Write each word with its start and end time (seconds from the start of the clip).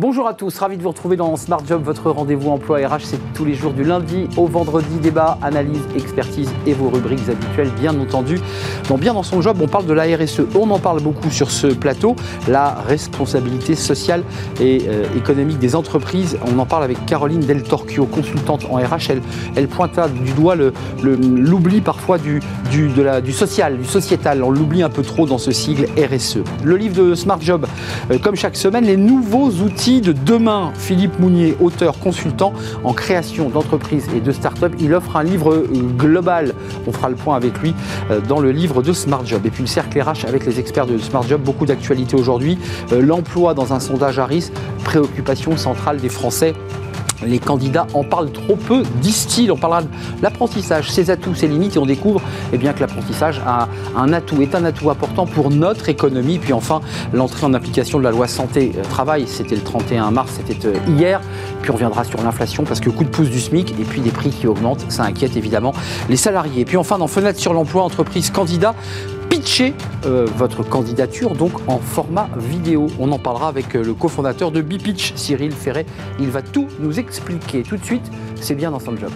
Bonjour 0.00 0.28
à 0.28 0.34
tous, 0.34 0.56
ravi 0.60 0.76
de 0.76 0.82
vous 0.84 0.90
retrouver 0.90 1.16
dans 1.16 1.34
Smart 1.34 1.60
Job, 1.66 1.82
votre 1.82 2.12
rendez-vous 2.12 2.50
emploi 2.50 2.78
RH. 2.86 3.00
C'est 3.00 3.32
tous 3.34 3.44
les 3.44 3.54
jours 3.54 3.72
du 3.72 3.82
lundi 3.82 4.28
au 4.36 4.46
vendredi, 4.46 4.96
débat, 5.02 5.36
analyse, 5.42 5.82
expertise 5.96 6.48
et 6.68 6.72
vos 6.72 6.88
rubriques 6.88 7.28
habituelles, 7.28 7.72
bien 7.80 7.98
entendu. 7.98 8.38
Dans 8.88 8.96
Bien 8.96 9.12
dans 9.12 9.24
son 9.24 9.42
job, 9.42 9.58
on 9.60 9.66
parle 9.66 9.86
de 9.86 9.92
la 9.92 10.04
RSE. 10.04 10.42
On 10.54 10.70
en 10.70 10.78
parle 10.78 11.02
beaucoup 11.02 11.30
sur 11.30 11.50
ce 11.50 11.66
plateau, 11.66 12.14
la 12.46 12.74
responsabilité 12.74 13.74
sociale 13.74 14.22
et 14.60 14.82
euh, 14.86 15.04
économique 15.16 15.58
des 15.58 15.74
entreprises. 15.74 16.38
On 16.46 16.56
en 16.60 16.66
parle 16.66 16.84
avec 16.84 17.04
Caroline 17.04 17.40
Del 17.40 17.64
Torquio, 17.64 18.06
consultante 18.06 18.66
en 18.70 18.76
RH. 18.76 19.10
Elle, 19.10 19.22
elle 19.56 19.66
pointe 19.66 19.98
du 20.22 20.30
doigt 20.30 20.54
l'oubli 21.02 21.80
parfois 21.80 22.18
du 22.18 22.40
social, 23.32 23.76
du 23.76 23.84
sociétal. 23.84 24.44
On 24.44 24.50
l'oublie 24.50 24.84
un 24.84 24.90
peu 24.90 25.02
trop 25.02 25.26
dans 25.26 25.38
ce 25.38 25.50
sigle 25.50 25.86
RSE. 25.96 26.38
Le 26.62 26.76
livre 26.76 27.02
de 27.02 27.16
Smart 27.16 27.40
Job, 27.40 27.66
euh, 28.12 28.18
comme 28.18 28.36
chaque 28.36 28.54
semaine, 28.54 28.84
les 28.84 28.96
nouveaux 28.96 29.50
outils 29.50 29.87
de 29.88 30.12
demain. 30.12 30.70
Philippe 30.76 31.18
Mounier, 31.18 31.56
auteur, 31.60 31.98
consultant 31.98 32.52
en 32.84 32.92
création 32.92 33.48
d'entreprises 33.48 34.06
et 34.14 34.20
de 34.20 34.32
start-up, 34.32 34.74
il 34.78 34.92
offre 34.92 35.16
un 35.16 35.22
livre 35.22 35.64
global. 35.96 36.54
On 36.86 36.92
fera 36.92 37.08
le 37.08 37.14
point 37.14 37.36
avec 37.36 37.58
lui 37.58 37.74
euh, 38.10 38.20
dans 38.20 38.38
le 38.38 38.52
livre 38.52 38.82
de 38.82 38.92
Smart 38.92 39.24
Job. 39.24 39.46
Et 39.46 39.50
puis 39.50 39.62
le 39.62 39.66
cercle 39.66 39.98
RH 40.00 40.26
avec 40.26 40.44
les 40.44 40.60
experts 40.60 40.86
de 40.86 40.98
Smart 40.98 41.22
Job, 41.22 41.40
beaucoup 41.40 41.64
d'actualités 41.64 42.16
aujourd'hui. 42.16 42.58
Euh, 42.92 43.00
l'emploi 43.00 43.54
dans 43.54 43.72
un 43.72 43.80
sondage 43.80 44.18
Harris, 44.18 44.50
préoccupation 44.84 45.56
centrale 45.56 45.96
des 45.96 46.10
Français 46.10 46.54
les 47.26 47.38
candidats 47.38 47.86
en 47.94 48.04
parlent 48.04 48.30
trop 48.30 48.56
peu, 48.56 48.82
disent-ils. 49.00 49.50
On 49.52 49.56
parlera 49.56 49.82
de 49.82 49.88
l'apprentissage, 50.22 50.90
ses 50.90 51.10
atouts, 51.10 51.34
ses 51.34 51.48
limites, 51.48 51.76
et 51.76 51.78
on 51.78 51.86
découvre 51.86 52.20
eh 52.52 52.58
bien, 52.58 52.72
que 52.72 52.80
l'apprentissage 52.80 53.40
a 53.46 53.68
un 53.96 54.12
atout, 54.12 54.40
est 54.42 54.54
un 54.54 54.64
atout 54.64 54.90
important 54.90 55.26
pour 55.26 55.50
notre 55.50 55.88
économie. 55.88 56.38
Puis 56.38 56.52
enfin, 56.52 56.80
l'entrée 57.12 57.46
en 57.46 57.54
application 57.54 57.98
de 57.98 58.04
la 58.04 58.10
loi 58.10 58.28
santé-travail, 58.28 59.26
c'était 59.26 59.56
le 59.56 59.62
31 59.62 60.10
mars, 60.10 60.32
c'était 60.36 60.66
euh, 60.66 60.74
hier. 60.88 61.20
Puis 61.62 61.70
on 61.70 61.74
reviendra 61.74 62.04
sur 62.04 62.22
l'inflation 62.22 62.64
parce 62.64 62.80
que 62.80 62.90
coup 62.90 63.04
de 63.04 63.08
pouce 63.08 63.30
du 63.30 63.40
SMIC 63.40 63.74
et 63.78 63.84
puis 63.84 64.00
des 64.00 64.10
prix 64.10 64.30
qui 64.30 64.46
augmentent, 64.46 64.90
ça 64.90 65.04
inquiète 65.04 65.36
évidemment 65.36 65.72
les 66.08 66.16
salariés. 66.16 66.62
Et 66.62 66.64
puis 66.64 66.76
enfin, 66.76 66.98
dans 66.98 67.06
Fenêtre 67.06 67.38
sur 67.38 67.52
l'emploi, 67.52 67.82
entreprise 67.82 68.30
candidat, 68.30 68.74
pitcher 69.48 69.72
euh, 70.04 70.26
votre 70.36 70.62
candidature 70.62 71.34
donc 71.34 71.52
en 71.68 71.78
format 71.78 72.28
vidéo. 72.36 72.88
On 72.98 73.10
en 73.12 73.18
parlera 73.18 73.48
avec 73.48 73.74
euh, 73.74 73.82
le 73.82 73.94
cofondateur 73.94 74.50
de 74.50 74.60
Bipitch, 74.60 75.14
Cyril 75.16 75.52
Ferret. 75.52 75.86
Il 76.20 76.28
va 76.28 76.42
tout 76.42 76.68
nous 76.80 76.98
expliquer 76.98 77.62
tout 77.62 77.78
de 77.78 77.84
suite. 77.84 78.04
C'est 78.40 78.54
bien 78.54 78.70
dans 78.70 78.78
son 78.78 78.94
job. 78.96 79.10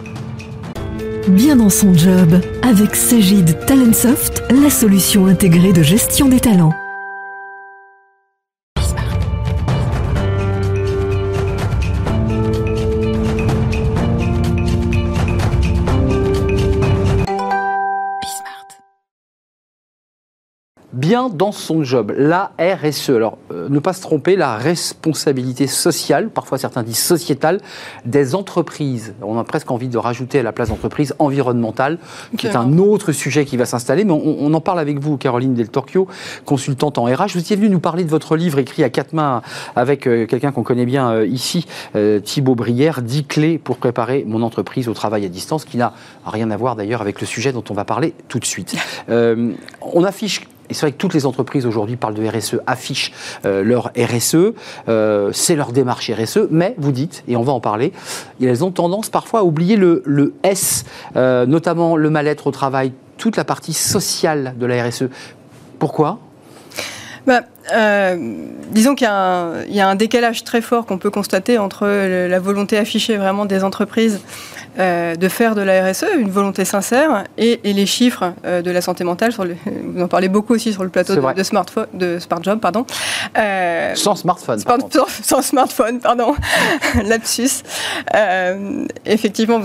Bien 1.28 1.56
dans 1.56 1.68
son 1.68 1.92
job, 1.92 2.40
avec 2.62 2.96
Cégide 2.96 3.58
Talentsoft, 3.66 4.42
la 4.50 4.70
solution 4.70 5.26
intégrée 5.26 5.74
de 5.74 5.82
gestion 5.82 6.28
des 6.28 6.40
talents. 6.40 6.72
Bien 21.12 21.28
dans 21.28 21.52
son 21.52 21.84
job, 21.84 22.14
la 22.16 22.52
RSE. 22.58 23.10
Alors, 23.10 23.36
euh, 23.52 23.68
ne 23.68 23.78
pas 23.80 23.92
se 23.92 24.00
tromper, 24.00 24.34
la 24.34 24.56
responsabilité 24.56 25.66
sociale, 25.66 26.30
parfois 26.30 26.56
certains 26.56 26.82
disent 26.82 27.02
sociétale, 27.02 27.60
des 28.06 28.34
entreprises. 28.34 29.12
On 29.20 29.38
a 29.38 29.44
presque 29.44 29.70
envie 29.70 29.88
de 29.88 29.98
rajouter 29.98 30.38
à 30.38 30.42
la 30.42 30.52
place 30.52 30.70
d'entreprise 30.70 31.14
environnementale, 31.18 31.98
qui 32.38 32.46
est 32.46 32.56
un 32.56 32.78
autre 32.78 33.12
sujet 33.12 33.44
qui 33.44 33.58
va 33.58 33.66
s'installer. 33.66 34.04
Mais 34.04 34.12
on, 34.12 34.54
en 34.54 34.60
parle 34.62 34.78
avec 34.78 35.00
vous, 35.00 35.18
Caroline 35.18 35.52
Del 35.52 35.68
Torquio, 35.68 36.08
consultante 36.46 36.96
en 36.96 37.04
RH. 37.04 37.32
Vous 37.34 37.40
étiez 37.40 37.56
venue 37.56 37.68
nous 37.68 37.80
parler 37.80 38.04
de 38.04 38.10
votre 38.10 38.34
livre 38.34 38.58
écrit 38.58 38.82
à 38.82 38.88
quatre 38.88 39.12
mains 39.12 39.42
avec 39.76 40.06
euh, 40.06 40.24
quelqu'un 40.24 40.50
qu'on 40.50 40.62
connaît 40.62 40.86
bien 40.86 41.10
euh, 41.10 41.26
ici, 41.26 41.66
Thibaut 42.24 42.54
Brière, 42.54 43.02
10 43.02 43.24
clés 43.26 43.58
pour 43.58 43.76
préparer 43.76 44.24
mon 44.26 44.40
entreprise 44.40 44.88
au 44.88 44.94
travail 44.94 45.26
à 45.26 45.28
distance, 45.28 45.66
qui 45.66 45.76
n'a 45.76 45.92
rien 46.24 46.50
à 46.50 46.56
voir 46.56 46.74
d'ailleurs 46.74 47.02
avec 47.02 47.20
le 47.20 47.26
sujet 47.26 47.52
dont 47.52 47.64
on 47.68 47.74
va 47.74 47.84
parler 47.84 48.14
tout 48.28 48.38
de 48.38 48.46
suite. 48.46 48.74
on 49.08 50.04
affiche 50.04 50.40
et 50.72 50.74
c'est 50.74 50.86
vrai 50.86 50.92
que 50.92 50.96
toutes 50.96 51.12
les 51.12 51.26
entreprises 51.26 51.66
aujourd'hui 51.66 51.96
parlent 51.96 52.14
de 52.14 52.26
RSE, 52.26 52.56
affichent 52.66 53.12
euh, 53.44 53.62
leur 53.62 53.92
RSE, 53.94 54.54
euh, 54.88 55.30
c'est 55.34 55.54
leur 55.54 55.70
démarche 55.70 56.10
RSE, 56.10 56.48
mais 56.50 56.74
vous 56.78 56.92
dites, 56.92 57.24
et 57.28 57.36
on 57.36 57.42
va 57.42 57.52
en 57.52 57.60
parler, 57.60 57.92
elles 58.40 58.64
ont 58.64 58.70
tendance 58.70 59.10
parfois 59.10 59.40
à 59.40 59.42
oublier 59.42 59.76
le, 59.76 60.32
S, 60.44 60.86
euh, 61.14 61.44
notamment 61.44 61.98
le 61.98 62.08
mal-être 62.08 62.46
au 62.46 62.52
travail, 62.52 62.94
toute 63.18 63.36
la 63.36 63.44
partie 63.44 63.74
sociale 63.74 64.54
de 64.58 64.64
la 64.64 64.82
RSE. 64.82 65.10
Pourquoi? 65.78 66.20
Bah, 67.26 67.42
disons 68.70 68.94
qu'il 68.94 69.06
y, 69.06 69.74
y, 69.74 69.80
a 69.80 69.88
un 69.88 69.94
décalage 69.94 70.42
très 70.42 70.62
fort 70.62 70.86
qu'on 70.86 70.96
peut 70.96 71.10
constater 71.10 71.58
entre 71.58 71.86
la 71.86 72.38
volonté 72.40 72.78
affichée 72.78 73.18
vraiment 73.18 73.44
des 73.44 73.62
entreprises 73.62 74.22
euh, 74.78 75.16
de 75.16 75.28
faire 75.28 75.54
de 75.54 75.60
la 75.60 75.90
RSE, 75.90 76.06
une 76.18 76.30
volonté 76.30 76.64
sincère, 76.64 77.24
et, 77.36 77.60
les 77.62 77.84
chiffres 77.84 78.32
euh, 78.46 78.62
de 78.62 78.70
la 78.70 78.80
santé 78.80 79.04
mentale. 79.04 79.30
Sur 79.30 79.44
le, 79.44 79.54
vous 79.84 80.02
en 80.02 80.08
parlez 80.08 80.28
beaucoup 80.28 80.54
aussi 80.54 80.72
sur 80.72 80.82
le 80.82 80.88
plateau 80.88 81.14
de, 81.14 81.34
de, 81.34 81.42
smartphone, 81.42 81.86
de 81.92 82.18
Smart 82.18 82.42
Job, 82.42 82.58
pardon. 82.58 82.86
Euh, 83.36 83.94
sans 83.94 84.16
smartphone. 84.16 84.60
sans, 85.22 85.42
smartphone, 85.42 86.00
pardon. 86.00 86.34
Lapsus. 87.04 87.62
effectivement, 89.04 89.60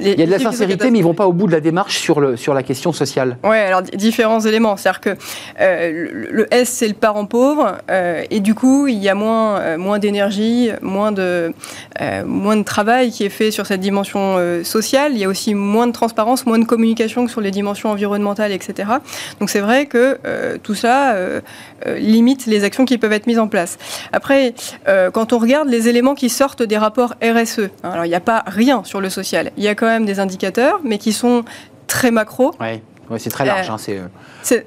il 0.00 0.08
y 0.08 0.22
a 0.22 0.26
de 0.26 0.30
la 0.30 0.38
sincérité, 0.38 0.92
mais 0.92 0.98
ils 0.98 1.04
vont 1.04 1.14
pas 1.14 1.26
au 1.26 1.32
bout 1.32 1.48
de 1.48 1.52
la 1.52 1.60
démarche 1.60 1.98
sur, 1.98 2.20
le, 2.20 2.36
sur 2.36 2.54
la 2.54 2.62
question 2.62 2.92
sociale. 2.92 3.38
Oui, 3.42 3.56
alors 3.56 3.82
différents 3.82 4.40
éléments. 4.40 4.76
C'est-à-dire 4.76 5.00
que 5.00 5.16
le, 5.58 6.46
S, 6.54 6.68
c'est 6.68 6.88
le 6.88 6.94
parent 6.94 7.26
pauvre, 7.26 7.78
et 8.30 8.38
du 8.38 8.54
coup, 8.54 8.86
il 8.86 8.98
y 8.98 9.08
a 9.08 9.16
moins, 9.16 9.76
moins 9.76 9.98
d'énergie, 9.98 10.70
moins 10.82 11.10
de, 11.10 11.52
moins 12.24 12.56
de 12.56 12.62
travail 12.62 13.10
qui 13.10 13.24
est 13.24 13.28
fait 13.28 13.50
sur 13.50 13.66
cette 13.66 13.80
dimension 13.80 14.51
social, 14.64 15.12
il 15.12 15.18
y 15.18 15.24
a 15.24 15.28
aussi 15.28 15.54
moins 15.54 15.86
de 15.86 15.92
transparence, 15.92 16.46
moins 16.46 16.58
de 16.58 16.64
communication 16.64 17.28
sur 17.28 17.40
les 17.40 17.50
dimensions 17.50 17.90
environnementales, 17.90 18.52
etc. 18.52 18.90
Donc 19.40 19.50
c'est 19.50 19.60
vrai 19.60 19.86
que 19.86 20.18
euh, 20.24 20.58
tout 20.62 20.74
ça 20.74 21.12
euh, 21.12 21.40
euh, 21.86 21.98
limite 21.98 22.46
les 22.46 22.64
actions 22.64 22.84
qui 22.84 22.98
peuvent 22.98 23.12
être 23.12 23.26
mises 23.26 23.38
en 23.38 23.48
place. 23.48 23.78
Après, 24.12 24.54
quand 25.12 25.32
on 25.32 25.38
regarde 25.38 25.68
les 25.68 25.88
éléments 25.88 26.14
qui 26.14 26.28
sortent 26.28 26.62
des 26.62 26.78
rapports 26.78 27.14
RSE, 27.22 27.70
hein, 27.82 27.90
alors 27.90 28.04
il 28.04 28.08
n'y 28.08 28.14
a 28.14 28.20
pas 28.20 28.44
rien 28.46 28.84
sur 28.84 29.00
le 29.00 29.10
social, 29.10 29.52
il 29.56 29.64
y 29.64 29.68
a 29.68 29.74
quand 29.74 29.86
même 29.86 30.04
des 30.04 30.20
indicateurs, 30.20 30.80
mais 30.84 30.98
qui 30.98 31.12
sont 31.12 31.44
très 31.86 32.10
macro 32.10 32.52
c'est 33.18 33.30
très 33.30 33.44
large. 33.44 33.68
Hein, 33.70 33.76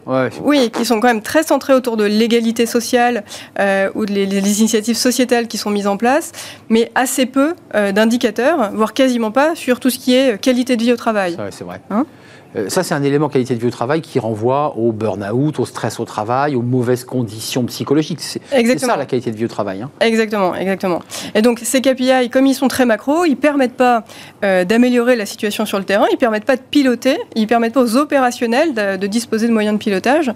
euh, 0.08 0.30
oui, 0.42 0.70
qui 0.72 0.86
sont 0.86 1.00
quand 1.00 1.08
même 1.08 1.22
très 1.22 1.44
centrés 1.44 1.74
autour 1.74 1.98
de 1.98 2.04
l'égalité 2.04 2.66
sociale 2.66 3.24
euh, 3.60 3.90
ou 3.96 4.06
des 4.06 4.26
les, 4.26 4.60
initiatives 4.60 4.96
sociétales 4.96 5.48
qui 5.48 5.58
sont 5.58 5.70
mises 5.70 5.88
en 5.88 5.98
place, 5.98 6.32
mais 6.70 6.92
assez 6.96 7.26
peu 7.26 7.56
euh, 7.74 7.92
d'indicateurs, 7.92 8.72
voire 8.74 8.94
quasiment 8.94 9.32
pas, 9.32 9.56
sur 9.56 9.80
tout 9.80 9.90
ce 9.90 10.00
qui 10.00 10.16
est 10.16 10.40
qualité 10.40 10.78
de 10.78 10.84
vie 10.84 10.94
au 10.94 10.98
travail. 10.98 11.38
C'est 11.52 11.64
vrai. 11.64 11.82
Hein 11.90 12.06
euh, 12.06 12.25
ça, 12.68 12.84
c'est 12.84 12.94
un 12.94 13.04
élément 13.04 13.30
qualité 13.30 13.56
de 13.56 13.60
vie 13.60 13.68
au 13.68 13.72
travail 13.72 14.02
qui 14.02 14.20
renvoie 14.20 14.76
au 14.78 14.92
burn-out, 14.92 15.60
au 15.60 15.66
stress 15.66 16.00
au 16.00 16.06
travail, 16.06 16.56
aux 16.56 16.62
mauvaises 16.62 17.04
conditions 17.04 17.64
psychologiques. 17.66 18.22
C'est 18.22 18.42
ça 18.78 18.98
la 18.98 19.06
qualité 19.06 19.32
de 19.32 19.38
vie 19.38 19.46
au 19.46 19.50
travail. 19.50 19.82
Hein. 19.82 19.92
Exactement, 20.00 20.56
exactement. 20.56 21.02
Et 21.34 21.42
donc 21.42 21.60
ces 21.64 21.82
KPI, 21.82 22.30
comme 22.30 22.46
ils 22.46 22.54
sont 22.54 22.68
très 22.68 22.86
macro, 22.86 23.26
ils 23.26 23.32
ne 23.32 23.36
permettent 23.36 23.76
pas 23.76 24.04
euh, 24.44 24.64
d'améliorer 24.64 25.16
la 25.16 25.26
situation 25.26 25.66
sur 25.66 25.80
le 25.80 25.86
terrain, 25.86 26.06
ils 26.10 26.16
ne 26.16 26.20
permettent 26.20 26.46
pas 26.46 26.56
de 26.56 26.62
piloter, 26.62 27.18
ils 27.36 27.44
ne 27.44 27.48
permettent 27.48 27.74
pas 27.74 27.84
aux 27.84 27.98
opérationnels 27.98 28.74
de, 28.74 29.08
disposer 29.08 29.48
de 29.48 29.54
moyens 29.54 29.78
de 29.78 29.80
pilotage. 29.80 30.32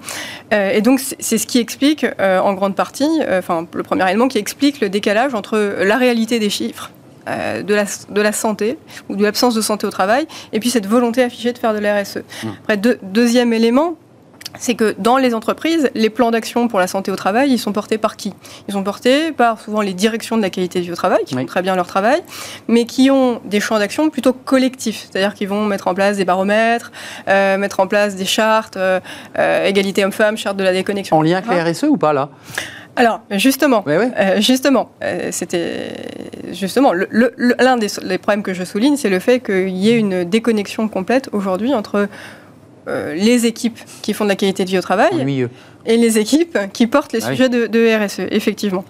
Euh, 0.54 0.72
et 0.72 0.82
donc 0.82 1.00
c'est 1.00 1.38
ce 1.38 1.48
qui 1.48 1.60
explique 1.60 2.06
en 2.20 2.54
grande 2.54 2.76
partie, 2.76 3.10
enfin 3.32 3.68
le 3.74 3.84
premier 3.84 4.08
élément 4.10 4.28
qui 4.28 4.38
explique 4.38 4.82
le 4.82 4.90
décalage 4.90 5.34
entre 5.34 5.76
la 5.84 5.98
réalité 5.98 6.40
des 6.40 6.50
chiffres 6.50 6.92
euh, 7.30 7.64
de, 7.64 7.74
la, 7.74 7.86
de 8.10 8.22
la 8.22 8.32
santé 8.32 8.78
ou 9.08 9.16
de 9.16 9.24
l'absence 9.24 9.56
de 9.56 9.62
santé 9.62 9.88
au 9.88 9.92
travail, 9.92 10.28
et 10.54 10.60
puis 10.60 10.70
cette 10.70 10.88
volonté 10.88 11.24
affichée 11.24 11.54
de 11.54 11.58
faire 11.58 11.74
de 11.74 11.80
la 11.80 12.02
RSE. 12.02 12.18
Mmh. 12.18 12.48
Après, 12.64 12.78
deuxième 12.78 13.54
élément, 13.54 13.96
c'est 14.58 14.76
que 14.76 14.96
dans 14.98 15.18
les 15.18 15.36
entreprises, 15.36 15.92
les 15.94 16.10
plans 16.10 16.32
d'action 16.32 16.68
pour 16.68 16.80
la 16.80 16.88
santé 16.88 17.12
au 17.12 17.16
travail, 17.16 17.52
ils 17.52 17.60
sont 17.60 17.72
portés 17.72 17.98
par 17.98 18.16
qui? 18.16 18.34
Ils 18.68 18.74
sont 18.74 18.84
portés 18.84 19.32
par 19.32 19.60
souvent 19.60 19.82
les 19.82 19.94
directions 19.94 20.38
de 20.38 20.42
la 20.42 20.50
qualité 20.50 20.80
de 20.80 20.86
vie 20.86 20.92
au 20.92 20.96
travail, 20.96 21.24
qui 21.26 21.36
font 21.36 21.46
très 21.46 21.62
bien 21.62 21.76
leur 21.76 21.88
travail, 21.88 22.22
mais 22.68 22.86
qui 22.86 23.12
ont 23.12 23.42
des 23.46 23.60
champs 23.60 23.78
d'action 23.78 24.10
plutôt 24.10 24.34
collectifs, 24.34 25.08
c'est-à-dire 25.12 25.34
qu'ils 25.36 25.50
vont 25.50 25.66
mettre 25.66 25.88
en 25.88 25.94
place 25.94 26.18
des 26.18 26.26
baromètres, 26.26 26.92
euh, 27.28 27.58
mettre 27.58 27.80
en 27.80 27.88
place 27.88 28.16
des 28.16 28.26
chartes, 28.26 28.78
euh, 28.78 29.00
égalité 29.66 30.04
homme-femme, 30.04 30.38
charte 30.38 30.58
de 30.58 30.64
la 30.64 30.74
déconnexion. 30.74 31.18
En 31.18 31.22
lien 31.22 31.38
avec 31.38 31.52
la 31.52 31.64
RSE 31.64 31.84
ou 31.84 31.98
pas 31.98 32.14
là? 32.14 32.30
Alors, 32.96 33.22
justement, 33.32 33.84
euh, 33.88 34.42
justement, 34.42 34.92
euh, 35.04 35.30
c'était 35.32 35.94
justement 36.52 36.92
l'un 36.94 37.78
des 37.78 38.18
problèmes 38.18 38.44
que 38.44 38.54
je 38.54 38.64
souligne, 38.64 38.98
c'est 38.98 39.10
le 39.10 39.20
fait 39.20 39.40
qu'il 39.40 39.70
y 39.70 39.90
ait 39.90 39.98
une 39.98 40.26
déconnexion 40.26 40.88
complète 40.90 41.30
aujourd'hui 41.32 41.74
entre 41.74 42.10
euh, 42.88 43.14
les 43.14 43.46
équipes 43.46 43.80
qui 44.02 44.14
font 44.14 44.26
de 44.26 44.30
la 44.30 44.36
qualité 44.36 44.66
de 44.66 44.70
vie 44.70 44.78
au 44.78 44.82
travail 44.82 45.48
et 45.86 45.96
les 45.96 46.18
équipes 46.18 46.58
qui 46.74 46.88
portent 46.88 47.14
les 47.14 47.24
ah 47.24 47.30
sujets 47.30 47.48
de, 47.48 48.06
RSE, 48.06 48.28
effectivement. 48.32 48.84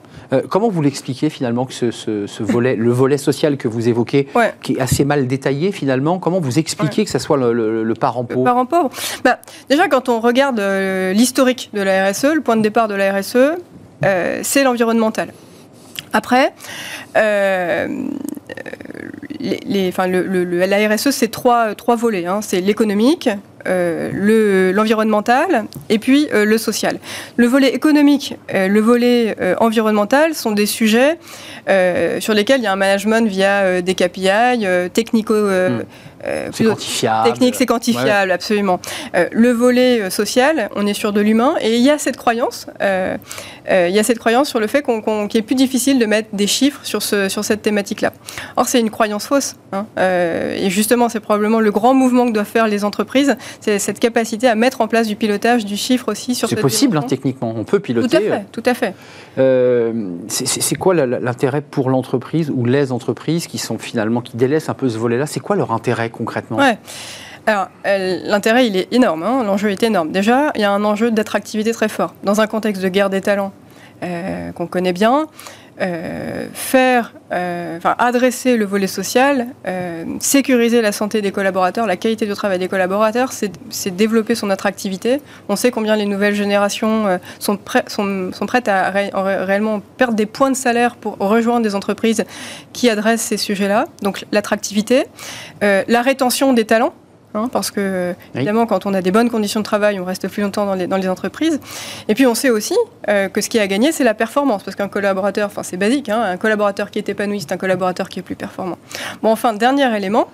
comment 0.50 0.70
vous 0.70 0.82
l'expliquez 0.82 1.30
finalement 1.30 1.66
que 1.66 1.74
ce, 1.74 2.44
volet, 2.44 2.76
le 2.76 2.92
volet 2.92 3.20
social 3.20 3.58
que 3.58 3.68
vous 3.68 3.90
évoquez, 3.90 4.28
qui 4.64 4.74
est 4.74 4.80
assez 4.80 5.06
mal 5.06 5.28
détaillé 5.28 5.72
finalement, 5.72 6.18
comment 6.18 6.40
vous 6.40 6.58
expliquez 6.58 7.06
que 7.06 7.12
ça 7.12 7.20
soit 7.20 7.38
le, 7.38 7.94
parent 7.94 8.24
pauvre? 8.24 8.40
Le 8.40 8.46
parent 8.46 8.66
pauvre. 8.66 8.90
Bah, 9.24 9.38
Déjà, 9.70 9.88
quand 9.88 10.10
on 10.10 10.20
regarde 10.20 10.60
l'historique 11.14 11.70
de 11.74 11.82
la 11.82 12.10
RSE, 12.10 12.34
le 12.34 12.42
point 12.42 12.58
de 12.58 12.64
départ 12.64 12.88
de 12.88 12.96
la 12.96 13.14
RSE, 13.14 13.38
c'est 14.02 14.64
l'environnemental. 14.64 15.34
Après, 16.14 16.54
euh, 17.18 17.88
les, 19.40 19.92
le, 19.92 20.66
la 20.66 20.88
RSE, 20.88 21.12
c'est 21.12 21.30
trois, 21.30 21.76
volets. 21.96 22.26
Hein. 22.26 22.40
C'est 22.42 22.62
l'économique, 22.62 23.30
euh, 23.68 24.72
l'environnemental 24.74 25.66
et 25.90 26.00
puis 26.00 26.28
euh, 26.34 26.46
le 26.46 26.58
social. 26.58 27.00
Le 27.38 27.48
volet 27.48 27.70
économique, 27.70 28.36
euh, 28.54 28.68
le 28.68 28.80
volet 28.80 29.36
environnemental 29.60 30.34
sont 30.34 30.52
des 30.52 30.66
sujets 30.66 31.18
sur 32.20 32.34
lesquels 32.34 32.62
il 32.62 32.64
y 32.64 32.68
a 32.68 32.72
un 32.72 32.78
management 32.78 33.28
via 33.28 33.82
des 33.82 33.96
KPI 33.96 34.66
technico... 34.94 35.36
Hmm. 36.24 36.52
c'est 36.52 36.64
quantifiable. 36.66 37.30
Technique, 37.30 37.56
c'est 37.56 37.66
quantifiable, 37.66 38.32
absolument. 38.32 38.80
le 39.14 39.52
volet 39.52 40.10
social, 40.10 40.70
on 40.76 40.86
est 40.86 40.94
sur 40.94 41.14
de 41.14 41.22
l'humain, 41.22 41.56
et 41.62 41.78
il 41.78 41.84
y 41.84 41.90
a 41.90 41.98
cette 41.98 42.18
croyance, 42.18 42.68
il 42.80 43.92
y 43.92 44.00
a 44.00 44.04
cette 44.04 44.20
croyance 44.20 44.50
sur 44.50 44.60
le 44.60 44.68
fait 44.68 44.84
qu'il 44.84 45.40
est 45.40 45.44
plus 45.44 45.56
difficile 45.56 46.00
de 46.00 46.06
mettre 46.06 46.30
des 46.34 46.48
chiffres 46.48 46.82
sur, 46.84 47.02
ce, 47.02 47.30
sur 47.30 47.44
cette 47.44 47.62
thématique-là. 47.62 48.14
Or, 48.58 48.68
c'est 48.68 48.80
une 48.80 48.90
croyance 48.90 49.26
fausse, 49.28 49.56
hein. 49.72 49.86
et 49.98 50.70
justement, 50.70 51.10
c'est 51.10 51.20
probablement 51.20 51.60
le 51.60 51.72
grand 51.72 51.94
mouvement 51.94 52.28
que 52.28 52.34
doivent 52.34 52.46
faire 52.46 52.68
les 52.68 52.84
entreprises, 52.84 53.36
c'est 53.62 53.80
cette 53.80 54.00
capacité 54.00 54.48
à 54.48 54.56
mettre 54.56 54.82
en 54.82 54.88
place 54.88 55.08
du 55.08 55.16
pilotage, 55.16 55.66
du 55.66 55.78
chiffre 55.78 56.10
aussi 56.12 56.36
sur 56.36 56.48
C'est 56.50 56.56
possible, 56.56 56.98
hein, 56.98 57.04
techniquement. 57.08 57.54
On 57.56 57.64
peut 57.64 57.80
piloter. 57.80 58.10
Tout 58.10 58.16
à 58.18 58.20
fait. 58.20 58.46
Tout 58.52 58.64
à 58.66 58.74
fait. 58.74 58.94
Euh, 59.38 60.12
c'est 60.28 60.76
quoi 60.76 60.94
l'intérêt 60.94 61.62
pour 61.62 61.90
l'entreprise 61.90 62.52
ou 62.54 62.66
les 62.66 62.92
entreprises 62.92 63.48
qui 63.48 63.58
sont 63.58 63.78
finalement, 63.78 64.22
qui 64.22 64.38
délaissent 64.38 64.70
un 64.70 64.74
peu 64.74 64.90
ce 64.90 64.98
volet-là? 64.98 65.26
C'est 65.26 65.40
quoi 65.40 65.56
leur 65.56 65.72
intérêt? 65.72 66.09
Concrètement 66.10 66.60
euh, 67.86 68.20
l'intérêt, 68.24 68.68
il 68.68 68.78
est 68.78 68.92
énorme. 68.94 69.24
Hein. 69.24 69.44
L'enjeu 69.44 69.72
est 69.72 69.84
énorme. 69.84 70.12
Déjà, 70.12 70.52
il 70.56 70.62
y 70.62 70.64
a 70.64 70.72
un 70.72 70.84
enjeu 70.84 71.12
d'attractivité 71.12 71.72
très 71.72 71.90
fort. 71.90 72.14
Dans 72.24 72.42
un 72.42 72.48
contexte 72.48 72.82
de 72.82 72.90
guerre 72.90 73.10
des 73.10 73.22
talents 73.22 73.52
euh, 74.04 74.52
qu'on 74.52 74.68
connaît 74.68 74.94
bien, 74.94 75.28
euh, 75.82 76.48
faire, 76.52 77.14
euh, 77.32 77.80
adresser 77.84 78.58
le 78.58 78.66
volet 78.66 78.88
social, 78.88 79.48
euh, 79.66 80.04
sécuriser 80.20 80.82
la 80.82 80.92
santé 80.92 81.22
des 81.22 81.32
collaborateurs, 81.32 81.88
la 81.88 81.96
qualité 81.96 82.26
du 82.26 82.34
travail 82.34 82.60
des 82.60 82.68
collaborateurs, 82.68 83.32
c'est 83.32 83.96
développer 83.96 84.36
son 84.36 84.50
attractivité. 84.50 85.22
On 85.48 85.56
sait 85.56 85.72
combien 85.72 85.96
les 85.96 86.06
nouvelles 86.06 86.36
générations 86.36 87.20
sont, 87.40 87.58
prêtes 87.58 88.68
à 88.68 88.90
réellement 88.90 89.82
perdre 89.98 90.16
des 90.16 90.26
points 90.26 90.52
de 90.52 90.58
salaire 90.58 90.96
pour 90.96 91.18
rejoindre 91.18 91.64
des 91.64 91.76
entreprises 91.76 92.26
qui 92.74 92.90
adressent 92.90 93.22
ces 93.22 93.38
sujets-là. 93.38 93.86
Donc 94.02 94.26
l'attractivité, 94.34 95.06
la 95.62 96.02
rétention 96.02 96.52
des 96.52 96.66
talents. 96.66 96.94
Hein, 97.36 97.48
parce 97.52 97.70
que, 97.70 98.16
évidemment, 98.34 98.66
quand 98.66 98.88
on 98.88 98.94
a 98.96 99.02
des 99.02 99.12
bonnes 99.12 99.30
conditions 99.30 99.60
de 99.60 99.66
travail, 99.66 100.00
on 100.00 100.06
reste 100.06 100.28
plus 100.28 100.42
longtemps 100.42 100.66
dans 100.66 100.74
les, 100.74 100.88
dans 100.88 100.98
les 100.98 101.08
entreprises. 101.08 101.60
Et 102.08 102.16
puis, 102.16 102.26
on 102.26 102.34
sait 102.34 102.50
aussi 102.50 102.76
euh, 103.08 103.30
que 103.30 103.42
ce 103.42 103.50
qui 103.50 103.60
a 103.60 103.68
gagné, 103.68 103.92
c'est 103.92 104.04
la 104.04 104.16
performance. 104.16 104.64
Parce 104.64 104.76
qu'un 104.76 104.88
collaborateur, 104.88 105.48
enfin, 105.48 105.62
c'est 105.62 105.78
basique, 105.78 106.10
hein, 106.10 106.22
un 106.22 106.38
collaborateur 106.38 106.90
qui 106.90 106.98
est 106.98 107.08
épanoui, 107.08 107.42
c'est 107.42 107.52
un 107.52 107.58
collaborateur 107.58 108.10
qui 108.10 108.20
est 108.20 108.24
plus 108.24 108.36
performant. 108.36 108.80
Bon, 109.22 109.32
enfin, 109.32 109.54
dernier 109.54 109.96
élément. 109.96 110.28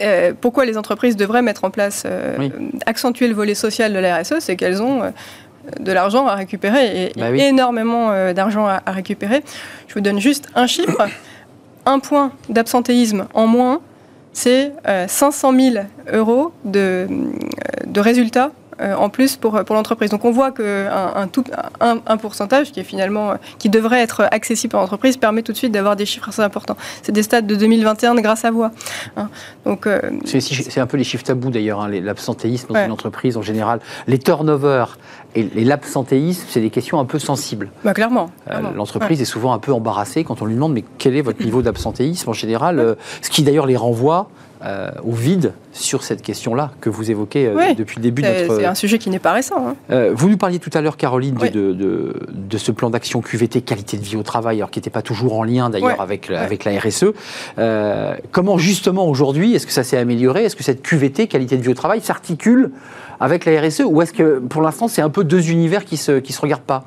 Euh, 0.00 0.32
pourquoi 0.40 0.64
les 0.64 0.76
entreprises 0.76 1.16
devraient 1.16 1.42
mettre 1.42 1.62
en 1.62 1.70
place, 1.70 2.02
euh, 2.04 2.48
accentuer 2.86 3.28
le 3.28 3.34
volet 3.34 3.54
social 3.54 3.92
de 3.92 3.98
la 4.00 4.18
RSE, 4.18 4.40
c'est 4.40 4.56
qu'elles 4.56 4.82
ont 4.82 5.12
de 5.78 5.92
l'argent 5.92 6.26
à 6.26 6.34
récupérer 6.34 7.04
et, 7.04 7.12
bah 7.16 7.30
énormément 7.30 8.32
d'argent 8.32 8.66
à, 8.66 8.82
à 8.84 8.90
récupérer. 8.90 9.44
Je 9.86 9.94
vous 9.94 10.00
donne 10.00 10.18
juste 10.18 10.48
un 10.56 10.66
chiffre. 10.66 11.06
Un 11.84 11.98
point 11.98 12.30
d'absentéisme 12.48 13.26
en 13.34 13.48
moins 13.48 13.80
c'est 14.32 14.72
500 15.08 15.52
euh, 15.52 15.70
000 15.72 15.84
euros 16.12 16.52
de, 16.64 17.06
de 17.86 18.00
résultats 18.00 18.50
euh, 18.80 18.94
en 18.94 19.10
plus 19.10 19.36
pour, 19.36 19.62
pour 19.64 19.76
l'entreprise. 19.76 20.10
Donc 20.10 20.24
on 20.24 20.30
voit 20.30 20.50
qu'un 20.50 21.28
un, 21.80 21.98
un, 22.06 22.16
pourcentage 22.16 22.72
qui 22.72 22.80
est 22.80 22.84
finalement 22.84 23.34
qui 23.58 23.68
devrait 23.68 24.00
être 24.00 24.26
accessible 24.30 24.76
à 24.76 24.80
l'entreprise 24.80 25.18
permet 25.18 25.42
tout 25.42 25.52
de 25.52 25.56
suite 25.56 25.72
d'avoir 25.72 25.94
des 25.94 26.06
chiffres 26.06 26.30
assez 26.30 26.40
importants. 26.42 26.76
C'est 27.02 27.12
des 27.12 27.22
stats 27.22 27.42
de 27.42 27.54
2021 27.54 28.14
grâce 28.16 28.44
à 28.46 28.50
voix. 28.50 28.72
Hein. 29.16 29.28
Donc 29.66 29.86
euh, 29.86 30.00
c'est 30.24 30.80
un 30.80 30.86
peu 30.86 30.96
les 30.96 31.04
chiffres 31.04 31.22
tabous 31.22 31.50
d'ailleurs, 31.50 31.80
hein, 31.80 31.88
l'absentéisme 31.88 32.72
dans 32.72 32.84
une 32.84 32.92
entreprise 32.92 33.36
en 33.36 33.42
général, 33.42 33.80
les 34.06 34.18
turnovers 34.18 34.98
et, 35.34 35.64
l'absentéisme, 35.64 36.46
c'est 36.48 36.60
des 36.60 36.70
questions 36.70 37.00
un 37.00 37.04
peu 37.04 37.18
sensibles. 37.18 37.70
Bah, 37.84 37.94
clairement. 37.94 38.30
L'entreprise 38.74 39.20
est 39.20 39.26
souvent 39.26 39.52
un 39.52 39.58
peu 39.58 39.72
embarrassée 39.72 40.24
quand 40.24 40.42
on 40.42 40.44
lui 40.44 40.54
demande 40.54 40.74
mais 40.74 40.84
quel 40.98 41.16
est 41.16 41.22
votre 41.22 41.42
niveau 41.42 41.62
d'absentéisme 41.62 42.30
en 42.30 42.34
général, 42.34 42.96
ce 43.22 43.30
qui 43.30 43.42
d'ailleurs 43.42 43.66
les 43.66 43.76
renvoie 43.76 44.28
euh, 44.64 44.90
au 45.04 45.12
vide 45.12 45.54
sur 45.72 46.04
cette 46.04 46.22
question-là 46.22 46.70
que 46.80 46.88
vous 46.88 47.10
évoquez 47.10 47.46
euh, 47.46 47.74
depuis 47.74 47.96
le 47.96 48.02
début 48.02 48.22
de 48.22 48.28
notre... 48.28 48.56
C'est 48.58 48.64
un 48.64 48.74
sujet 48.74 48.98
qui 48.98 49.10
n'est 49.10 49.18
pas 49.18 49.32
récent. 49.32 49.68
Hein. 49.68 49.76
Euh, 49.90 50.12
vous 50.14 50.28
nous 50.28 50.36
parliez 50.36 50.58
tout 50.58 50.70
à 50.74 50.80
l'heure, 50.80 50.96
Caroline, 50.96 51.34
de, 51.34 51.72
de, 51.72 52.58
ce 52.58 52.70
plan 52.70 52.90
d'action 52.90 53.20
QVT, 53.22 53.62
qualité 53.62 53.96
de 53.96 54.04
vie 54.04 54.16
au 54.16 54.22
travail, 54.22 54.58
alors 54.58 54.70
qui 54.70 54.78
n'était 54.78 54.90
pas 54.90 55.02
toujours 55.02 55.38
en 55.38 55.42
lien 55.42 55.68
d'ailleurs 55.68 56.00
avec, 56.00 56.30
avec 56.30 56.64
la 56.64 56.78
RSE. 56.78 57.06
comment 58.30 58.58
justement 58.58 59.08
aujourd'hui, 59.08 59.54
est-ce 59.54 59.66
que 59.66 59.72
ça 59.72 59.84
s'est 59.84 59.98
amélioré? 59.98 60.44
Est-ce 60.44 60.56
que 60.56 60.62
cette 60.64 60.82
QVT, 60.82 61.26
qualité 61.26 61.56
de 61.56 61.62
vie 61.62 61.70
au 61.70 61.74
travail, 61.74 62.00
s'articule 62.00 62.70
avec 63.18 63.44
la 63.44 63.60
RSE 63.60 63.82
Ou 63.84 64.02
est-ce 64.02 64.12
que 64.12 64.38
pour 64.38 64.62
l'instant 64.62 64.86
c'est 64.86 65.02
un 65.02 65.10
peu 65.10 65.24
deux 65.24 65.50
univers 65.50 65.84
qui 65.84 65.94
ne 65.96 66.00
se, 66.00 66.18
qui 66.20 66.32
se 66.32 66.40
regardent 66.40 66.62
pas? 66.62 66.84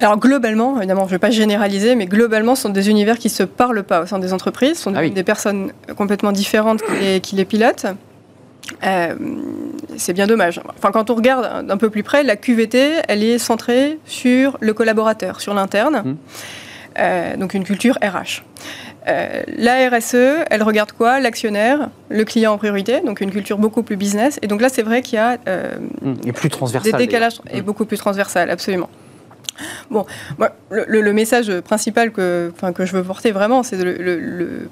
Alors 0.00 0.18
globalement, 0.18 0.78
évidemment, 0.78 1.02
je 1.02 1.06
ne 1.06 1.10
vais 1.10 1.18
pas 1.18 1.30
généraliser, 1.30 1.94
mais 1.94 2.06
globalement, 2.06 2.54
ce 2.54 2.62
sont 2.62 2.68
des 2.70 2.88
univers 2.88 3.18
qui 3.18 3.28
ne 3.28 3.32
se 3.32 3.42
parlent 3.42 3.82
pas 3.82 4.02
au 4.02 4.06
sein 4.06 4.18
des 4.18 4.32
entreprises, 4.32 4.78
ce 4.78 4.84
sont 4.84 4.94
ah 4.94 5.06
des 5.06 5.22
personnes 5.22 5.72
complètement 5.96 6.32
différentes 6.32 6.82
qui 7.22 7.36
les, 7.36 7.44
pilotent. 7.44 7.86
Euh, 8.84 9.14
c'est 9.96 10.12
bien 10.12 10.26
dommage. 10.26 10.60
Enfin, 10.78 10.90
quand 10.90 11.10
on 11.10 11.14
regarde 11.14 11.66
d'un 11.66 11.76
peu 11.76 11.90
plus 11.90 12.02
près, 12.02 12.22
la 12.22 12.36
QVT, 12.36 13.02
elle 13.08 13.22
est 13.22 13.38
centrée 13.38 13.98
sur 14.06 14.56
le 14.60 14.72
collaborateur, 14.72 15.40
sur 15.40 15.52
l'interne, 15.52 16.02
mmh. 16.04 16.16
euh, 16.98 17.36
donc 17.36 17.52
une 17.52 17.64
culture 17.64 17.98
RH. 18.02 18.42
Euh, 19.08 19.42
la 19.56 19.90
RSE, 19.90 20.44
elle 20.50 20.62
regarde 20.62 20.92
quoi? 20.92 21.20
L'actionnaire, 21.20 21.90
le 22.08 22.24
client 22.24 22.52
en 22.52 22.58
priorité, 22.58 23.00
donc 23.00 23.20
une 23.20 23.30
culture 23.30 23.58
beaucoup 23.58 23.82
plus 23.82 23.96
business. 23.96 24.38
Et 24.40 24.46
donc 24.46 24.62
là, 24.62 24.68
c'est 24.68 24.82
vrai 24.82 25.02
qu'il 25.02 25.16
y 25.16 25.18
a 25.18 25.38
mmh. 26.02 26.32
plus 26.32 26.48
transversal, 26.48 26.92
des 26.92 26.98
décalages 26.98 27.40
et 27.50 27.60
mmh. 27.60 27.64
beaucoup 27.64 27.84
plus 27.84 27.98
transversal, 27.98 28.50
absolument. 28.50 28.88
Bon, 29.90 30.06
le, 30.70 31.12
message 31.12 31.60
principal 31.60 32.12
que, 32.12 32.52
que 32.74 32.86
je 32.86 32.96
veux 32.96 33.02
porter 33.02 33.32
vraiment, 33.32 33.62
c'est 33.62 33.76
le, 33.76 34.68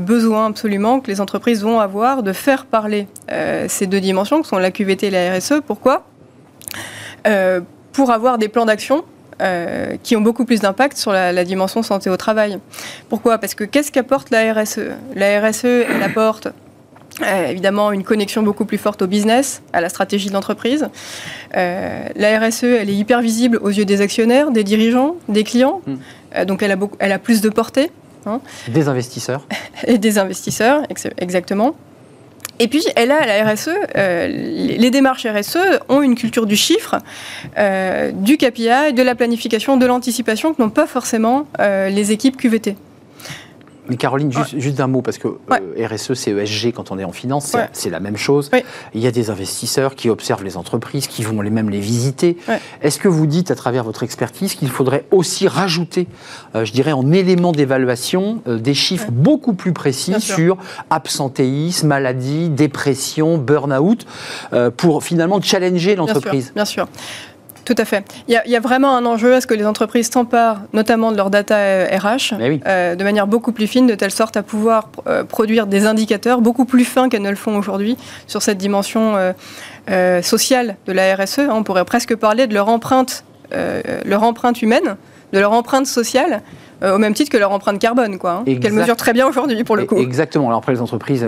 besoin 0.00 0.46
absolument 0.46 1.00
que 1.00 1.08
les 1.08 1.20
entreprises 1.20 1.62
vont 1.62 1.80
avoir 1.80 2.22
de 2.22 2.32
faire 2.32 2.66
parler 2.66 3.06
euh, 3.30 3.66
ces 3.68 3.86
deux 3.86 4.00
dimensions, 4.00 4.40
que 4.40 4.46
sont 4.46 4.58
la 4.58 4.70
QVT 4.70 5.08
et 5.08 5.10
la 5.10 5.34
RSE. 5.36 5.60
Pourquoi? 5.66 6.04
Euh, 7.26 7.60
Pour 7.92 8.10
avoir 8.10 8.38
des 8.38 8.48
plans 8.48 8.64
d'action 8.64 9.04
euh, 9.40 9.96
qui 10.02 10.16
ont 10.16 10.20
beaucoup 10.20 10.44
plus 10.44 10.60
d'impact 10.60 10.96
sur 10.96 11.12
la, 11.12 11.44
dimension 11.44 11.82
santé 11.82 12.10
au 12.10 12.16
travail. 12.16 12.58
Pourquoi? 13.08 13.38
Parce 13.38 13.54
que 13.54 13.64
qu'est-ce 13.64 13.92
qu'apporte 13.92 14.30
la 14.30 14.52
RSE 14.52 14.80
La 15.14 15.40
RSE, 15.40 15.64
elle 15.64 16.02
apporte 16.02 16.48
euh, 17.22 17.48
évidemment, 17.48 17.90
une 17.92 18.04
connexion 18.04 18.42
beaucoup 18.42 18.64
plus 18.64 18.78
forte 18.78 19.02
au 19.02 19.06
business, 19.06 19.62
à 19.72 19.80
la 19.80 19.88
stratégie 19.88 20.28
de 20.28 20.34
l'entreprise. 20.34 20.88
Euh, 21.56 22.04
la 22.14 22.38
RSE, 22.38 22.64
elle 22.64 22.90
est 22.90 22.94
hyper 22.94 23.20
visible 23.20 23.58
aux 23.62 23.70
yeux 23.70 23.84
des 23.84 24.00
actionnaires, 24.00 24.50
des 24.50 24.64
dirigeants, 24.64 25.16
des 25.28 25.44
clients. 25.44 25.82
Hmm. 25.86 25.96
Euh, 26.36 26.44
donc, 26.44 26.62
elle 26.62 26.70
a, 26.70 26.76
beaucoup, 26.76 26.96
elle 27.00 27.12
a 27.12 27.18
plus 27.18 27.40
de 27.40 27.48
portée. 27.48 27.90
Hein. 28.26 28.40
Des 28.68 28.88
investisseurs. 28.88 29.46
Et 29.86 29.98
des 29.98 30.18
investisseurs, 30.18 30.82
exactement. 31.18 31.74
Et 32.60 32.66
puis, 32.66 32.84
elle 32.96 33.12
a 33.12 33.24
la 33.24 33.52
RSE, 33.52 33.70
les 33.94 34.90
démarches 34.90 35.24
RSE 35.24 35.58
ont 35.88 36.02
une 36.02 36.16
culture 36.16 36.44
du 36.44 36.56
chiffre, 36.56 36.96
du 38.14 38.36
KPI, 38.36 38.94
de 38.94 39.02
la 39.02 39.14
planification, 39.14 39.76
de 39.76 39.86
l'anticipation 39.86 40.52
que 40.52 40.60
n'ont 40.60 40.68
pas 40.68 40.88
forcément 40.88 41.46
les 41.60 42.10
équipes 42.10 42.36
QVT. 42.36 42.74
Mais 43.88 43.96
Caroline, 43.96 44.32
juste, 44.32 44.76
d'un 44.76 44.86
mot, 44.86 45.02
parce 45.02 45.18
que 45.18 45.28
euh, 45.28 45.86
RSE, 45.86 46.14
c'est 46.14 46.30
ESG 46.30 46.72
quand 46.72 46.90
on 46.90 46.98
est 46.98 47.04
en 47.04 47.12
finance, 47.12 47.56
c'est 47.72 47.90
la 47.90 48.00
même 48.00 48.16
chose. 48.16 48.50
Il 48.94 49.00
y 49.00 49.06
a 49.06 49.10
des 49.10 49.30
investisseurs 49.30 49.94
qui 49.94 50.10
observent 50.10 50.44
les 50.44 50.56
entreprises, 50.56 51.06
qui 51.06 51.22
vont 51.22 51.40
les 51.40 51.50
même 51.50 51.70
les 51.70 51.80
visiter. 51.80 52.36
Est-ce 52.82 52.98
que 52.98 53.08
vous 53.08 53.26
dites, 53.26 53.50
à 53.50 53.54
travers 53.54 53.84
votre 53.84 54.02
expertise, 54.02 54.54
qu'il 54.54 54.68
faudrait 54.68 55.04
aussi 55.10 55.48
rajouter, 55.48 56.06
euh, 56.54 56.64
je 56.64 56.72
dirais, 56.72 56.92
en 56.92 57.12
élément 57.12 57.52
d'évaluation, 57.52 58.42
euh, 58.46 58.58
des 58.58 58.74
chiffres 58.74 59.10
beaucoup 59.10 59.54
plus 59.54 59.72
précis 59.72 60.20
sur 60.20 60.56
absentéisme, 60.90 61.88
maladie, 61.88 62.48
dépression, 62.48 63.38
burn-out, 63.38 64.06
pour 64.76 65.02
finalement 65.02 65.40
challenger 65.40 65.96
l'entreprise? 65.96 66.52
Bien 66.54 66.64
sûr. 66.64 66.86
Tout 67.68 67.74
à 67.76 67.84
fait. 67.84 68.02
Il 68.28 68.42
y, 68.46 68.56
a, 68.56 68.60
vraiment 68.60 68.96
un 68.96 69.04
enjeu 69.04 69.34
à 69.34 69.42
ce 69.42 69.46
que 69.46 69.52
les 69.52 69.66
entreprises 69.66 70.10
s'emparent 70.10 70.62
notamment 70.72 71.12
de 71.12 71.18
leur 71.18 71.28
data 71.28 71.84
RH 71.84 72.32
euh, 72.32 72.56
euh, 72.66 72.94
de 72.94 73.04
manière 73.04 73.26
beaucoup 73.26 73.52
plus 73.52 73.66
fine, 73.66 73.86
de 73.86 73.94
telle 73.94 74.10
sorte 74.10 74.38
à 74.38 74.42
pouvoir 74.42 74.88
euh, 75.06 75.22
produire 75.22 75.66
des 75.66 75.84
indicateurs 75.84 76.40
beaucoup 76.40 76.64
plus 76.64 76.86
fins 76.86 77.10
qu'elles 77.10 77.20
ne 77.20 77.28
le 77.28 77.36
font 77.36 77.58
aujourd'hui 77.58 77.98
sur 78.26 78.40
cette 78.40 78.56
dimension 78.56 79.34
sociale 80.22 80.76
de 80.86 80.92
la 80.92 81.14
RSE. 81.14 81.40
On 81.50 81.62
pourrait 81.62 81.84
presque 81.84 82.16
parler 82.16 82.46
de 82.46 82.54
leur 82.54 82.70
empreinte, 82.70 83.22
leur 84.06 84.22
empreinte 84.22 84.62
humaine, 84.62 84.96
de 85.34 85.38
leur 85.38 85.52
empreinte 85.52 85.86
sociale 85.86 86.40
au 86.82 86.98
même 86.98 87.14
titre 87.14 87.30
que 87.30 87.36
leur 87.36 87.52
empreinte 87.52 87.78
carbone, 87.78 88.18
quoi, 88.18 88.44
hein, 88.46 88.58
qu'elles 88.60 88.72
mesurent 88.72 88.96
très 88.96 89.12
bien 89.12 89.26
aujourd'hui 89.26 89.64
pour 89.64 89.76
le 89.76 89.84
coup. 89.84 89.96
Exactement. 89.96 90.46
Alors 90.48 90.58
après, 90.58 90.72
les 90.72 90.80
entreprises, 90.80 91.26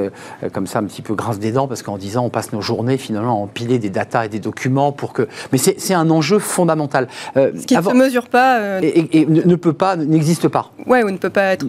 comme 0.53 0.67
ça, 0.67 0.79
un 0.81 0.85
petit 0.85 1.03
peu 1.03 1.15
grincent 1.15 1.41
des 1.41 1.53
dents 1.53 1.69
parce 1.69 1.83
qu'en 1.83 1.99
disant 1.99 2.25
on 2.25 2.31
passe 2.31 2.53
nos 2.53 2.61
journées 2.61 2.99
finalement 2.99 3.33
à 3.33 3.43
empiler 3.43 3.79
des 3.79 3.91
datas 3.91 4.25
et 4.25 4.29
des 4.29 4.41
documents 4.41 4.93
pour 4.93 5.13
que. 5.13 5.29
Mais 5.53 5.59
c'est 5.59 5.95
un 5.95 6.11
enjeu 6.11 6.39
fondamental. 6.39 7.09
Ce 7.35 7.67
qui 7.67 7.77
ne 7.77 7.83
se 7.83 7.95
mesure 7.95 8.29
pas. 8.29 8.81
Et, 8.83 9.27
ne, 9.27 9.55
peut 9.57 9.73
pas, 9.73 9.97
n'existe 9.97 10.49
pas. 10.49 10.73
Ouais, 10.87 11.03
ou 11.03 11.11
ne 11.11 11.17
peut 11.17 11.31
pas 11.31 11.53
être 11.53 11.67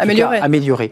amélioré. 0.00 0.38
amélioré. 0.38 0.90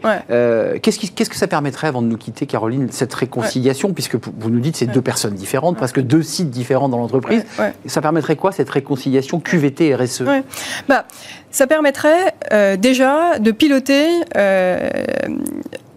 Qu'est-ce 0.81 1.29
que 1.29 1.35
ça 1.35 1.47
permettrait, 1.47 1.87
avant 1.87 2.01
de 2.01 2.07
nous 2.07 2.17
quitter, 2.17 2.45
Caroline, 2.45 2.87
cette 2.91 3.13
réconciliation, 3.13 3.93
puisque 3.93 4.15
vous 4.15 4.49
nous 4.49 4.59
dites 4.59 4.77
c'est 4.77 4.87
deux 4.87 5.01
personnes 5.01 5.35
différentes, 5.35 5.77
presque 5.77 5.99
deux 6.01 6.23
sites 6.23 6.49
différents 6.49 6.89
dans 6.89 6.97
l'entreprise. 6.97 7.45
Ça 7.85 8.01
permettrait 8.01 8.35
quoi, 8.35 8.51
cette 8.51 8.69
réconciliation 8.69 9.39
QVT 9.39 9.95
RSE 9.95 10.23
bah, 10.87 11.05
Ça 11.53 11.67
permettrait 11.67 12.33
euh, 12.51 12.75
déjà 12.77 13.37
de 13.37 13.51
piloter 13.51 14.07
euh, 14.35 14.89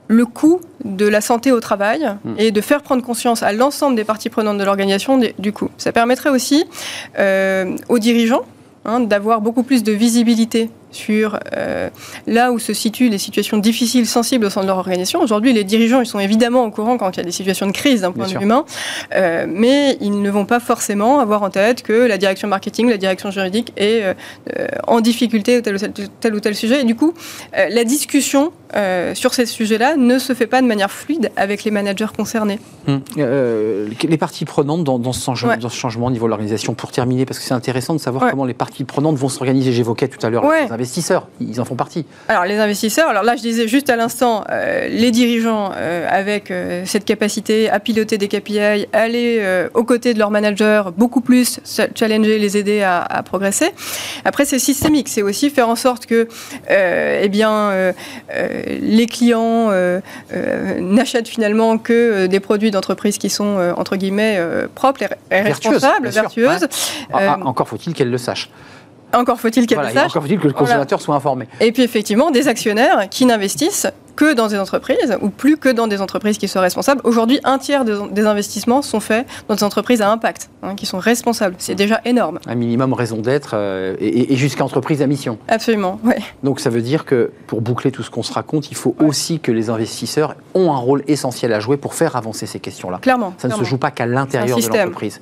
le 0.06 0.26
coût 0.26 0.60
de 0.84 1.08
la 1.08 1.22
santé 1.22 1.50
au 1.50 1.60
travail 1.60 2.14
hmm. 2.24 2.34
et 2.36 2.50
de 2.52 2.60
faire 2.60 2.82
prendre 2.82 3.02
conscience 3.02 3.42
à 3.42 3.52
l'ensemble 3.52 3.96
des 3.96 4.04
parties 4.04 4.28
prenantes 4.28 4.58
de 4.58 4.64
l'organisation 4.64 5.18
du 5.38 5.52
coût. 5.54 5.70
Ça 5.78 5.92
permettrait 5.92 6.28
aussi 6.28 6.66
euh, 7.18 7.74
aux 7.88 7.98
dirigeants 7.98 8.44
hein, 8.84 9.00
d'avoir 9.00 9.40
beaucoup 9.40 9.62
plus 9.62 9.82
de 9.82 9.92
visibilité 9.92 10.68
sur 10.90 11.38
euh, 11.56 11.90
là 12.26 12.52
où 12.52 12.58
se 12.58 12.72
situent 12.72 13.08
les 13.08 13.18
situations 13.18 13.58
difficiles, 13.58 14.06
sensibles 14.06 14.46
au 14.46 14.50
sein 14.50 14.62
de 14.62 14.66
leur 14.66 14.78
organisation. 14.78 15.20
Aujourd'hui, 15.20 15.52
les 15.52 15.64
dirigeants, 15.64 16.00
ils 16.00 16.06
sont 16.06 16.18
évidemment 16.18 16.64
au 16.64 16.70
courant 16.70 16.96
quand 16.96 17.10
il 17.10 17.16
y 17.18 17.20
a 17.20 17.24
des 17.24 17.32
situations 17.32 17.66
de 17.66 17.72
crise 17.72 18.02
d'un 18.02 18.12
point 18.12 18.26
de 18.26 18.32
vue 18.32 18.42
humain, 18.42 18.64
euh, 19.14 19.46
mais 19.48 19.96
ils 20.00 20.20
ne 20.20 20.30
vont 20.30 20.46
pas 20.46 20.60
forcément 20.60 21.20
avoir 21.20 21.42
en 21.42 21.50
tête 21.50 21.82
que 21.82 21.92
la 21.92 22.18
direction 22.18 22.48
marketing, 22.48 22.88
la 22.88 22.96
direction 22.96 23.30
juridique 23.30 23.72
est 23.76 24.02
euh, 24.02 24.14
en 24.86 25.00
difficulté 25.00 25.58
au 25.58 25.60
tel 25.60 25.74
ou 25.76 25.78
tel, 25.78 25.92
tel, 26.20 26.34
ou 26.34 26.40
tel 26.40 26.54
sujet. 26.54 26.80
Et 26.80 26.84
du 26.84 26.94
coup, 26.94 27.14
la 27.52 27.84
discussion 27.84 28.52
sur 29.14 29.32
ces 29.34 29.46
sujets-là 29.46 29.96
ne 29.96 30.18
se 30.18 30.34
fait 30.34 30.46
pas 30.46 30.60
de 30.60 30.66
manière 30.66 30.90
fluide 30.90 31.30
avec 31.36 31.64
les 31.64 31.70
managers 31.70 32.06
concernés. 32.16 32.58
Hum. 32.88 33.00
les 33.16 34.18
parties 34.18 34.44
prenantes 34.44 34.84
dans, 34.84 35.12
ce 35.12 35.24
changement, 35.24 35.56
dans, 35.56 35.68
ce 35.68 35.76
changement, 35.76 36.06
au 36.06 36.10
niveau 36.10 36.26
de 36.26 36.30
l'organisation, 36.30 36.74
pour 36.74 36.92
terminer, 36.92 37.26
parce 37.26 37.38
que 37.38 37.44
c'est 37.44 37.54
intéressant 37.54 37.94
de 37.94 37.98
savoir 37.98 38.30
comment 38.30 38.44
les 38.44 38.54
parties 38.54 38.84
prenantes 38.84 39.16
vont 39.16 39.28
s'organiser. 39.28 39.72
J'évoquais 39.72 40.08
tout 40.08 40.24
à 40.24 40.30
l'heure 40.30 40.44
investisseurs, 40.76 41.28
ils 41.40 41.60
en 41.60 41.64
font 41.64 41.74
partie. 41.74 42.04
Alors 42.28 42.44
les 42.44 42.58
investisseurs, 42.58 43.08
alors 43.08 43.22
là 43.22 43.34
je 43.34 43.42
disais 43.42 43.66
juste 43.66 43.88
à 43.88 43.96
l'instant, 43.96 44.44
euh, 44.50 44.88
les 44.88 45.10
dirigeants 45.10 45.72
euh, 45.74 46.06
avec 46.08 46.50
euh, 46.50 46.82
cette 46.84 47.06
capacité 47.06 47.70
à 47.70 47.80
piloter 47.80 48.18
des 48.18 48.28
KPI, 48.28 48.86
aller 48.92 49.42
aux 49.74 49.84
côtés 49.84 50.12
de 50.12 50.18
leurs 50.18 50.30
managers, 50.30 50.82
beaucoup 50.96 51.20
plus 51.20 51.60
challenger, 51.94 52.38
les 52.38 52.56
aider 52.56 52.82
à, 52.82 53.22
progresser. 53.24 53.70
Après 54.24 54.44
c'est 54.44 54.58
systémique, 54.58 55.08
c'est 55.08 55.22
aussi 55.22 55.50
faire 55.50 55.68
en 55.68 55.76
sorte 55.76 56.06
que 56.06 56.28
eh 56.68 57.28
bien, 57.28 57.92
les 58.80 59.06
clients 59.06 59.70
n'achètent 60.80 61.28
finalement 61.28 61.78
que 61.78 62.26
des 62.26 62.40
produits 62.40 62.70
d'entreprise 62.70 63.18
qui 63.18 63.30
sont 63.30 63.74
entre 63.76 63.96
guillemets 63.96 64.38
propres 64.74 65.02
et, 65.30 65.40
responsables, 65.40 66.08
vertueuses. 66.08 66.68
Ah, 67.12 67.18
ah, 67.18 67.38
encore 67.44 67.68
faut-il 67.68 67.94
qu'elles 67.94 68.10
le 68.10 68.18
sachent. 68.18 68.50
Encore 69.16 69.40
faut-il 69.40 69.66
qu'elle 69.66 69.78
sache. 69.90 70.10
Encore 70.10 70.22
faut-il 70.22 70.38
que 70.38 70.46
le 70.46 70.52
consommateur 70.52 71.00
soit 71.00 71.14
informé. 71.14 71.48
Et 71.60 71.72
puis 71.72 71.82
effectivement, 71.82 72.30
des 72.30 72.48
actionnaires 72.48 73.08
qui 73.08 73.24
n'investissent 73.24 73.86
que 74.16 74.34
dans 74.34 74.48
des 74.48 74.58
entreprises, 74.58 75.16
ou 75.20 75.28
plus 75.28 75.56
que 75.56 75.68
dans 75.68 75.86
des 75.86 76.00
entreprises 76.00 76.38
qui 76.38 76.48
sont 76.48 76.60
responsables. 76.60 77.00
Aujourd'hui, 77.04 77.38
un 77.44 77.58
tiers 77.58 77.84
des 77.84 78.26
investissements 78.26 78.82
sont 78.82 79.00
faits 79.00 79.26
dans 79.48 79.54
des 79.54 79.62
entreprises 79.62 80.02
à 80.02 80.10
impact, 80.10 80.50
hein, 80.62 80.74
qui 80.74 80.86
sont 80.86 80.98
responsables. 80.98 81.54
C'est 81.58 81.74
déjà 81.74 82.00
énorme. 82.04 82.38
Un 82.46 82.54
minimum 82.54 82.92
raison 82.94 83.18
d'être 83.18 83.50
euh, 83.54 83.94
et, 84.00 84.34
jusqu'à 84.36 84.64
entreprise 84.64 85.02
à 85.02 85.06
mission. 85.06 85.38
Absolument, 85.48 86.00
oui. 86.02 86.14
Donc 86.42 86.60
ça 86.60 86.70
veut 86.70 86.80
dire 86.80 87.04
que 87.04 87.30
pour 87.46 87.60
boucler 87.60 87.92
tout 87.92 88.02
ce 88.02 88.10
qu'on 88.10 88.22
se 88.22 88.32
raconte, 88.32 88.70
il 88.70 88.76
faut 88.76 88.96
aussi 88.98 89.38
que 89.38 89.52
les 89.52 89.70
investisseurs 89.70 90.34
ont 90.54 90.72
un 90.72 90.78
rôle 90.78 91.02
essentiel 91.06 91.52
à 91.52 91.60
jouer 91.60 91.76
pour 91.76 91.94
faire 91.94 92.16
avancer 92.16 92.46
ces 92.46 92.58
questions-là. 92.58 92.98
Clairement. 93.02 93.34
Ça 93.38 93.48
ne 93.48 93.54
se 93.54 93.64
joue 93.64 93.78
pas 93.78 93.90
qu'à 93.90 94.06
l'intérieur 94.06 94.58
de 94.58 94.66
l'entreprise. 94.66 95.20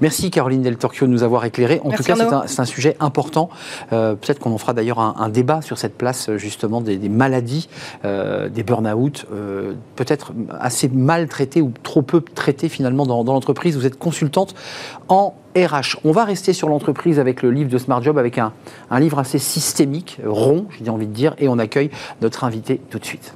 Merci 0.00 0.30
Caroline 0.30 0.62
Del 0.62 0.76
Torchio 0.76 1.06
de 1.06 1.12
nous 1.12 1.22
avoir 1.22 1.44
éclairé. 1.44 1.80
En 1.84 1.90
tout 1.90 2.02
cas, 2.02 2.14
c'est 2.46 2.60
un, 2.60 2.64
sujet 2.64 2.96
important. 3.00 3.50
Euh, 3.92 4.14
peut-être 4.14 4.38
qu'on 4.38 4.52
en 4.52 4.58
fera 4.58 4.72
d'ailleurs 4.72 5.00
un, 5.00 5.28
débat 5.28 5.60
sur 5.62 5.78
cette 5.78 5.96
place 5.96 6.30
justement 6.36 6.80
des, 6.80 6.98
maladies, 7.08 7.68
euh, 8.04 8.29
des 8.48 8.62
burn-out 8.62 9.26
euh, 9.32 9.74
peut-être 9.96 10.32
assez 10.58 10.88
mal 10.88 11.28
traité 11.28 11.60
ou 11.60 11.72
trop 11.82 12.02
peu 12.02 12.20
traité 12.20 12.68
finalement 12.68 13.06
dans, 13.06 13.22
l'entreprise. 13.22 13.76
Vous 13.76 13.86
êtes 13.86 13.98
consultante 13.98 14.54
en 15.08 15.34
RH. 15.56 15.98
On 16.04 16.12
va 16.12 16.24
rester 16.24 16.52
sur 16.52 16.68
l'entreprise 16.68 17.18
avec 17.18 17.42
le 17.42 17.50
livre 17.50 17.70
de 17.70 17.78
Smart 17.78 18.02
Job, 18.02 18.18
avec 18.18 18.38
un, 18.38 18.52
un 18.90 19.00
livre 19.00 19.18
assez 19.18 19.38
systémique, 19.38 20.20
rond, 20.24 20.66
j'ai 20.70 20.90
envie 20.90 21.06
de 21.06 21.12
dire, 21.12 21.34
et 21.38 21.48
on 21.48 21.58
accueille 21.58 21.90
notre 22.22 22.44
invité 22.44 22.80
tout 22.90 22.98
de 22.98 23.04
suite. 23.04 23.34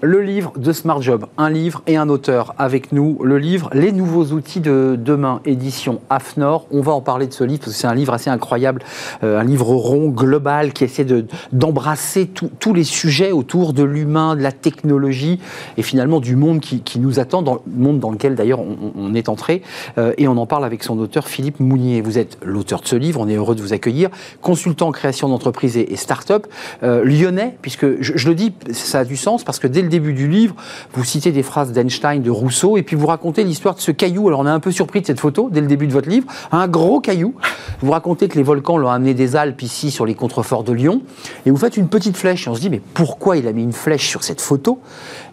Le 0.00 0.22
livre 0.22 0.52
de 0.56 0.70
Smart 0.70 1.02
Job, 1.02 1.26
un 1.38 1.50
livre 1.50 1.82
et 1.88 1.96
un 1.96 2.08
auteur 2.08 2.54
avec 2.56 2.92
nous. 2.92 3.18
Le 3.24 3.36
livre 3.36 3.68
Les 3.72 3.90
nouveaux 3.90 4.26
outils 4.26 4.60
de 4.60 4.96
demain, 4.96 5.40
édition 5.44 6.00
AFNOR. 6.08 6.68
On 6.70 6.82
va 6.82 6.92
en 6.92 7.00
parler 7.00 7.26
de 7.26 7.32
ce 7.32 7.42
livre 7.42 7.58
parce 7.64 7.72
que 7.72 7.78
c'est 7.78 7.88
un 7.88 7.96
livre 7.96 8.12
assez 8.12 8.30
incroyable, 8.30 8.84
euh, 9.24 9.40
un 9.40 9.42
livre 9.42 9.66
rond, 9.66 10.08
global, 10.08 10.72
qui 10.72 10.84
essaie 10.84 11.04
d'embrasser 11.50 12.28
tous 12.28 12.74
les 12.74 12.84
sujets 12.84 13.32
autour 13.32 13.72
de 13.72 13.82
l'humain, 13.82 14.36
de 14.36 14.40
la 14.40 14.52
technologie 14.52 15.40
et 15.76 15.82
finalement 15.82 16.20
du 16.20 16.36
monde 16.36 16.60
qui, 16.60 17.00
nous 17.00 17.18
attend, 17.18 17.42
dans 17.42 17.54
le 17.54 17.60
monde 17.76 17.98
dans 17.98 18.12
lequel 18.12 18.36
d'ailleurs 18.36 18.60
on, 18.60 19.14
est 19.14 19.28
entré. 19.28 19.62
Euh, 19.98 20.12
et 20.16 20.28
on 20.28 20.36
en 20.36 20.46
parle 20.46 20.64
avec 20.64 20.84
son 20.84 20.96
auteur 21.00 21.26
Philippe 21.26 21.58
Mounier. 21.58 22.02
Vous 22.02 22.18
êtes 22.18 22.38
l'auteur 22.44 22.82
de 22.82 22.86
ce 22.86 22.94
livre, 22.94 23.20
on 23.20 23.26
est 23.26 23.34
heureux 23.34 23.56
de 23.56 23.62
vous 23.62 23.72
accueillir. 23.72 24.10
Consultant 24.42 24.88
en 24.88 24.92
création 24.92 25.28
d'entreprise 25.28 25.76
et, 25.76 25.96
start-up, 25.96 26.46
euh, 26.84 27.02
lyonnais, 27.02 27.56
puisque 27.62 28.00
je, 28.00 28.12
je, 28.14 28.28
le 28.28 28.36
dis, 28.36 28.52
ça 28.70 29.00
a 29.00 29.04
du 29.04 29.16
sens 29.16 29.42
parce 29.42 29.58
que 29.58 29.66
dès 29.66 29.82
le 29.82 29.87
début 29.88 30.12
du 30.12 30.28
livre, 30.28 30.54
vous 30.94 31.04
citez 31.04 31.32
des 31.32 31.42
phrases 31.42 31.72
d'Einstein, 31.72 32.22
de 32.22 32.30
Rousseau, 32.30 32.76
et 32.76 32.82
puis 32.82 32.96
vous 32.96 33.06
racontez 33.06 33.44
l'histoire 33.44 33.74
de 33.74 33.80
ce 33.80 33.90
caillou. 33.90 34.28
Alors 34.28 34.40
on 34.40 34.46
est 34.46 34.50
un 34.50 34.60
peu 34.60 34.70
surpris 34.70 35.00
de 35.00 35.06
cette 35.06 35.20
photo 35.20 35.48
dès 35.50 35.60
le 35.60 35.66
début 35.66 35.86
de 35.86 35.92
votre 35.92 36.08
livre. 36.08 36.26
Un 36.52 36.68
gros 36.68 37.00
caillou. 37.00 37.34
Vous 37.80 37.90
racontez 37.92 38.28
que 38.28 38.36
les 38.36 38.42
volcans 38.42 38.76
l'ont 38.76 38.88
amené 38.88 39.14
des 39.14 39.36
Alpes 39.36 39.62
ici 39.62 39.90
sur 39.90 40.06
les 40.06 40.14
contreforts 40.14 40.64
de 40.64 40.72
Lyon, 40.72 41.02
et 41.46 41.50
vous 41.50 41.56
faites 41.56 41.76
une 41.76 41.88
petite 41.88 42.16
flèche. 42.16 42.46
Et 42.46 42.50
on 42.50 42.54
se 42.54 42.60
dit, 42.60 42.70
mais 42.70 42.82
pourquoi 42.94 43.36
il 43.36 43.46
a 43.46 43.52
mis 43.52 43.62
une 43.62 43.72
flèche 43.72 44.08
sur 44.08 44.22
cette 44.22 44.40
photo? 44.40 44.80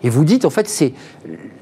Et 0.04 0.10
vous 0.10 0.26
dites, 0.26 0.46
en 0.46 0.50
fait, 0.50 0.68
c'est 0.68 0.94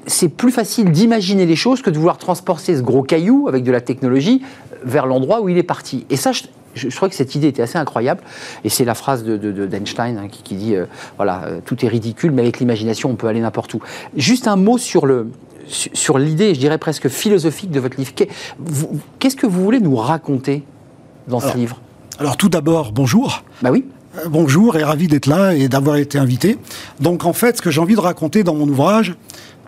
c'est 0.06 0.28
plus 0.28 0.52
facile 0.52 0.90
d'imaginer 0.90 1.46
les 1.46 1.56
choses 1.56 1.80
que 1.80 1.90
de 1.90 1.96
vouloir 1.96 2.18
transporter 2.18 2.76
ce 2.76 2.82
gros 2.82 3.02
caillou 3.02 3.48
avec 3.48 3.64
de 3.64 3.72
la 3.72 3.80
technologie 3.80 4.42
vers 4.84 5.06
l'endroit 5.06 5.40
où 5.40 5.48
il 5.48 5.56
est 5.56 5.62
parti. 5.62 6.04
Et 6.10 6.16
ça, 6.16 6.32
crois 6.96 7.08
que 7.08 7.14
cette 7.14 7.34
idée 7.34 7.48
était 7.48 7.62
assez 7.62 7.78
incroyable. 7.78 8.22
Et 8.64 8.68
c'est 8.68 8.84
la 8.84 8.94
phrase 8.94 9.24
d'Einstein 9.24 10.14
de, 10.14 10.20
hein, 10.20 10.28
qui, 10.30 10.54
dit 10.54 10.74
euh, 10.74 10.86
voilà, 11.16 11.44
euh, 11.44 11.60
tout 11.64 11.84
est 11.84 11.88
ridicule, 11.88 12.32
mais 12.32 12.42
avec 12.42 12.60
l'imagination, 12.60 13.10
on 13.10 13.16
peut 13.16 13.26
aller 13.26 13.40
n'importe 13.40 13.74
où. 13.74 13.80
Juste 14.16 14.48
un 14.48 14.56
mot 14.56 14.78
sur 14.78 15.06
le 15.06 15.28
sur 15.66 16.18
l'idée, 16.18 16.54
je 16.54 16.60
dirais 16.60 16.76
presque 16.76 17.08
philosophique 17.08 17.70
de 17.70 17.80
votre 17.80 17.96
livre. 17.96 18.12
Qu'est-ce 19.18 19.36
que 19.36 19.46
vous 19.46 19.64
voulez 19.64 19.80
nous 19.80 19.96
raconter 19.96 20.62
dans 21.26 21.40
ce 21.40 21.56
livre? 21.56 21.80
Alors 22.18 22.36
tout 22.36 22.50
d'abord, 22.50 22.92
bonjour. 22.92 23.42
Bah 23.62 23.70
oui. 23.72 23.84
Euh, 24.18 24.28
bonjour 24.28 24.76
et 24.76 24.84
ravi 24.84 25.08
d'être 25.08 25.26
là 25.26 25.54
et 25.54 25.68
d'avoir 25.68 25.96
été 25.96 26.18
invité. 26.18 26.58
Donc 27.00 27.24
en 27.24 27.32
fait, 27.32 27.56
ce 27.56 27.62
que 27.62 27.70
j'ai 27.70 27.80
envie 27.80 27.94
de 27.94 28.00
raconter 28.00 28.44
dans 28.44 28.54
mon 28.54 28.68
ouvrage, 28.68 29.16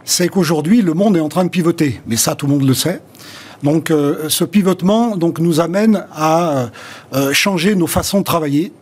c'est 0.05 0.29
qu'aujourd'hui, 0.29 0.83
le 0.83 0.95
monde 0.95 1.17
est 1.17 1.21
en 1.21 1.29
train 1.29 1.45
de 1.45 1.51
pivoter. 1.51 2.01
Mais 2.07 2.17
ça, 2.17 2.35
tout 2.35 2.47
le 2.47 2.53
monde 2.53 2.67
le 2.67 2.75
sait. 2.75 3.01
Donc 3.63 3.91
euh, 3.91 4.29
ce 4.29 4.45
pivotement 4.45 5.17
donc, 5.17 5.39
nous 5.39 5.61
amène 5.61 6.05
à 6.15 6.51
euh, 6.51 6.67
euh, 7.15 7.33
changer 7.33 7.75
nos 7.75 7.87
façons 7.87 8.21
de 8.21 8.25
travailler, 8.25 8.73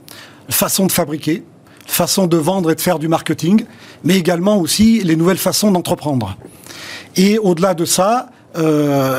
façon 0.48 0.86
de 0.86 0.92
fabriquer, 0.92 1.44
façon 1.86 2.26
de 2.26 2.36
vendre 2.36 2.70
et 2.70 2.74
de 2.74 2.80
faire 2.80 2.98
du 2.98 3.08
marketing, 3.08 3.64
mais 4.04 4.16
également 4.16 4.58
aussi 4.58 5.00
les 5.00 5.16
nouvelles 5.16 5.38
façons 5.38 5.70
d'entreprendre. 5.70 6.36
Et 7.16 7.38
au-delà 7.38 7.74
de 7.74 7.84
ça, 7.84 8.28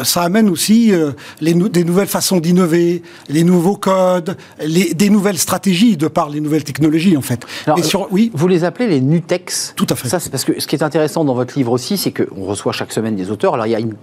ça 0.04 0.22
amène 0.22 0.50
aussi 0.50 0.94
les 1.42 1.54
des 1.54 1.84
nouvelles 1.84 2.08
façons 2.08 2.40
d'innover, 2.40 3.04
les 3.28 3.44
nouveaux 3.44 3.76
codes, 3.76 4.38
les, 4.64 4.94
des 4.94 5.10
nouvelles 5.10 5.38
stratégies 5.38 5.98
de 5.98 6.08
par 6.08 6.30
les 6.30 6.40
nouvelles 6.40 6.64
technologies 6.64 7.18
en 7.18 7.22
fait. 7.22 7.46
sur, 7.84 8.08
oui, 8.12 8.32
vous 8.34 8.48
les 8.48 8.64
appelez 8.64 8.88
les 8.88 9.02
Nutex. 9.02 9.74
Tout 9.76 9.88
à 9.90 9.96
fait. 9.96 10.08
Ça, 10.08 10.22
c'est 10.22 10.30
parce 10.30 10.46
que 10.46 10.60
ce 10.60 10.68
qui 10.68 10.78
est 10.78 10.84
intéressant 10.84 11.26
dans 11.26 11.34
votre 11.34 11.58
livre 11.58 11.74
aussi, 11.74 11.98
c'est 11.98 12.12
qu'on 12.12 12.46
reçoit 12.46 12.72
chaque 12.72 12.94
semaine 12.94 13.18
des 13.18 13.30
auteurs. 13.30 13.56
Alors 13.56 13.68
il 13.68 13.72
y 13.72 13.76
a 13.76 13.80
une 13.80 13.96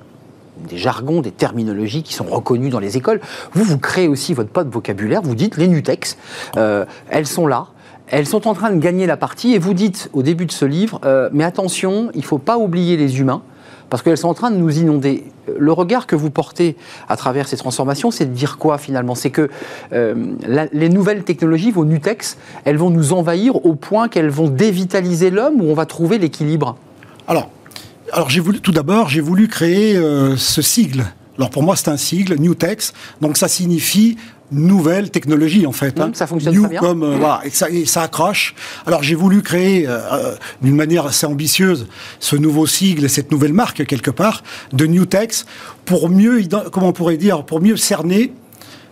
des 0.69 0.78
jargons, 0.78 1.21
des 1.21 1.31
terminologies 1.31 2.02
qui 2.02 2.14
sont 2.14 2.25
reconnus 2.25 2.71
dans 2.71 2.81
les 2.81 2.97
écoles. 2.97 3.21
Vous, 3.52 3.64
vous 3.64 3.78
créez 3.78 4.09
aussi 4.09 4.35
votre 4.35 4.50
de 4.64 4.71
vocabulaire, 4.71 5.23
vous 5.23 5.35
dites 5.35 5.57
les 5.57 5.69
Nutex, 5.69 6.16
euh, 6.57 6.85
elles 7.09 7.26
sont 7.26 7.47
là, 7.47 7.69
elles 8.09 8.26
sont 8.26 8.47
en 8.47 8.54
train 8.54 8.71
de 8.71 8.78
gagner 8.78 9.07
la 9.07 9.16
partie, 9.16 9.54
et 9.54 9.59
vous 9.59 9.75
dites 9.75 10.11
au 10.12 10.23
début 10.23 10.47
de 10.47 10.52
ce 10.52 10.64
livre, 10.64 11.00
euh, 11.04 11.31
mais 11.33 11.45
attention, 11.45 12.11
il 12.14 12.21
ne 12.21 12.25
faut 12.25 12.38
pas 12.38 12.59
oublier 12.59 12.97
les 12.97 13.21
humains, 13.21 13.42
parce 13.88 14.02
qu'elles 14.02 14.19
sont 14.19 14.28
en 14.28 14.35
train 14.35 14.50
de 14.50 14.57
nous 14.57 14.78
inonder. 14.78 15.25
Le 15.59 15.73
regard 15.73 16.07
que 16.07 16.16
vous 16.16 16.31
portez 16.31 16.76
à 17.09 17.16
travers 17.16 17.47
ces 17.47 17.57
transformations, 17.57 18.11
c'est 18.11 18.25
de 18.25 18.33
dire 18.33 18.57
quoi 18.57 18.78
finalement? 18.78 19.14
C'est 19.14 19.31
que 19.31 19.50
euh, 19.92 20.14
les 20.73 20.88
nouvelles 20.88 21.25
technologies, 21.25 21.71
vos 21.71 21.85
Nutex, 21.85 22.38
elles 22.64 22.78
vont 22.78 22.90
nous 22.90 23.12
envahir 23.12 23.66
au 23.66 23.75
point 23.75 24.09
qu'elles 24.09 24.31
vont 24.31 24.49
dévitaliser 24.49 25.31
l'homme, 25.31 25.61
ou 25.61 25.71
on 25.71 25.75
va 25.75 25.85
trouver 25.85 26.19
l'équilibre? 26.19 26.76
Alors, 27.28 27.50
alors 28.12 28.31
j'ai 28.31 28.40
voulu 28.40 28.61
tout 28.61 28.73
d'abord 28.73 29.09
j'ai 29.09 29.21
voulu 29.21 29.49
créer 29.49 29.97
euh, 29.97 30.37
ce 30.37 30.62
sigle 30.62 31.04
Alors 31.38 31.50
pour 31.50 31.62
moi, 31.62 31.76
c'est 31.76 31.88
un 31.88 31.97
sigle, 31.97 32.37
New 32.38 32.54
Tex. 32.54 32.92
Donc 33.23 33.37
ça 33.38 33.49
signifie 33.49 34.16
nouvelle 34.50 35.11
technologie 35.11 35.66
en 35.66 35.73
fait. 35.73 35.99
Mmh, 35.99 36.02
hein. 36.02 36.11
ça 36.12 36.26
fonctionne 36.26 36.54
New 36.54 36.62
très 36.64 36.71
bien. 36.73 36.81
Comme, 36.81 37.02
euh, 37.02 37.16
voilà, 37.19 37.40
et 37.45 37.50
ça, 37.50 37.71
et 37.71 37.87
ça 37.87 38.02
accroche. 38.02 38.54
Alors 38.87 39.02
j'ai 39.02 39.14
voulu 39.14 39.40
créer 39.42 39.87
euh, 39.88 40.35
d'une 40.61 40.76
manière 40.76 41.07
assez 41.07 41.25
ambitieuse 41.26 41.87
ce 42.21 42.37
nouveau 42.37 42.66
sigle 42.66 43.04
et 43.07 43.09
cette 43.09 43.33
nouvelle 43.33 43.54
marque 43.54 43.87
quelque 43.87 44.11
part 44.11 44.42
de 44.75 44.85
New 44.87 45.07
Tex 45.07 45.47
pour 45.87 46.11
mieux, 46.11 46.42
comment 46.71 46.88
on 46.88 46.92
pourrait 46.92 47.16
dire, 47.16 47.45
pour 47.45 47.62
mieux 47.62 47.78
cerner 47.78 48.35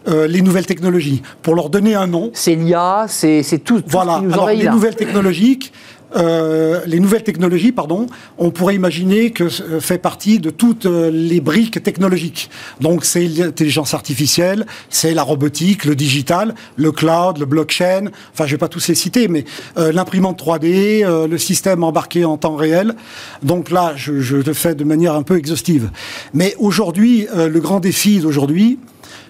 euh, 0.09 0.27
les 0.27 0.41
nouvelles 0.41 0.65
technologies, 0.65 1.21
pour 1.43 1.55
leur 1.55 1.69
donner 1.69 1.95
un 1.95 2.07
nom. 2.07 2.31
C'est 2.33 2.55
l'IA, 2.55 3.05
c'est 3.07 3.43
tout, 3.63 3.83
tout 3.83 3.85
Voilà. 3.87 4.15
ce 4.15 4.21
qui 4.21 4.25
nous 4.29 4.33
Alors 4.33 4.49
les 4.49 4.63
là. 4.63 4.73
nouvelles 4.73 4.97
technologiques, 4.97 5.75
euh, 6.17 6.81
les 6.87 7.01
nouvelles 7.01 7.23
technologies, 7.23 7.73
pardon, 7.73 8.07
on 8.39 8.51
pourrait 8.51 8.75
imaginer 8.75 9.31
que 9.31 9.45
euh, 9.45 9.81
fait 9.81 9.99
partie 9.99 10.39
de 10.39 10.51
toutes 10.51 10.87
euh, 10.87 11.11
les 11.11 11.41
briques 11.41 11.83
technologiques. 11.83 12.51
Donc 12.81 13.05
c'est 13.05 13.27
l'intelligence 13.27 13.95
artificielle, 13.95 14.67
c'est 14.89 15.15
la 15.15 15.23
robotique, 15.23 15.85
le 15.85 15.95
digital, 15.95 16.55
le 16.77 16.93
cloud, 16.93 17.39
le 17.39 17.47
blockchain. 17.47 18.11
Enfin, 18.33 18.47
je 18.47 18.53
vais 18.53 18.59
pas 18.59 18.69
tous 18.69 18.89
les 18.89 18.95
citer, 18.95 19.29
mais 19.29 19.45
l'imprimante 19.77 20.43
3D, 20.43 21.05
euh, 21.05 21.29
le 21.29 21.39
système 21.39 21.85
embarqué 21.85 22.25
en 22.25 22.37
temps 22.37 22.57
réel. 22.57 22.95
Donc 23.43 23.71
là, 23.71 23.93
je, 23.97 24.21
je 24.21 24.37
le 24.37 24.53
fais 24.53 24.75
de 24.75 24.85
manière 24.85 25.15
un 25.15 25.23
peu 25.23 25.37
exhaustive. 25.37 25.91
Mais 26.35 26.55
aujourd'hui, 26.59 27.27
le 27.35 27.61
grand 27.61 27.81
défi 27.81 28.21
d'aujourd'hui, 28.21 28.79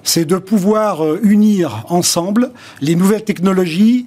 c'est 0.02 0.24
de 0.24 0.36
pouvoir 0.36 1.16
unir 1.22 1.84
ensemble 1.88 2.50
les 2.80 2.94
nouvelles 2.94 3.24
technologies 3.24 4.06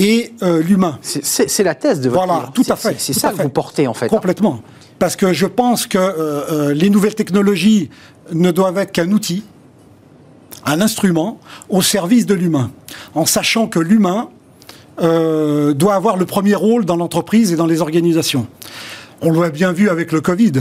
et 0.00 0.32
euh, 0.42 0.62
l'humain. 0.62 0.98
C'est- 1.02 1.62
la 1.62 1.74
thèse 1.74 2.00
de 2.00 2.08
votre 2.08 2.24
Voilà, 2.24 2.40
livre. 2.40 2.52
tout 2.54 2.64
à 2.70 2.76
fait, 2.76 2.94
C'est 2.98 3.12
ça 3.12 3.30
que 3.30 3.36
fait. 3.36 3.42
vous 3.42 3.48
portez 3.50 3.86
en 3.86 3.94
fait. 3.94 4.08
Complètement. 4.08 4.60
Parce 4.98 5.14
que 5.16 5.32
je 5.32 5.46
pense 5.46 5.86
que 5.86 5.98
euh, 5.98 6.10
euh, 6.70 6.74
les 6.74 6.88
nouvelles 6.90 7.14
technologies 7.14 7.90
ne 8.32 8.50
doivent 8.50 8.78
être 8.78 8.92
qu'un 8.92 9.10
outil, 9.12 9.44
un 10.64 10.80
instrument 10.80 11.38
au 11.68 11.82
service 11.82 12.26
de 12.26 12.34
l'humain, 12.34 12.70
en 13.14 13.26
sachant 13.26 13.66
que 13.66 13.78
l'humain 13.78 14.28
euh, 15.02 15.72
doit 15.74 15.94
avoir 15.94 16.16
le 16.16 16.26
premier 16.26 16.54
rôle 16.54 16.84
dans 16.84 16.96
l'entreprise 16.96 17.52
et 17.52 17.56
dans 17.56 17.66
les 17.66 17.80
organisations. 17.80 18.46
On 19.22 19.32
l'a 19.38 19.50
bien 19.50 19.72
vu 19.72 19.88
avec 19.90 20.12
le 20.12 20.20
Covid. 20.20 20.52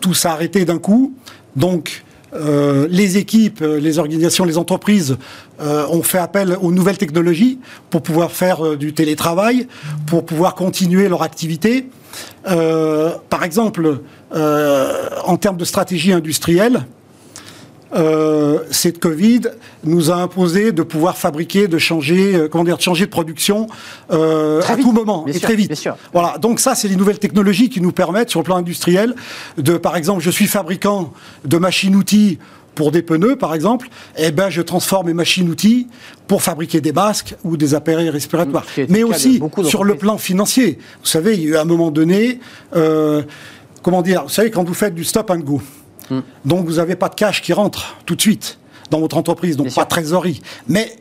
Tout 0.00 0.14
s'est 0.14 0.28
arrêté 0.28 0.64
d'un 0.64 0.78
coup. 0.78 1.14
Donc, 1.56 2.04
euh, 2.34 2.86
les 2.90 3.16
équipes, 3.16 3.62
euh, 3.62 3.80
les 3.80 3.98
organisations, 3.98 4.44
les 4.44 4.58
entreprises 4.58 5.16
euh, 5.60 5.86
ont 5.88 6.02
fait 6.02 6.18
appel 6.18 6.56
aux 6.60 6.72
nouvelles 6.72 6.98
technologies 6.98 7.58
pour 7.90 8.02
pouvoir 8.02 8.32
faire 8.32 8.76
du 8.76 8.92
télétravail, 8.92 9.66
pour 10.06 10.24
pouvoir 10.26 10.54
continuer 10.54 11.08
leur 11.08 11.22
activité. 11.22 11.88
Par 12.44 13.44
exemple, 13.44 14.00
en 14.32 15.36
termes 15.36 15.56
de 15.56 15.64
stratégie 15.64 16.12
industrielle, 16.12 16.86
euh, 17.94 18.60
cette 18.70 18.98
Covid 18.98 19.42
nous 19.84 20.10
a 20.10 20.16
imposé 20.16 20.72
de 20.72 20.82
pouvoir 20.82 21.16
fabriquer, 21.16 21.68
de 21.68 21.78
changer, 21.78 22.34
euh, 22.34 22.48
comment 22.48 22.64
dire, 22.64 22.76
de 22.76 22.82
changer 22.82 23.06
de 23.06 23.10
production 23.10 23.66
euh, 24.10 24.60
à 24.66 24.74
vite, 24.74 24.84
tout 24.84 24.92
moment 24.92 25.26
et 25.26 25.32
sûr, 25.32 25.42
très 25.42 25.56
vite. 25.56 25.88
Voilà. 26.12 26.38
Donc 26.38 26.60
ça, 26.60 26.74
c'est 26.74 26.88
les 26.88 26.96
nouvelles 26.96 27.18
technologies 27.18 27.70
qui 27.70 27.80
nous 27.80 27.92
permettent, 27.92 28.30
sur 28.30 28.40
le 28.40 28.44
plan 28.44 28.56
industriel, 28.56 29.14
de, 29.56 29.76
par 29.76 29.96
exemple, 29.96 30.22
je 30.22 30.30
suis 30.30 30.46
fabricant 30.46 31.12
de 31.44 31.56
machines-outils 31.56 32.38
pour 32.74 32.92
des 32.92 33.02
pneus, 33.02 33.34
par 33.34 33.54
exemple, 33.54 33.88
eh 34.16 34.30
ben, 34.30 34.50
je 34.50 34.62
transforme 34.62 35.08
mes 35.08 35.14
machines-outils 35.14 35.88
pour 36.28 36.42
fabriquer 36.42 36.80
des 36.80 36.92
masques 36.92 37.34
ou 37.42 37.56
des 37.56 37.74
appareils 37.74 38.08
respiratoires. 38.08 38.64
Mais 38.88 39.02
aussi 39.02 39.42
sur 39.64 39.82
le 39.82 39.96
plan 39.96 40.16
financier. 40.16 40.78
Vous 41.00 41.08
savez, 41.08 41.34
il 41.34 41.42
y 41.42 41.46
a 41.46 41.48
eu 41.48 41.56
à 41.56 41.62
un 41.62 41.64
moment 41.64 41.90
donné, 41.90 42.38
euh, 42.76 43.22
comment 43.82 44.00
dire, 44.00 44.22
vous 44.22 44.28
savez, 44.28 44.52
quand 44.52 44.62
vous 44.62 44.74
faites 44.74 44.94
du 44.94 45.02
stop 45.02 45.28
and 45.30 45.40
go, 45.40 45.60
Hmm. 46.10 46.20
donc 46.44 46.66
vous 46.66 46.74
n'avez 46.76 46.96
pas 46.96 47.08
de 47.08 47.14
cash 47.14 47.42
qui 47.42 47.52
rentre 47.52 47.96
tout 48.06 48.16
de 48.16 48.20
suite 48.20 48.58
dans 48.90 49.00
votre 49.00 49.16
entreprise, 49.16 49.56
donc 49.56 49.66
Bien 49.66 49.70
pas 49.74 49.80
sûr. 49.80 49.84
de 49.84 49.88
trésorerie. 49.90 50.42
Mais 50.66 50.96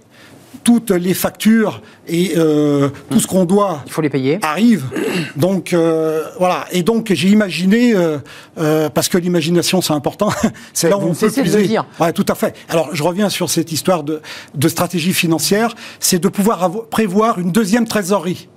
toutes 0.64 0.92
les 0.92 1.14
factures 1.14 1.82
et 2.08 2.34
euh, 2.36 2.90
tout 3.10 3.22
ce 3.22 3.28
qu'on 3.28 3.46
doit 3.46 3.82
Il 3.86 3.92
faut 3.94 4.02
les 4.02 4.10
payer. 4.10 4.40
arrive. 4.42 4.84
Donc 5.38 5.72
euh, 5.72 6.24
voilà. 6.40 6.66
Et 6.72 6.84
donc 6.84 7.12
j'ai 7.14 7.30
imaginé, 7.30 7.94
euh, 7.96 8.90
parce 8.90 9.08
que 9.08 9.18
l'imagination 9.18 9.82
c'est 9.82 9.94
important, 9.94 10.30
c'est 10.74 10.90
là 10.90 10.98
où 10.98 11.02
Vous 11.02 11.08
on 11.10 11.14
peut 11.14 11.30
puiser. 11.32 11.68
dire. 11.68 11.86
Ouais, 12.02 12.12
tout 12.12 12.26
à 12.28 12.36
fait. 12.36 12.54
Alors 12.68 12.90
je 12.94 13.02
reviens 13.04 13.30
sur 13.30 13.50
cette 13.50 13.72
histoire 13.72 14.04
de, 14.04 14.22
de 14.56 14.68
stratégie 14.68 15.14
financière, 15.14 15.74
c'est 16.02 16.20
de 16.20 16.28
pouvoir 16.28 16.70
prévoir 16.90 17.40
une 17.40 17.52
deuxième 17.54 17.88
trésorerie. 17.88 18.50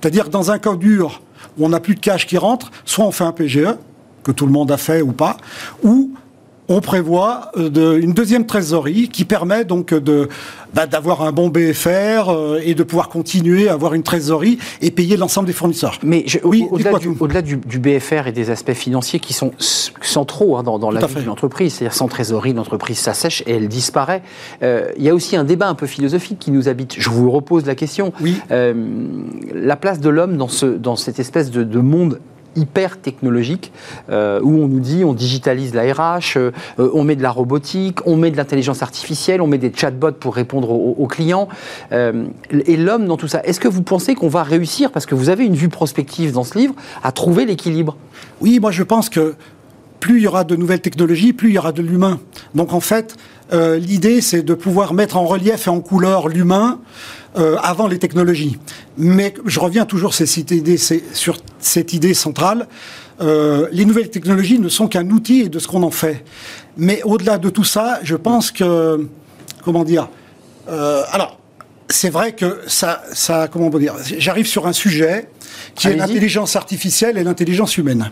C'est-à-dire 0.00 0.28
dans 0.28 0.52
un 0.52 0.58
cas 0.60 0.76
dur 0.76 1.20
où 1.58 1.64
on 1.66 1.70
n'a 1.70 1.80
plus 1.80 1.94
de 1.96 2.00
cash 2.00 2.26
qui 2.28 2.38
rentre, 2.38 2.70
soit 2.84 3.04
on 3.06 3.12
fait 3.12 3.24
un 3.24 3.32
PGE, 3.32 3.66
que 4.26 4.32
tout 4.32 4.46
le 4.46 4.52
monde 4.52 4.72
a 4.72 4.76
fait 4.76 5.02
ou 5.02 5.12
pas, 5.12 5.36
ou 5.84 6.10
on 6.68 6.80
prévoit 6.80 7.52
euh, 7.56 7.70
de- 7.70 7.96
une 7.96 8.12
deuxième 8.12 8.44
trésorerie 8.44 9.08
qui 9.08 9.24
permet 9.24 9.64
donc 9.64 9.94
de 9.94 10.28
bah, 10.74 10.88
d'avoir 10.88 11.22
un 11.22 11.30
bon 11.30 11.48
BFR 11.48 12.28
euh, 12.28 12.58
et 12.60 12.74
de 12.74 12.82
pouvoir 12.82 13.08
continuer 13.08 13.68
à 13.68 13.74
avoir 13.74 13.94
une 13.94 14.02
trésorerie 14.02 14.58
et 14.82 14.90
payer 14.90 15.16
l'ensemble 15.16 15.46
des 15.46 15.52
fournisseurs. 15.52 15.96
Mais 16.02 16.24
je- 16.26 16.38
Oui, 16.42 16.64
au- 16.68 16.74
au-delà 16.74 17.40
du, 17.40 17.56
BFR 17.78 18.26
et 18.26 18.32
des 18.32 18.50
aspects 18.50 18.72
financiers 18.72 19.20
qui 19.20 19.32
sont 19.32 19.52
centraux 19.60 20.56
hein, 20.56 20.64
dans, 20.64 20.80
dans 20.80 20.90
la 20.90 20.98
vie 21.06 21.14
d'une 21.20 21.30
entreprise, 21.30 21.74
c'est-à-dire 21.74 21.94
sans 21.96 22.08
trésorerie, 22.08 22.52
l'entreprise 22.52 22.98
s'assèche 22.98 23.44
et 23.46 23.52
elle 23.52 23.68
disparaît. 23.68 24.22
Euh, 24.64 24.88
Il 24.98 25.04
y 25.04 25.08
a 25.08 25.14
aussi 25.14 25.36
un 25.36 25.44
débat 25.44 25.68
un 25.68 25.76
peu 25.76 25.86
philosophique 25.86 26.40
qui 26.40 26.50
nous 26.50 26.68
habite. 26.68 26.96
Je 26.98 27.10
vous 27.10 27.30
repose 27.30 27.64
la 27.64 27.76
question. 27.76 28.12
Oui. 28.20 28.38
Euh, 28.50 28.74
la 29.54 29.76
place 29.76 30.00
de 30.00 30.08
l'homme 30.08 30.36
dans, 30.36 30.48
ce, 30.48 30.66
dans 30.66 30.96
cette 30.96 31.20
espèce 31.20 31.52
de, 31.52 31.62
de 31.62 31.78
monde 31.78 32.18
hyper 32.56 33.00
technologique 33.00 33.72
euh, 34.10 34.40
où 34.42 34.62
on 34.62 34.68
nous 34.68 34.80
dit 34.80 35.04
on 35.04 35.14
digitalise 35.14 35.74
la 35.74 35.92
RH, 35.92 36.38
euh, 36.38 36.50
on 36.78 37.04
met 37.04 37.16
de 37.16 37.22
la 37.22 37.30
robotique, 37.30 38.06
on 38.06 38.16
met 38.16 38.30
de 38.30 38.36
l'intelligence 38.36 38.82
artificielle, 38.82 39.40
on 39.40 39.46
met 39.46 39.58
des 39.58 39.72
chatbots 39.74 40.12
pour 40.12 40.34
répondre 40.34 40.70
aux, 40.70 40.96
aux 40.98 41.06
clients. 41.06 41.48
Euh, 41.92 42.24
et 42.50 42.76
l'homme 42.76 43.06
dans 43.06 43.16
tout 43.16 43.28
ça, 43.28 43.42
est-ce 43.44 43.60
que 43.60 43.68
vous 43.68 43.82
pensez 43.82 44.14
qu'on 44.14 44.28
va 44.28 44.42
réussir, 44.42 44.90
parce 44.90 45.06
que 45.06 45.14
vous 45.14 45.28
avez 45.28 45.44
une 45.44 45.56
vue 45.56 45.68
prospective 45.68 46.32
dans 46.32 46.44
ce 46.44 46.58
livre, 46.58 46.74
à 47.02 47.12
trouver 47.12 47.44
l'équilibre? 47.44 47.96
Oui, 48.40 48.58
moi 48.60 48.70
je 48.70 48.82
pense 48.82 49.08
que 49.08 49.34
plus 50.06 50.18
il 50.18 50.22
y 50.22 50.28
aura 50.28 50.44
de 50.44 50.54
nouvelles 50.54 50.80
technologies, 50.88 51.32
plus 51.32 51.48
il 51.48 51.54
y 51.54 51.58
aura 51.58 51.72
de 51.72 51.82
l'humain. 51.82 52.20
Donc 52.54 52.72
en 52.72 52.78
fait, 52.78 53.16
euh, 53.52 53.76
l'idée 53.76 54.20
c'est 54.20 54.42
de 54.42 54.54
pouvoir 54.54 54.94
mettre 54.94 55.16
en 55.16 55.26
relief 55.26 55.66
et 55.66 55.70
en 55.70 55.80
couleur 55.80 56.28
l'humain 56.28 56.78
euh, 57.36 57.56
avant 57.72 57.88
les 57.88 57.98
technologies. 57.98 58.56
Mais 58.96 59.34
je 59.46 59.58
reviens 59.58 59.84
toujours 59.84 60.14
sur 60.14 60.28
cette 60.28 60.52
idée, 60.52 60.76
c'est- 60.76 61.02
sur 61.12 61.38
cette 61.58 61.92
idée 61.92 62.14
centrale. 62.14 62.68
Euh, 63.20 63.66
les 63.72 63.84
nouvelles 63.84 64.10
technologies 64.10 64.60
ne 64.60 64.68
sont 64.68 64.86
qu'un 64.86 65.10
outil 65.10 65.48
de 65.50 65.58
ce 65.58 65.66
qu'on 65.66 65.82
en 65.82 65.90
fait. 65.90 66.24
Mais 66.76 67.02
au-delà 67.02 67.36
de 67.38 67.48
tout 67.50 67.64
ça, 67.64 67.98
je 68.04 68.14
pense 68.14 68.52
que, 68.52 69.08
comment 69.64 69.82
dire, 69.82 70.08
alors, 71.16 71.40
c'est 71.88 72.10
vrai 72.10 72.32
que 72.40 72.60
ça, 72.68 73.02
ça, 73.12 73.48
comment 73.50 73.66
on 73.66 73.70
peut 73.70 73.80
dire, 73.80 73.94
j'arrive 74.18 74.46
sur 74.46 74.66
un 74.68 74.72
sujet 74.72 75.28
qui 75.74 75.88
est 75.88 75.96
l'intelligence 75.96 76.54
artificielle 76.54 77.18
et 77.18 77.24
l'intelligence 77.24 77.76
humaine. 77.76 78.10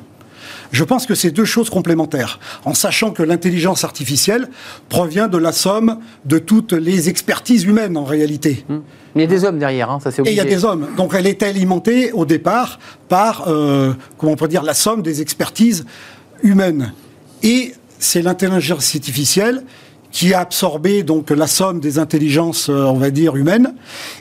Je 0.74 0.82
pense 0.82 1.06
que 1.06 1.14
c'est 1.14 1.30
deux 1.30 1.44
choses 1.44 1.70
complémentaires, 1.70 2.40
en 2.64 2.74
sachant 2.74 3.12
que 3.12 3.22
l'intelligence 3.22 3.84
artificielle 3.84 4.48
provient 4.88 5.28
de 5.28 5.38
la 5.38 5.52
somme 5.52 6.00
de 6.24 6.38
toutes 6.38 6.72
les 6.72 7.08
expertises 7.08 7.62
humaines 7.62 7.96
en 7.96 8.02
réalité. 8.02 8.66
Mais 8.68 8.82
il 9.14 9.20
y 9.20 9.24
a 9.24 9.26
des 9.28 9.44
hommes 9.44 9.60
derrière, 9.60 9.88
hein, 9.92 10.00
ça 10.02 10.10
c'est 10.10 10.22
Et 10.22 10.24
il 10.24 10.28
obligé. 10.30 10.36
y 10.36 10.40
a 10.40 10.44
des 10.56 10.64
hommes. 10.64 10.88
Donc 10.96 11.14
elle 11.14 11.28
était 11.28 11.46
alimentée 11.46 12.10
au 12.10 12.24
départ 12.26 12.80
par, 13.08 13.44
euh, 13.46 13.92
comment 14.18 14.32
on 14.32 14.36
peut 14.36 14.48
dire, 14.48 14.64
la 14.64 14.74
somme 14.74 15.00
des 15.00 15.22
expertises 15.22 15.84
humaines. 16.42 16.92
Et 17.44 17.74
c'est 18.00 18.22
l'intelligence 18.22 18.96
artificielle 18.96 19.62
qui 20.10 20.34
a 20.34 20.40
absorbé 20.40 21.04
donc 21.04 21.30
la 21.30 21.46
somme 21.46 21.78
des 21.78 22.00
intelligences, 22.00 22.68
euh, 22.68 22.82
on 22.86 22.98
va 22.98 23.10
dire, 23.10 23.36
humaines, 23.36 23.76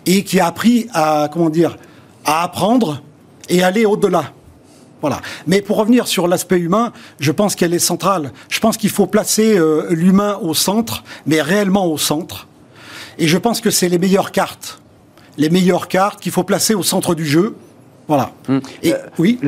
et 0.05 0.23
qui 0.23 0.39
a 0.39 0.45
appris 0.45 0.87
à, 0.93 1.29
comment 1.33 1.49
dire, 1.49 1.77
à 2.25 2.43
apprendre 2.43 3.01
et 3.49 3.63
aller 3.63 3.87
au-delà. 3.87 4.33
Voilà. 5.03 5.21
Mais 5.47 5.61
pour 5.61 5.75
revenir 5.75 6.07
sur 6.07 6.29
l'aspect 6.29 6.59
humain, 6.59 6.93
je 7.19 7.33
pense 7.33 7.55
qu'elle 7.55 7.73
est 7.73 7.79
centrale. 7.79 8.31
Je 8.47 8.61
pense 8.61 8.77
qu'il 8.77 8.89
faut 8.89 9.05
placer 9.05 9.57
euh, 9.57 9.87
l'humain 9.89 10.39
au 10.41 10.53
centre, 10.53 11.03
mais 11.25 11.41
réellement 11.41 11.87
au 11.87 11.97
centre. 11.97 12.47
Et 13.17 13.27
je 13.27 13.37
pense 13.37 13.59
que 13.59 13.69
c'est 13.69 13.89
les 13.89 13.99
meilleures 13.99 14.31
cartes. 14.31 14.81
Les 15.37 15.49
meilleures 15.49 15.89
cartes 15.89 16.21
qu'il 16.21 16.31
faut 16.31 16.45
placer 16.45 16.73
au 16.73 16.83
centre 16.83 17.15
du 17.15 17.25
jeu. 17.25 17.53
Voilà. 18.07 18.31
Et, 18.81 18.93
Euh, 18.93 18.97
oui. 19.17 19.39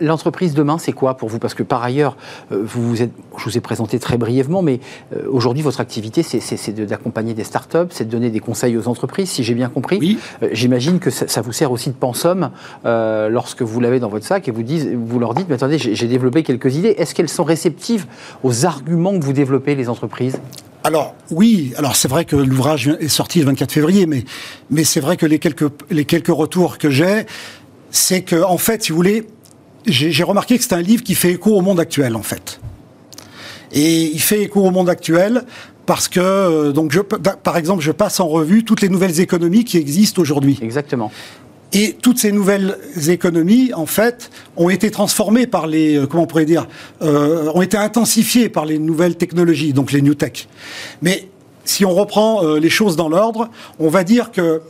L'entreprise 0.00 0.52
demain, 0.54 0.76
c'est 0.78 0.92
quoi 0.92 1.16
pour 1.16 1.28
vous? 1.28 1.38
Parce 1.38 1.54
que 1.54 1.62
par 1.62 1.82
ailleurs, 1.82 2.16
euh, 2.52 2.60
vous 2.62 2.86
vous 2.88 3.02
êtes, 3.02 3.10
je 3.38 3.44
vous 3.44 3.56
ai 3.56 3.60
présenté 3.60 3.98
très 3.98 4.18
brièvement, 4.18 4.60
mais 4.62 4.80
euh, 5.16 5.22
aujourd'hui, 5.30 5.62
votre 5.62 5.80
activité, 5.80 6.22
c'est- 6.22 6.70
d'accompagner 6.86 7.32
des 7.34 7.44
startups, 7.44 7.88
c'est 7.90 8.04
de 8.04 8.10
donner 8.10 8.30
des 8.30 8.40
conseils 8.40 8.76
aux 8.76 8.86
entreprises, 8.88 9.30
si 9.30 9.42
j'ai 9.44 9.54
bien 9.54 9.68
compris. 9.68 9.98
Oui. 10.00 10.18
J'imagine 10.52 10.98
que 10.98 11.10
ça, 11.10 11.26
ça 11.28 11.40
vous 11.40 11.52
sert 11.52 11.72
aussi 11.72 11.88
de 11.90 11.94
pensum 11.94 12.50
euh, 12.84 13.28
lorsque 13.28 13.62
vous 13.62 13.80
l'avez 13.80 13.98
dans 14.00 14.08
votre 14.08 14.26
sac 14.26 14.46
et 14.48 14.50
vous, 14.52 15.18
leur 15.18 15.34
dites, 15.34 15.46
mais 15.48 15.54
attendez, 15.54 15.78
j'ai 15.78 15.94
j'ai 15.94 16.06
développé 16.08 16.42
quelques 16.42 16.74
idées. 16.76 16.94
Est-ce 16.98 17.14
qu'elles 17.14 17.28
sont 17.28 17.44
réceptives 17.44 18.06
aux 18.42 18.66
arguments 18.66 19.18
que 19.18 19.24
vous 19.24 19.32
développez, 19.32 19.74
les 19.74 19.88
entreprises? 19.88 20.38
Alors 20.84 21.14
oui, 21.30 21.72
alors 21.76 21.94
c'est 21.94 22.08
vrai 22.08 22.24
que 22.24 22.34
l'ouvrage 22.34 22.88
est 23.00 23.06
sorti 23.08 23.38
le 23.38 23.46
24 23.46 23.70
février, 23.72 24.06
mais, 24.06 24.24
mais 24.70 24.82
c'est 24.84 24.98
vrai 25.00 25.16
que 25.16 25.26
les 25.26 25.38
quelques, 25.38 25.70
les 25.90 26.04
quelques 26.04 26.26
retours 26.34 26.76
que 26.78 26.90
j'ai, 26.90 27.24
c'est 27.92 28.22
que 28.22 28.42
en 28.42 28.58
fait, 28.58 28.82
si 28.82 28.90
vous 28.90 28.96
voulez, 28.96 29.28
j'ai 29.86 30.24
remarqué 30.24 30.58
que 30.58 30.64
c'est 30.64 30.74
un 30.74 30.82
livre 30.82 31.04
qui 31.04 31.14
fait 31.14 31.30
écho 31.30 31.54
au 31.54 31.60
monde 31.60 31.78
actuel, 31.78 32.16
en 32.16 32.22
fait. 32.22 32.60
Et 33.70 34.02
il 34.04 34.20
fait 34.20 34.42
écho 34.42 34.60
au 34.60 34.70
monde 34.72 34.88
actuel 34.88 35.44
parce 35.86 36.08
que, 36.08 36.20
euh, 36.20 36.72
donc 36.72 36.90
je, 36.90 37.00
par 37.00 37.56
exemple, 37.56 37.82
je 37.82 37.92
passe 37.92 38.18
en 38.18 38.28
revue 38.28 38.64
toutes 38.64 38.80
les 38.80 38.88
nouvelles 38.88 39.20
économies 39.20 39.64
qui 39.64 39.78
existent 39.78 40.20
aujourd'hui. 40.20 40.58
Exactement. 40.62 41.12
Et 41.74 41.94
toutes 41.94 42.18
ces 42.18 42.32
nouvelles 42.32 42.76
économies, 43.08 43.72
en 43.72 43.86
fait, 43.86 44.30
ont 44.56 44.68
été 44.68 44.90
transformées 44.90 45.46
par 45.46 45.66
les, 45.66 45.96
euh, 45.96 46.06
comment 46.06 46.24
on 46.24 46.26
pourrait 46.26 46.44
dire, 46.44 46.68
euh, 47.00 47.50
ont 47.54 47.62
été 47.62 47.78
intensifiées 47.78 48.50
par 48.50 48.66
les 48.66 48.78
nouvelles 48.78 49.16
technologies, 49.16 49.72
donc 49.72 49.90
les 49.92 50.02
new 50.02 50.14
tech. 50.14 50.48
Mais 51.00 51.28
si 51.64 51.86
on 51.86 51.94
reprend 51.94 52.44
euh, 52.44 52.58
les 52.58 52.68
choses 52.68 52.96
dans 52.96 53.08
l'ordre, 53.08 53.48
on 53.78 53.88
va 53.88 54.04
dire 54.04 54.32
que 54.32 54.60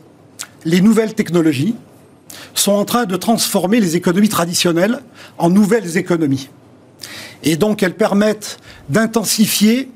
les 0.64 0.80
nouvelles 0.80 1.14
technologies 1.14 1.74
sont 2.54 2.72
en 2.72 2.84
train 2.84 3.04
de 3.04 3.16
transformer 3.16 3.80
les 3.80 3.96
économies 3.96 4.28
traditionnelles 4.28 5.00
en 5.38 5.50
nouvelles 5.50 5.96
économies. 5.96 6.48
Et 7.42 7.56
donc 7.56 7.82
elles 7.82 7.96
permettent 7.96 8.58
d'intensifier 8.88 9.90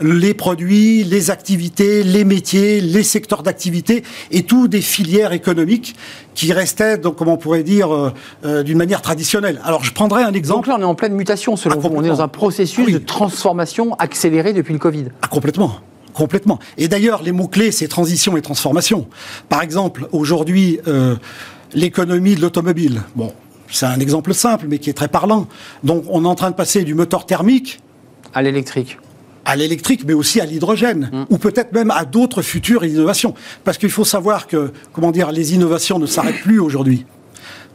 les 0.00 0.34
produits, 0.34 1.04
les 1.04 1.30
activités, 1.30 2.02
les 2.02 2.24
métiers, 2.24 2.80
les 2.80 3.02
secteurs 3.02 3.42
d'activité 3.42 4.02
et 4.30 4.42
tout 4.42 4.68
des 4.68 4.80
filières 4.80 5.32
économiques 5.32 5.96
qui 6.34 6.52
restaient, 6.52 6.98
donc, 6.98 7.16
comme 7.16 7.28
on 7.28 7.36
pourrait 7.36 7.62
dire, 7.62 7.94
euh, 7.94 8.12
euh, 8.44 8.62
d'une 8.62 8.78
manière 8.78 9.02
traditionnelle. 9.02 9.60
Alors, 9.64 9.84
je 9.84 9.92
prendrai 9.92 10.22
un 10.22 10.32
exemple. 10.32 10.58
Donc 10.58 10.66
là, 10.66 10.76
on 10.78 10.82
est 10.82 10.84
en 10.84 10.94
pleine 10.94 11.14
mutation, 11.14 11.56
selon 11.56 11.76
ah, 11.78 11.88
vous. 11.88 11.94
On 11.94 12.04
est 12.04 12.08
dans 12.08 12.20
un 12.20 12.28
processus 12.28 12.86
ah 12.88 12.92
de 12.92 12.98
transformation 12.98 13.94
accéléré 13.94 14.52
depuis 14.52 14.72
le 14.72 14.78
Covid. 14.78 15.06
Ah, 15.22 15.28
complètement. 15.28 15.76
Complètement. 16.12 16.58
Et 16.78 16.88
d'ailleurs, 16.88 17.22
les 17.22 17.32
mots-clés, 17.32 17.72
c'est 17.72 17.88
transition 17.88 18.38
et 18.38 18.42
transformation. 18.42 19.06
Par 19.50 19.62
exemple, 19.62 20.08
aujourd'hui, 20.12 20.80
euh, 20.88 21.16
l'économie 21.74 22.34
de 22.34 22.40
l'automobile. 22.40 23.02
Bon, 23.14 23.32
c'est 23.70 23.86
un 23.86 24.00
exemple 24.00 24.34
simple, 24.34 24.66
mais 24.68 24.78
qui 24.78 24.90
est 24.90 24.94
très 24.94 25.08
parlant. 25.08 25.48
Donc, 25.84 26.04
on 26.08 26.24
est 26.24 26.28
en 26.28 26.34
train 26.34 26.50
de 26.50 26.56
passer 26.56 26.84
du 26.84 26.94
moteur 26.94 27.26
thermique 27.26 27.80
à 28.34 28.42
l'électrique 28.42 28.98
à 29.46 29.54
l'électrique, 29.54 30.02
mais 30.04 30.12
aussi 30.12 30.40
à 30.40 30.44
l'hydrogène, 30.44 31.08
mm. 31.12 31.24
ou 31.30 31.38
peut-être 31.38 31.72
même 31.72 31.92
à 31.92 32.04
d'autres 32.04 32.42
futures 32.42 32.84
innovations. 32.84 33.32
Parce 33.62 33.78
qu'il 33.78 33.90
faut 33.90 34.04
savoir 34.04 34.48
que, 34.48 34.72
comment 34.92 35.12
dire, 35.12 35.30
les 35.30 35.54
innovations 35.54 36.00
ne 36.00 36.06
s'arrêtent 36.06 36.42
plus 36.42 36.58
aujourd'hui. 36.58 37.06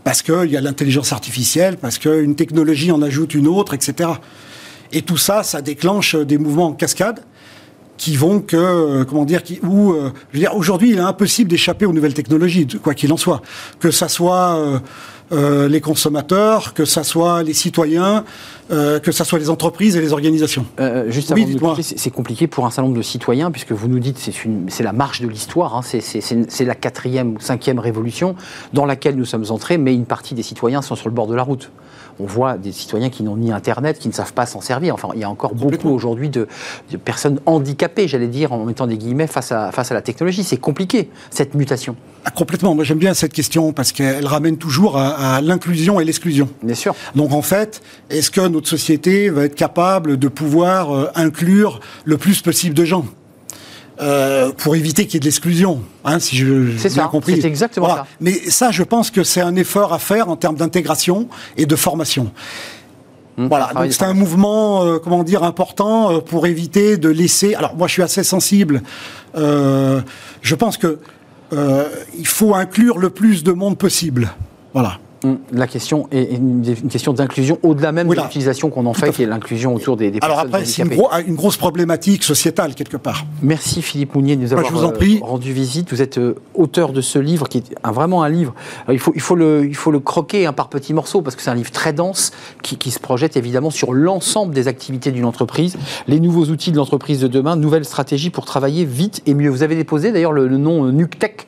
Parce 0.03 0.21
qu'il 0.21 0.51
y 0.51 0.57
a 0.57 0.61
l'intelligence 0.61 1.13
artificielle, 1.13 1.77
parce 1.77 1.97
qu'une 1.97 2.35
technologie 2.35 2.91
en 2.91 3.01
ajoute 3.01 3.33
une 3.33 3.47
autre, 3.47 3.73
etc. 3.73 4.09
Et 4.91 5.01
tout 5.01 5.15
ça, 5.17 5.43
ça 5.43 5.61
déclenche 5.61 6.15
des 6.15 6.37
mouvements 6.37 6.67
en 6.67 6.73
cascade 6.73 7.21
qui 8.01 8.15
vont 8.15 8.39
que, 8.39 8.57
euh, 8.57 9.05
comment 9.05 9.25
dire, 9.25 9.43
qui, 9.43 9.59
où, 9.61 9.91
euh, 9.91 10.09
je 10.31 10.37
veux 10.37 10.39
dire, 10.39 10.55
aujourd'hui, 10.55 10.89
il 10.89 10.97
est 10.97 11.01
impossible 11.01 11.51
d'échapper 11.51 11.85
aux 11.85 11.93
nouvelles 11.93 12.15
technologies, 12.15 12.65
quoi 12.81 12.95
qu'il 12.95 13.13
en 13.13 13.17
soit. 13.17 13.43
Que 13.79 13.91
ça 13.91 14.07
soit 14.07 14.81
euh, 15.31 15.69
les 15.69 15.79
consommateurs, 15.79 16.73
que 16.73 16.83
ça 16.83 17.05
soit 17.05 17.41
les 17.41 17.53
citoyens, 17.53 18.25
euh, 18.69 18.99
que 18.99 19.13
ça 19.13 19.23
soit 19.23 19.39
les 19.39 19.49
entreprises 19.49 19.95
et 19.95 20.01
les 20.01 20.11
organisations. 20.11 20.65
Euh, 20.81 21.09
juste 21.09 21.31
oui, 21.33 21.45
avant 21.55 21.77
c'est 21.79 22.09
compliqué 22.09 22.47
pour 22.47 22.65
un 22.65 22.69
certain 22.69 22.81
nombre 22.81 22.97
de 22.97 23.01
citoyens, 23.01 23.49
puisque 23.49 23.71
vous 23.71 23.87
nous 23.87 23.99
dites 23.99 24.17
que 24.17 24.47
c'est 24.67 24.83
la 24.83 24.91
marche 24.91 25.21
de 25.21 25.29
l'histoire, 25.29 25.77
hein, 25.77 25.81
c'est 25.83 26.65
la 26.65 26.75
quatrième 26.75 27.35
ou 27.35 27.39
cinquième 27.39 27.79
révolution 27.79 28.35
dans 28.73 28.85
laquelle 28.85 29.15
nous 29.15 29.23
sommes 29.23 29.45
entrés, 29.51 29.77
mais 29.77 29.93
une 29.93 30.05
partie 30.05 30.33
des 30.33 30.43
citoyens 30.43 30.81
sont 30.81 30.95
sur 30.95 31.07
le 31.07 31.15
bord 31.15 31.27
de 31.27 31.35
la 31.35 31.43
route 31.43 31.71
on 32.21 32.25
voit 32.25 32.57
des 32.57 32.71
citoyens 32.71 33.09
qui 33.09 33.23
n'ont 33.23 33.37
ni 33.37 33.51
Internet, 33.51 33.97
qui 33.99 34.07
ne 34.07 34.13
savent 34.13 34.33
pas 34.33 34.45
s'en 34.45 34.61
servir. 34.61 34.93
Enfin, 34.93 35.09
il 35.13 35.19
y 35.19 35.23
a 35.23 35.29
encore 35.29 35.55
beaucoup 35.55 35.89
aujourd'hui 35.89 36.29
de, 36.29 36.47
personnes 37.03 37.39
handicapées, 37.45 38.07
j'allais 38.07 38.27
dire, 38.27 38.53
en 38.53 38.65
mettant 38.65 38.87
des 38.87 38.97
guillemets, 38.97 39.27
face 39.27 39.51
à, 39.51 39.71
face 39.71 39.91
à 39.91 39.93
la 39.93 40.01
technologie. 40.01 40.43
C'est 40.43 40.57
compliqué, 40.57 41.09
cette 41.29 41.55
mutation. 41.55 41.95
Ah, 42.23 42.31
complètement. 42.31 42.75
Moi, 42.75 42.83
j'aime 42.83 42.99
bien 42.99 43.13
cette 43.13 43.33
question 43.33 43.73
parce 43.73 43.91
qu'elle 43.91 44.27
ramène 44.27 44.57
toujours 44.57 44.97
à, 44.97 45.41
l'inclusion 45.41 45.99
et 45.99 46.05
l'exclusion. 46.05 46.49
Bien 46.61 46.75
sûr. 46.75 46.93
Donc, 47.15 47.31
en 47.31 47.41
fait, 47.41 47.81
est-ce 48.09 48.29
que 48.29 48.41
notre 48.47 48.67
société 48.67 49.29
va 49.29 49.45
être 49.45 49.55
capable 49.55 50.17
de 50.17 50.27
pouvoir 50.27 50.91
euh, 50.91 51.07
inclure 51.15 51.79
le 52.05 52.17
plus 52.17 52.41
possible 52.41 52.75
de 52.75 52.85
gens? 52.85 53.05
Euh, 53.99 54.51
pour 54.51 54.75
éviter 54.75 55.05
qu'il 55.05 55.15
y 55.15 55.17
ait 55.17 55.19
de 55.19 55.25
l'exclusion, 55.25 55.81
hein, 56.05 56.19
si 56.19 56.35
je 56.35 56.89
bien 56.89 57.07
compris. 57.07 57.39
C'est 57.41 57.47
exactement 57.47 57.87
ça. 57.87 58.07
Mais 58.19 58.33
ça, 58.33 58.71
je 58.71 58.83
pense 58.83 59.11
que 59.11 59.23
c'est 59.23 59.41
un 59.41 59.55
effort 59.55 59.93
à 59.93 59.99
faire 59.99 60.29
en 60.29 60.35
termes 60.35 60.55
d'intégration 60.55 61.27
et 61.57 61.65
de 61.65 61.75
formation. 61.75 62.31
Hum, 63.37 63.47
voilà, 63.47 63.71
donc 63.73 63.91
c'est 63.91 64.03
un 64.03 64.13
mouvement, 64.13 64.83
euh, 64.83 64.97
comment 64.97 65.23
dire, 65.23 65.43
important 65.43 66.11
euh, 66.11 66.19
pour 66.19 66.47
éviter 66.47 66.97
de 66.97 67.09
laisser. 67.09 67.53
Alors 67.55 67.75
moi, 67.75 67.87
je 67.87 67.93
suis 67.93 68.03
assez 68.03 68.23
sensible. 68.23 68.81
je 69.35 70.55
pense 70.55 70.77
que 70.77 70.99
il 72.17 72.27
faut 72.27 72.55
inclure 72.55 72.97
le 72.97 73.09
plus 73.09 73.43
de 73.43 73.51
monde 73.51 73.77
possible. 73.77 74.31
Voilà. 74.73 74.99
Hum, 75.23 75.37
la 75.51 75.67
question 75.67 76.07
est 76.11 76.33
une, 76.33 76.63
question 76.89 77.13
d'inclusion 77.13 77.59
au-delà 77.61 77.91
même 77.91 78.07
de 78.07 78.15
l'utilisation 78.15 78.71
qu'on 78.71 78.87
en 78.87 78.93
fait, 78.93 79.11
qui 79.11 79.21
est 79.21 79.27
l'inclusion 79.27 79.75
autour 79.75 79.95
des, 79.95 80.09
des 80.09 80.17
Alors 80.23 80.39
après, 80.39 80.65
c'est 80.65 80.81
une, 80.81 81.35
grosse 81.35 81.57
problématique 81.57 82.23
sociétale 82.23 82.73
quelque 82.73 82.97
part. 82.97 83.25
Merci 83.43 83.83
Philippe 83.83 84.15
Mounier 84.15 84.35
de 84.35 84.41
nous 84.41 84.53
avoir 84.53 84.65
euh, 84.65 85.17
rendu 85.21 85.53
visite. 85.53 85.91
Vous 85.91 86.01
êtes 86.01 86.17
euh, 86.17 86.33
auteur 86.55 86.91
de 86.91 87.01
ce 87.01 87.19
livre 87.19 87.47
qui 87.47 87.59
est 87.59 87.87
vraiment 87.87 88.23
un 88.23 88.29
livre. 88.29 88.55
il, 88.89 88.97
faut, 88.97 89.11
il, 89.13 89.21
faut 89.21 89.35
le, 89.35 89.67
il 89.67 89.75
faut 89.75 89.91
le 89.91 89.99
croquer 89.99 90.47
hein, 90.47 90.53
par 90.53 90.69
petits 90.69 90.95
morceaux 90.95 91.21
parce 91.21 91.35
que 91.35 91.43
c'est 91.43 91.51
un 91.51 91.55
livre 91.55 91.71
très 91.71 91.93
dense 91.93 92.31
qui, 92.63 92.77
qui 92.77 92.89
se 92.89 92.99
projette 92.99 93.37
évidemment 93.37 93.69
sur 93.69 93.93
l'ensemble 93.93 94.55
des 94.55 94.67
activités 94.67 95.11
d'une 95.11 95.25
entreprise, 95.25 95.77
les 96.07 96.19
nouveaux 96.19 96.45
outils 96.45 96.71
de 96.71 96.77
l'entreprise 96.77 97.19
de 97.19 97.27
demain, 97.27 97.55
nouvelles 97.55 97.85
stratégies 97.85 98.31
pour 98.31 98.45
travailler 98.45 98.85
vite 98.85 99.21
et 99.27 99.35
mieux. 99.35 99.49
Vous 99.49 99.61
avez 99.61 99.75
déposé 99.75 100.11
d'ailleurs 100.11 100.33
le, 100.33 100.47
nom 100.47 100.87
euh, 100.87 100.91
NUCTEC. 100.91 101.47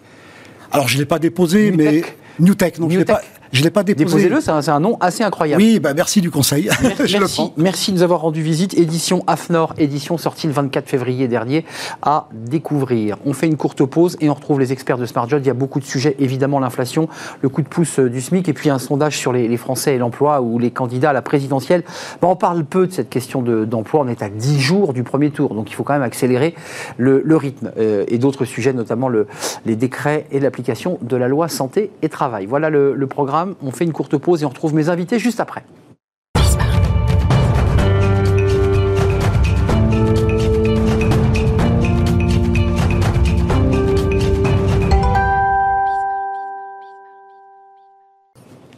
Alors 0.72 0.88
je 0.88 0.96
ne 0.96 1.02
l'ai 1.02 1.08
pas 1.08 1.18
déposé, 1.18 1.72
mais 1.72 2.04
NewTech, 2.40 2.80
non, 2.80 2.90
je 2.90 3.00
l'ai 3.00 3.06
pas. 3.06 3.22
Je 3.54 3.60
ne 3.60 3.66
l'ai 3.66 3.70
pas 3.70 3.84
déposé. 3.84 4.24
Déposez-le, 4.24 4.42
c'est 4.42 4.72
un, 4.72 4.80
nom 4.80 4.98
assez 5.00 5.24
incroyable. 5.24 5.62
Oui, 5.62 5.80
bah 5.80 5.94
merci 5.94 6.22
du 6.22 6.32
conseil. 6.32 6.70
Merci, 7.14 7.52
merci 7.56 7.92
de 7.92 7.98
nous 7.98 8.04
avoir 8.04 8.22
rendu 8.22 8.42
visite. 8.42 8.76
Édition 8.76 9.24
AFNOR, 9.28 9.74
édition 9.78 10.18
sortie 10.18 10.48
le 10.48 10.54
24 10.54 10.90
février 10.90 11.28
dernier, 11.28 11.66
à 12.02 12.28
découvrir. 12.34 13.18
On 13.26 13.34
fait 13.34 13.46
une 13.46 13.58
courte 13.58 13.86
pause 13.86 14.18
et 14.22 14.30
on 14.30 14.34
retrouve 14.34 14.60
les 14.60 14.72
experts 14.72 14.98
de 14.98 15.06
Smart 15.06 15.30
Job. 15.30 15.42
Il 15.44 15.48
y 15.48 15.52
a 15.52 15.54
beaucoup 15.54 15.80
de 15.80 15.86
sujets, 15.86 16.16
évidemment 16.18 16.60
l'inflation, 16.60 17.08
le 17.42 17.50
coup 17.50 17.62
de 17.62 17.68
pouce 17.68 18.00
euh, 18.00 18.10
du 18.10 18.22
SMIC 18.22 18.50
et 18.50 18.54
puis 18.54 18.72
un 18.72 18.80
sondage 18.80 19.18
sur 19.18 19.32
les, 19.32 19.56
Français 19.58 19.96
et 19.96 19.98
l'emploi 20.00 20.42
ou 20.42 20.58
les 20.58 20.72
candidats 20.72 21.12
à 21.12 21.14
la 21.14 21.22
présidentielle. 21.22 21.84
Bah, 22.22 22.28
on 22.30 22.36
parle 22.36 22.64
peu 22.66 22.88
de 22.88 22.92
cette 22.92 23.10
question 23.10 23.44
d'emploi. 23.44 24.02
on 24.02 24.08
est 24.08 24.24
à 24.24 24.30
10 24.30 24.60
jours 24.60 24.94
du 24.94 25.04
premier 25.04 25.30
tour, 25.30 25.54
donc 25.54 25.70
il 25.70 25.76
faut 25.76 25.84
quand 25.84 25.94
même 25.94 26.02
accélérer 26.02 26.56
le, 26.98 27.22
rythme. 27.36 27.72
Euh, 27.78 28.06
et 28.08 28.18
d'autres 28.18 28.46
sujets, 28.46 28.74
notamment 28.74 29.10
le, 29.10 29.28
les 29.66 29.76
décrets 29.76 30.26
et 30.32 30.40
l'application 30.40 30.98
de 31.02 31.16
la 31.18 31.28
loi 31.28 31.50
santé 31.50 31.92
et 32.02 32.10
travail. 32.10 32.48
Voilà 32.48 32.70
le 32.70 33.06
programme 33.08 33.43
on 33.62 33.72
fait 33.72 33.86
une 33.86 33.94
courte 33.94 34.18
pause 34.18 34.44
et 34.44 34.46
on 34.46 34.50
retrouve 34.50 34.74
mes 34.74 34.90
invités 34.90 35.20
juste 35.20 35.40
après. 35.40 35.64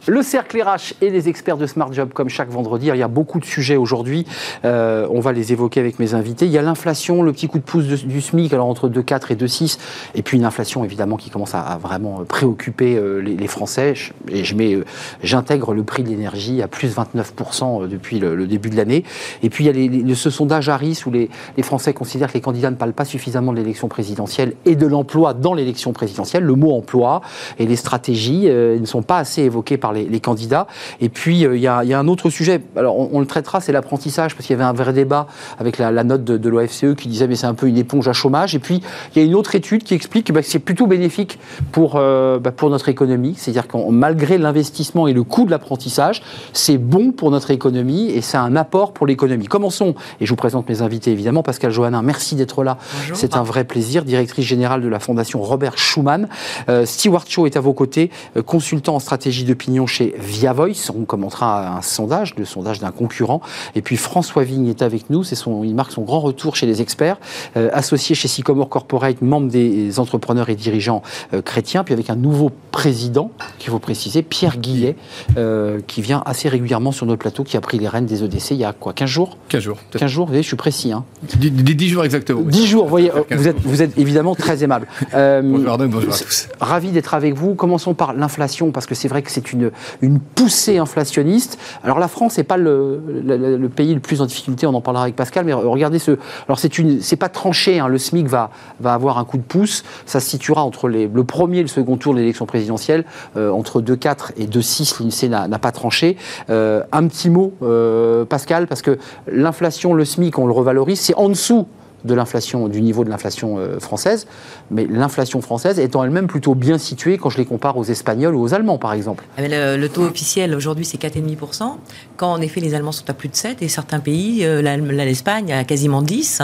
Le 0.08 0.22
cercle 0.22 0.62
RH 0.62 0.94
et 1.02 1.10
les 1.10 1.28
experts 1.28 1.56
de 1.56 1.66
Smart 1.66 1.92
Job, 1.92 2.10
comme 2.14 2.28
chaque 2.28 2.48
vendredi. 2.48 2.86
Il 2.86 2.96
y 2.96 3.02
a 3.02 3.08
beaucoup 3.08 3.40
de 3.40 3.44
sujets 3.44 3.74
aujourd'hui. 3.74 4.24
Euh, 4.64 5.04
on 5.10 5.18
va 5.18 5.32
les 5.32 5.52
évoquer 5.52 5.80
avec 5.80 5.98
mes 5.98 6.14
invités. 6.14 6.46
Il 6.46 6.52
y 6.52 6.58
a 6.58 6.62
l'inflation, 6.62 7.22
le 7.22 7.32
petit 7.32 7.48
coup 7.48 7.58
de 7.58 7.64
pouce 7.64 7.86
du 7.86 8.20
SMIC, 8.20 8.52
alors 8.52 8.68
entre 8.68 8.88
2,4 8.88 9.32
et 9.32 9.34
2,6. 9.34 9.78
Et 10.14 10.22
puis 10.22 10.36
une 10.36 10.44
inflation, 10.44 10.84
évidemment, 10.84 11.16
qui 11.16 11.30
commence 11.30 11.56
à, 11.56 11.76
vraiment 11.82 12.22
préoccuper 12.24 12.96
euh, 12.96 13.18
les, 13.18 13.46
Français. 13.48 13.94
Et 14.30 14.44
euh, 14.44 14.84
j'intègre 15.24 15.74
le 15.74 15.82
prix 15.82 16.04
de 16.04 16.08
l'énergie 16.08 16.62
à 16.62 16.68
plus 16.68 16.94
29% 16.96 17.88
depuis 17.88 18.20
le, 18.20 18.46
début 18.46 18.70
de 18.70 18.76
l'année. 18.76 19.02
Et 19.42 19.50
puis 19.50 19.66
il 19.66 20.08
y 20.08 20.12
a 20.12 20.14
ce 20.14 20.30
sondage 20.30 20.68
Harris 20.68 21.02
où 21.06 21.10
les, 21.10 21.30
Français 21.62 21.92
considèrent 21.94 22.28
que 22.28 22.34
les 22.34 22.40
candidats 22.40 22.70
ne 22.70 22.76
parlent 22.76 22.92
pas 22.92 23.04
suffisamment 23.04 23.50
de 23.50 23.56
l'élection 23.56 23.88
présidentielle 23.88 24.54
et 24.66 24.76
de 24.76 24.86
l'emploi 24.86 25.34
dans 25.34 25.52
l'élection 25.52 25.92
présidentielle. 25.92 26.44
Le 26.44 26.54
mot 26.54 26.72
emploi 26.72 27.22
et 27.58 27.66
les 27.66 27.76
stratégies 27.76 28.46
ne 28.46 28.84
sont 28.84 29.02
pas 29.02 29.18
assez 29.18 29.42
évoqués 29.42 29.78
par 29.78 29.92
les, 29.92 29.95
candidats. 30.20 30.66
Et 31.00 31.08
puis, 31.08 31.46
euh, 31.46 31.56
il 31.56 31.62
y, 31.62 31.66
a, 31.66 31.98
un 31.98 32.08
autre 32.08 32.30
sujet, 32.30 32.60
alors 32.76 32.96
on, 32.96 33.20
le 33.20 33.26
traitera, 33.26 33.60
c'est 33.60 33.72
l'apprentissage, 33.72 34.34
parce 34.34 34.46
qu'il 34.46 34.56
y 34.56 34.60
avait 34.60 34.68
un 34.68 34.72
vrai 34.72 34.92
débat 34.92 35.26
avec 35.58 35.78
la, 35.78 36.04
note 36.04 36.24
de, 36.24 36.48
l'OFCE 36.48 36.94
qui 36.96 37.08
disait, 37.08 37.26
mais 37.26 37.36
c'est 37.36 37.46
un 37.46 37.54
peu 37.54 37.68
une 37.68 37.78
éponge 37.78 38.08
à 38.08 38.12
chômage. 38.12 38.54
Et 38.54 38.58
puis, 38.58 38.82
il 39.14 39.22
y 39.22 39.24
a 39.24 39.26
une 39.26 39.34
autre 39.34 39.54
étude 39.54 39.82
qui 39.82 39.94
explique 39.94 40.32
bah, 40.32 40.42
que 40.42 40.48
c'est 40.48 40.58
plutôt 40.58 40.86
bénéfique 40.86 41.38
pour, 41.72 41.94
euh, 41.96 42.38
bah, 42.38 42.52
pour 42.52 42.70
notre 42.70 42.88
économie. 42.88 43.34
C'est-à-dire 43.36 43.68
que 43.68 43.76
malgré 43.90 44.38
l'investissement 44.38 45.06
et 45.06 45.12
le 45.12 45.22
coût 45.22 45.44
de 45.44 45.50
l'apprentissage, 45.50 46.22
c'est 46.52 46.78
bon 46.78 47.12
pour 47.12 47.30
notre 47.30 47.50
économie 47.50 48.10
et 48.10 48.20
c'est 48.20 48.36
un 48.36 48.56
apport 48.56 48.92
pour 48.92 49.06
l'économie. 49.06 49.46
Commençons, 49.46 49.94
et 50.20 50.26
je 50.26 50.30
vous 50.30 50.36
présente 50.36 50.68
mes 50.68 50.82
invités 50.82 51.12
évidemment, 51.12 51.42
Pascal 51.42 51.70
Johannin, 51.70 52.02
merci 52.02 52.34
d'être 52.34 52.64
là. 52.64 52.78
C'est 53.14 53.36
un 53.36 53.42
vrai 53.42 53.64
plaisir, 53.64 54.04
directrice 54.04 54.44
générale 54.44 54.82
de 54.82 54.88
la 54.88 54.98
Fondation 54.98 55.42
Robert 55.42 55.78
Schuman. 55.78 56.28
Euh, 56.68 56.86
Stewart 56.86 57.24
Shaw 57.28 57.46
est 57.46 57.56
à 57.56 57.60
vos 57.60 57.72
côtés, 57.72 58.10
consultant 58.46 58.96
en 58.96 58.98
stratégie 58.98 59.44
d'opinion 59.44 59.85
chez 59.86 60.14
Via 60.18 60.52
Voice. 60.52 60.90
On 60.94 61.04
commentera 61.04 61.76
un 61.76 61.82
sondage, 61.82 62.34
le 62.36 62.44
sondage 62.44 62.80
d'un 62.80 62.90
concurrent. 62.90 63.40
Et 63.74 63.82
puis 63.82 63.96
François 63.96 64.44
Vigne 64.44 64.68
est 64.68 64.82
avec 64.82 65.10
nous. 65.10 65.24
C'est 65.24 65.34
son, 65.34 65.64
il 65.64 65.74
marque 65.74 65.92
son 65.92 66.02
grand 66.02 66.20
retour 66.20 66.56
chez 66.56 66.66
les 66.66 66.82
experts, 66.82 67.18
euh, 67.56 67.68
associé 67.72 68.14
chez 68.14 68.28
Sycomore 68.28 68.68
Corporate, 68.68 69.22
membre 69.22 69.48
des 69.48 69.98
entrepreneurs 69.98 70.48
et 70.48 70.54
dirigeants 70.54 71.02
euh, 71.32 71.42
chrétiens, 71.42 71.84
puis 71.84 71.94
avec 71.94 72.10
un 72.10 72.16
nouveau 72.16 72.50
président, 72.72 73.30
qu'il 73.58 73.70
faut 73.70 73.78
préciser, 73.78 74.22
Pierre 74.22 74.58
Guillet, 74.58 74.96
euh, 75.36 75.80
qui 75.86 76.02
vient 76.02 76.22
assez 76.26 76.48
régulièrement 76.48 76.92
sur 76.92 77.06
notre 77.06 77.20
plateau, 77.20 77.44
qui 77.44 77.56
a 77.56 77.60
pris 77.60 77.78
les 77.78 77.88
rênes 77.88 78.06
des 78.06 78.24
EDC 78.24 78.52
il 78.52 78.58
y 78.58 78.64
a 78.64 78.72
quoi 78.72 78.92
15 78.92 79.08
jours? 79.08 79.36
15 79.48 79.62
jours. 79.62 79.78
15 79.92 80.10
jours, 80.10 80.26
vous 80.26 80.30
voyez, 80.30 80.42
je 80.42 80.48
suis 80.48 80.56
précis. 80.56 80.92
Hein. 80.92 81.04
10, 81.22 81.50
10 81.50 81.88
jours 81.88 82.04
exactement. 82.04 82.42
10 82.42 82.66
jours, 82.66 82.84
vous 82.84 82.90
voyez, 82.90 83.10
vous 83.30 83.48
êtes, 83.48 83.60
vous 83.60 83.82
êtes 83.82 83.98
évidemment 83.98 84.34
très 84.34 84.62
aimable. 84.62 84.86
Bonjour 85.12 85.70
Arnaud, 85.70 85.88
bonjour 85.88 86.12
à 86.12 86.18
tous. 86.18 86.48
Ravi 86.60 86.90
d'être 86.90 87.14
avec 87.14 87.34
vous. 87.34 87.54
Commençons 87.54 87.94
par 87.94 88.12
l'inflation, 88.14 88.70
parce 88.70 88.86
que 88.86 88.94
c'est 88.94 89.08
vrai 89.08 89.22
que 89.22 89.30
c'est 89.30 89.52
une, 89.52 89.70
une 90.00 90.20
poussée 90.20 90.78
inflationniste. 90.78 91.58
Alors 91.82 91.98
la 91.98 92.08
France 92.08 92.38
n'est 92.38 92.44
pas 92.44 92.56
le, 92.56 93.70
pays 93.74 93.94
le 93.94 94.00
plus 94.00 94.20
en 94.20 94.26
difficulté, 94.26 94.66
on 94.66 94.74
en 94.74 94.80
parlera 94.80 95.04
avec 95.04 95.16
Pascal, 95.16 95.44
mais 95.44 95.52
regardez 95.52 95.98
ce... 95.98 96.18
Alors 96.48 96.58
c'est 96.58 96.78
une, 96.78 97.00
c'est 97.00 97.16
pas 97.16 97.28
tranché, 97.28 97.78
hein, 97.78 97.88
le 97.88 97.98
SMIC 97.98 98.26
va, 98.26 98.50
va 98.80 98.94
avoir 98.94 99.18
un 99.18 99.24
coup 99.24 99.38
de 99.38 99.42
pouce, 99.42 99.84
ça 100.06 100.20
se 100.20 100.28
situera 100.28 100.62
entre 100.62 100.88
les, 100.88 101.08
le 101.08 101.24
premier 101.24 101.58
et 101.58 101.62
le 101.62 101.68
second 101.68 101.96
tour 101.96 102.14
de 102.14 102.18
l'élection 102.18 102.46
présidentielle, 102.46 103.04
euh, 103.36 103.50
entre 103.50 103.80
2,4 103.80 104.32
et 104.36 104.46
2,6, 104.46 105.02
l'INSEE 105.02 105.28
n'a 105.28 105.58
pas 105.58 105.72
tranché. 105.72 106.16
Euh, 106.50 106.82
un 106.92 107.06
petit 107.06 107.30
mot, 107.30 107.54
euh, 107.62 108.24
Pascal, 108.24 108.66
parce 108.66 108.82
que 108.82 108.98
l'inflation, 109.26 109.94
le 109.94 110.04
SMIC, 110.04 110.38
on 110.38 110.46
le 110.46 110.52
revalorise, 110.52 111.00
c'est 111.00 111.14
en 111.14 111.28
dessous 111.28 111.66
de 112.06 112.14
l'inflation, 112.14 112.68
du 112.68 112.80
niveau 112.80 113.04
de 113.04 113.10
l'inflation 113.10 113.58
euh, 113.58 113.78
française, 113.78 114.26
mais 114.70 114.86
l'inflation 114.88 115.40
française 115.40 115.78
étant 115.78 116.04
elle-même 116.04 116.26
plutôt 116.26 116.54
bien 116.54 116.78
située 116.78 117.18
quand 117.18 117.30
je 117.30 117.38
les 117.38 117.44
compare 117.44 117.76
aux 117.76 117.84
Espagnols 117.84 118.34
ou 118.34 118.42
aux 118.42 118.54
Allemands, 118.54 118.78
par 118.78 118.92
exemple. 118.92 119.24
Ah, 119.36 119.42
le, 119.42 119.76
le, 119.76 119.88
taux 119.88 120.04
officiel 120.04 120.54
aujourd'hui, 120.54 120.84
c'est 120.84 121.00
4,5%, 121.00 121.76
quand 122.16 122.32
en 122.32 122.40
effet 122.40 122.60
les 122.60 122.74
Allemands 122.74 122.92
sont 122.92 123.08
à 123.10 123.14
plus 123.14 123.28
de 123.28 123.36
7 123.36 123.62
et 123.62 123.68
certains 123.68 124.00
pays, 124.00 124.44
euh, 124.44 124.62
l'Espagne 124.62 125.52
à 125.52 125.64
quasiment 125.64 126.02
10. 126.02 126.42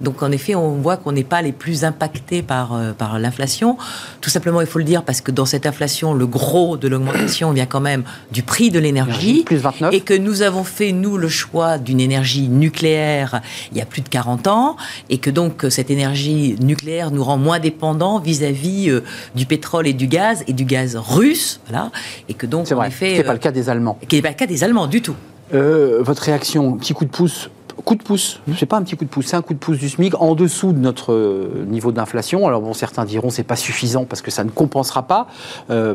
Donc 0.00 0.22
en 0.22 0.30
effet, 0.30 0.54
on 0.54 0.76
voit 0.76 0.96
qu'on 0.96 1.12
n'est 1.12 1.24
pas 1.24 1.42
les 1.42 1.52
plus 1.52 1.84
impactés 1.84 2.42
par, 2.42 2.74
euh, 2.74 2.92
par 2.92 3.18
l'inflation. 3.18 3.76
Tout 4.20 4.30
simplement, 4.30 4.60
il 4.60 4.66
faut 4.66 4.78
le 4.78 4.84
dire, 4.84 5.02
parce 5.02 5.20
que 5.20 5.30
dans 5.30 5.46
cette 5.46 5.66
inflation, 5.66 6.14
le 6.14 6.26
gros 6.26 6.76
de 6.76 6.88
l'augmentation 6.88 7.52
vient 7.52 7.66
quand 7.66 7.80
même 7.80 8.04
du 8.32 8.42
prix 8.42 8.70
de 8.70 8.78
l'énergie. 8.78 9.44
Plus 9.44 9.56
29. 9.56 9.94
Et 9.94 10.00
que 10.00 10.14
nous 10.14 10.42
avons 10.42 10.64
fait, 10.64 10.92
nous, 10.92 11.16
le 11.16 11.28
choix 11.28 11.78
d'une 11.78 12.00
énergie 12.00 12.48
nucléaire 12.48 13.40
il 13.72 13.78
y 13.78 13.80
a 13.80 13.86
plus 13.86 14.02
de 14.02 14.08
40 14.08 14.46
ans 14.46 14.76
et 15.10 15.18
que 15.18 15.30
donc 15.30 15.66
cette 15.70 15.90
énergie 15.90 16.56
nucléaire 16.60 17.10
nous 17.10 17.22
rend 17.22 17.36
moins 17.36 17.58
dépendants 17.58 18.18
vis-à-vis 18.18 18.90
euh, 18.90 19.02
du 19.34 19.46
pétrole 19.46 19.86
et 19.86 19.92
du 19.92 20.06
gaz 20.06 20.44
et 20.46 20.52
du 20.52 20.64
gaz 20.64 20.96
russe, 20.96 21.60
voilà, 21.68 21.90
et 22.28 22.34
que 22.34 22.46
donc 22.46 22.66
c'est 22.68 22.74
vrai, 22.74 22.88
effet, 22.88 23.12
ce 23.12 23.16
n'est 23.18 23.24
pas 23.24 23.32
le 23.32 23.38
cas 23.38 23.52
des 23.52 23.68
Allemands, 23.68 23.98
qui 24.08 24.16
n'est 24.16 24.22
pas 24.22 24.30
le 24.30 24.34
cas 24.34 24.46
des 24.46 24.64
Allemands 24.64 24.86
du 24.86 25.02
tout. 25.02 25.16
Euh, 25.52 26.02
votre 26.02 26.22
réaction, 26.22 26.76
petit 26.76 26.94
coup 26.94 27.04
de 27.04 27.10
pouce 27.10 27.50
coup 27.84 27.94
de 27.94 28.02
pouce, 28.02 28.40
c'est 28.56 28.66
pas 28.66 28.76
un 28.76 28.82
petit 28.82 28.96
coup 28.96 29.04
de 29.04 29.10
pouce, 29.10 29.26
c'est 29.26 29.36
un 29.36 29.42
coup 29.42 29.54
de 29.54 29.58
pouce 29.58 29.78
du 29.78 29.88
SMIC 29.88 30.14
en 30.20 30.34
dessous 30.34 30.72
de 30.72 30.78
notre 30.78 31.12
euh, 31.12 31.64
niveau 31.68 31.92
d'inflation. 31.92 32.46
Alors 32.46 32.60
bon, 32.60 32.72
certains 32.72 33.04
diront 33.04 33.30
c'est 33.30 33.42
pas 33.44 33.56
suffisant 33.56 34.04
parce 34.04 34.22
que 34.22 34.30
ça 34.30 34.44
ne 34.44 34.50
compensera 34.50 35.02
pas. 35.02 35.26
Euh, 35.70 35.94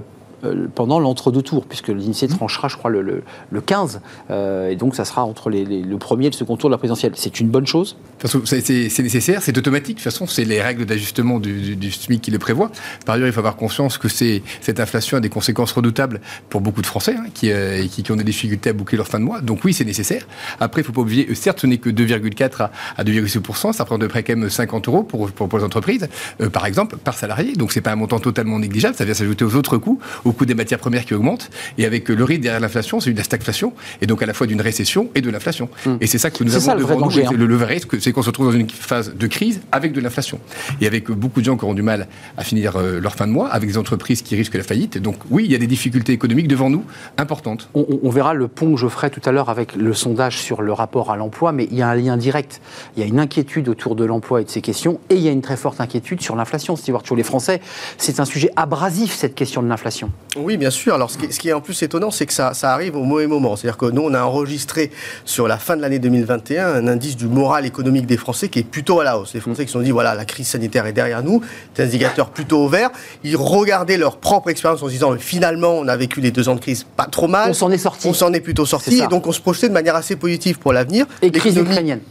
pendant 0.75 0.99
l'entre-deux 0.99 1.41
tours, 1.41 1.65
puisque 1.65 1.89
l'INSEE 1.89 2.27
tranchera, 2.27 2.67
je 2.67 2.77
crois, 2.77 2.89
le, 2.89 3.01
le, 3.01 3.23
le 3.51 3.61
15, 3.61 4.01
euh, 4.29 4.69
et 4.69 4.75
donc 4.75 4.95
ça 4.95 5.05
sera 5.05 5.23
entre 5.23 5.49
les, 5.49 5.65
les, 5.65 5.81
le 5.81 5.97
premier 5.97 6.27
et 6.27 6.29
le 6.29 6.35
second 6.35 6.57
tour 6.57 6.69
de 6.69 6.73
la 6.73 6.77
présidentielle. 6.77 7.13
C'est 7.15 7.39
une 7.39 7.49
bonne 7.49 7.67
chose? 7.67 7.97
C'est 8.45 8.99
nécessaire, 8.99 9.41
c'est 9.41 9.57
automatique, 9.57 9.97
de 9.97 10.01
toute 10.01 10.11
façon, 10.11 10.27
c'est 10.27 10.45
les 10.45 10.61
règles 10.61 10.85
d'ajustement 10.85 11.39
du, 11.39 11.61
du, 11.61 11.75
du, 11.75 11.91
SMIC 11.91 12.21
qui 12.21 12.31
le 12.31 12.39
prévoient. 12.39 12.71
Par 13.05 13.15
ailleurs, 13.15 13.27
il 13.27 13.33
faut 13.33 13.39
avoir 13.39 13.55
conscience 13.55 13.97
que 13.97 14.07
cette 14.07 14.79
inflation 14.79 15.17
a 15.17 15.19
des 15.19 15.29
conséquences 15.29 15.71
redoutables 15.71 16.21
pour 16.49 16.61
beaucoup 16.61 16.81
de 16.81 16.87
Français 16.87 17.15
hein, 17.17 17.25
qui, 17.33 17.51
euh, 17.51 17.85
qui, 17.87 18.03
qui, 18.03 18.11
ont 18.11 18.15
des 18.15 18.23
difficultés 18.23 18.69
à 18.69 18.73
boucler 18.73 18.97
leur 18.97 19.07
fin 19.07 19.19
de 19.19 19.25
mois. 19.25 19.41
Donc 19.41 19.63
oui, 19.63 19.73
c'est 19.73 19.85
nécessaire. 19.85 20.27
Après, 20.59 20.81
il 20.81 20.83
ne 20.83 20.87
faut 20.87 20.93
pas 20.93 21.01
oublier, 21.01 21.33
certes, 21.35 21.61
ce 21.61 21.67
n'est 21.67 21.77
que 21.77 21.89
2,4 21.89 22.63
à, 22.63 22.71
à 22.97 23.03
2,6%, 23.03 23.73
ça 23.73 23.85
prend 23.85 23.97
de 23.97 24.07
près 24.07 24.23
quand 24.23 24.35
même 24.35 24.49
50 24.49 24.87
euros 24.87 25.03
pour, 25.03 25.31
pour, 25.31 25.47
pour 25.47 25.59
les 25.59 25.65
entreprises, 25.65 26.07
euh, 26.41 26.49
par 26.49 26.65
exemple, 26.65 26.97
par 26.97 27.13
salarié. 27.13 27.53
Donc 27.53 27.71
c'est 27.71 27.81
pas 27.81 27.91
un 27.91 27.95
montant 27.95 28.19
totalement 28.19 28.59
négligeable, 28.59 28.95
ça 28.95 29.05
vient 29.05 29.13
s'ajouter 29.13 29.45
aux 29.45 29.55
autres 29.55 29.77
coûts, 29.77 29.99
au 30.29 30.33
coût 30.33 30.45
des 30.45 30.53
matières 30.55 30.79
premières 30.79 31.05
qui 31.05 31.13
augmentent. 31.13 31.49
Et 31.77 31.85
avec 31.85 32.07
le 32.09 32.23
rythme 32.23 32.43
derrière 32.43 32.61
l'inflation, 32.61 32.99
c'est 32.99 33.09
une 33.09 33.23
stagflation, 33.23 33.73
et 34.01 34.05
donc 34.05 34.21
à 34.21 34.25
la 34.25 34.33
fois 34.33 34.47
d'une 34.47 34.61
récession 34.61 35.09
et 35.15 35.21
de 35.21 35.29
l'inflation. 35.29 35.69
Mmh. 35.85 35.91
Et 36.01 36.07
c'est 36.07 36.19
ça 36.23 36.29
que 36.29 36.43
nous 36.43 36.55
avons 36.55 36.65
ça, 36.65 36.75
le 36.75 36.81
devant 36.81 36.99
danger, 36.99 37.23
nous. 37.23 37.29
hein. 37.29 37.37
Le, 37.37 37.45
le 37.47 37.55
vrai 37.55 37.73
risque, 37.75 37.99
c'est 37.99 38.11
qu'on 38.13 38.21
se 38.21 38.27
retrouve 38.27 38.47
dans 38.51 38.57
une 38.57 38.69
phase 38.69 39.15
de 39.15 39.27
crise 39.27 39.61
avec 39.71 39.91
de 39.91 40.01
l'inflation. 40.01 40.39
Et 40.81 40.87
avec 40.87 41.09
beaucoup 41.11 41.39
de 41.41 41.45
gens 41.45 41.57
qui 41.57 41.65
auront 41.65 41.73
du 41.73 41.81
mal 41.81 42.07
à 42.37 42.43
finir 42.43 42.75
euh, 42.75 42.99
leur 42.99 43.15
fin 43.15 43.27
de 43.27 43.31
mois, 43.31 43.49
avec 43.49 43.67
des 43.67 43.77
entreprises 43.77 44.21
qui 44.21 44.35
risquent 44.35 44.55
la 44.55 44.63
faillite. 44.63 44.97
Donc 44.97 45.17
oui, 45.29 45.45
il 45.45 45.51
y 45.51 45.55
a 45.55 45.57
des 45.57 45.67
difficultés 45.67 46.13
économiques 46.13 46.47
devant 46.47 46.69
nous 46.69 46.83
importantes. 47.17 47.69
On, 47.73 47.85
on 48.03 48.09
verra 48.09 48.33
le 48.33 48.47
pont 48.47 48.73
que 48.73 48.79
je 48.79 48.87
ferai 48.87 49.09
tout 49.09 49.21
à 49.25 49.31
l'heure 49.31 49.49
avec 49.49 49.75
le 49.75 49.93
sondage 49.93 50.37
sur 50.37 50.61
le 50.61 50.73
rapport 50.73 51.11
à 51.11 51.17
l'emploi, 51.17 51.51
mais 51.51 51.67
il 51.71 51.77
y 51.77 51.81
a 51.81 51.89
un 51.89 51.95
lien 51.95 52.17
direct. 52.17 52.61
Il 52.95 52.99
y 53.01 53.03
a 53.03 53.07
une 53.07 53.19
inquiétude 53.19 53.67
autour 53.69 53.95
de 53.95 54.05
l'emploi 54.05 54.41
et 54.41 54.43
de 54.43 54.49
ces 54.49 54.61
questions, 54.61 54.99
et 55.09 55.15
il 55.15 55.21
y 55.21 55.27
a 55.27 55.31
une 55.31 55.41
très 55.41 55.57
forte 55.57 55.81
inquiétude 55.81 56.21
sur 56.21 56.35
l'inflation. 56.35 56.75
Stewart, 56.75 57.03
les 57.15 57.23
Français, 57.23 57.61
c'est 57.97 58.19
un 58.19 58.25
sujet 58.25 58.51
abrasif, 58.55 59.15
cette 59.15 59.35
question 59.35 59.63
de 59.63 59.67
l'inflation. 59.67 60.11
Oui, 60.35 60.57
bien 60.57 60.69
sûr. 60.69 60.93
Alors, 60.93 61.09
ce 61.09 61.17
qui, 61.17 61.33
ce 61.33 61.39
qui 61.39 61.49
est 61.49 61.53
en 61.53 61.61
plus 61.61 61.81
étonnant, 61.81 62.11
c'est 62.11 62.27
que 62.27 62.33
ça, 62.33 62.53
ça, 62.53 62.71
arrive 62.71 62.95
au 62.95 63.03
mauvais 63.03 63.25
moment. 63.25 63.55
C'est-à-dire 63.55 63.77
que 63.77 63.87
nous, 63.87 64.03
on 64.03 64.13
a 64.13 64.21
enregistré 64.21 64.91
sur 65.25 65.47
la 65.47 65.57
fin 65.57 65.75
de 65.75 65.81
l'année 65.81 65.97
2021 65.97 66.67
un 66.67 66.87
indice 66.87 67.17
du 67.17 67.25
moral 67.27 67.65
économique 67.65 68.05
des 68.05 68.17
Français 68.17 68.47
qui 68.47 68.59
est 68.59 68.63
plutôt 68.63 68.99
à 68.99 69.03
la 69.03 69.17
hausse. 69.17 69.33
Les 69.33 69.39
Français 69.39 69.63
qui 69.63 69.69
se 69.69 69.73
sont 69.73 69.83
dit, 69.83 69.91
voilà, 69.91 70.13
la 70.13 70.25
crise 70.25 70.47
sanitaire 70.47 70.85
est 70.85 70.93
derrière 70.93 71.23
nous, 71.23 71.41
des 71.75 71.83
indicateurs 71.83 72.29
plutôt 72.29 72.59
au 72.59 72.67
vert. 72.67 72.91
Ils 73.23 73.37
regardaient 73.37 73.97
leur 73.97 74.17
propre 74.17 74.49
expérience 74.49 74.83
en 74.83 74.85
se 74.85 74.91
disant, 74.91 75.15
finalement, 75.17 75.73
on 75.73 75.87
a 75.87 75.97
vécu 75.97 76.21
les 76.21 76.31
deux 76.31 76.47
ans 76.47 76.55
de 76.55 76.61
crise 76.61 76.85
pas 76.95 77.05
trop 77.05 77.27
mal. 77.27 77.49
On 77.49 77.53
s'en 77.53 77.71
est 77.71 77.79
sorti. 77.79 78.07
On 78.07 78.13
s'en 78.13 78.31
est 78.31 78.41
plutôt 78.41 78.65
sorti. 78.65 78.99
Et 78.99 79.07
donc, 79.07 79.25
on 79.25 79.31
se 79.31 79.41
projetait 79.41 79.69
de 79.69 79.73
manière 79.73 79.95
assez 79.95 80.15
positive 80.15 80.59
pour 80.59 80.73
l'avenir. 80.73 81.07
Et 81.23 81.31
crise 81.31 81.57
ukrainienne. 81.57 82.01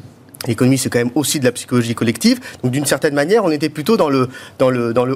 L'économie, 0.47 0.79
c'est 0.79 0.89
quand 0.89 1.01
même 1.01 1.11
aussi 1.15 1.41
de 1.41 1.45
la 1.45 1.53
psychologie 1.53 1.95
collective. 1.95 2.41
Donc, 2.63 2.73
d'une 2.73 2.87
certaine 2.87 3.15
manière, 3.15 3.45
on 3.45 3.51
était 3.51 3.69
plutôt 3.69 3.97
dans 3.97 4.09
le, 4.09 4.29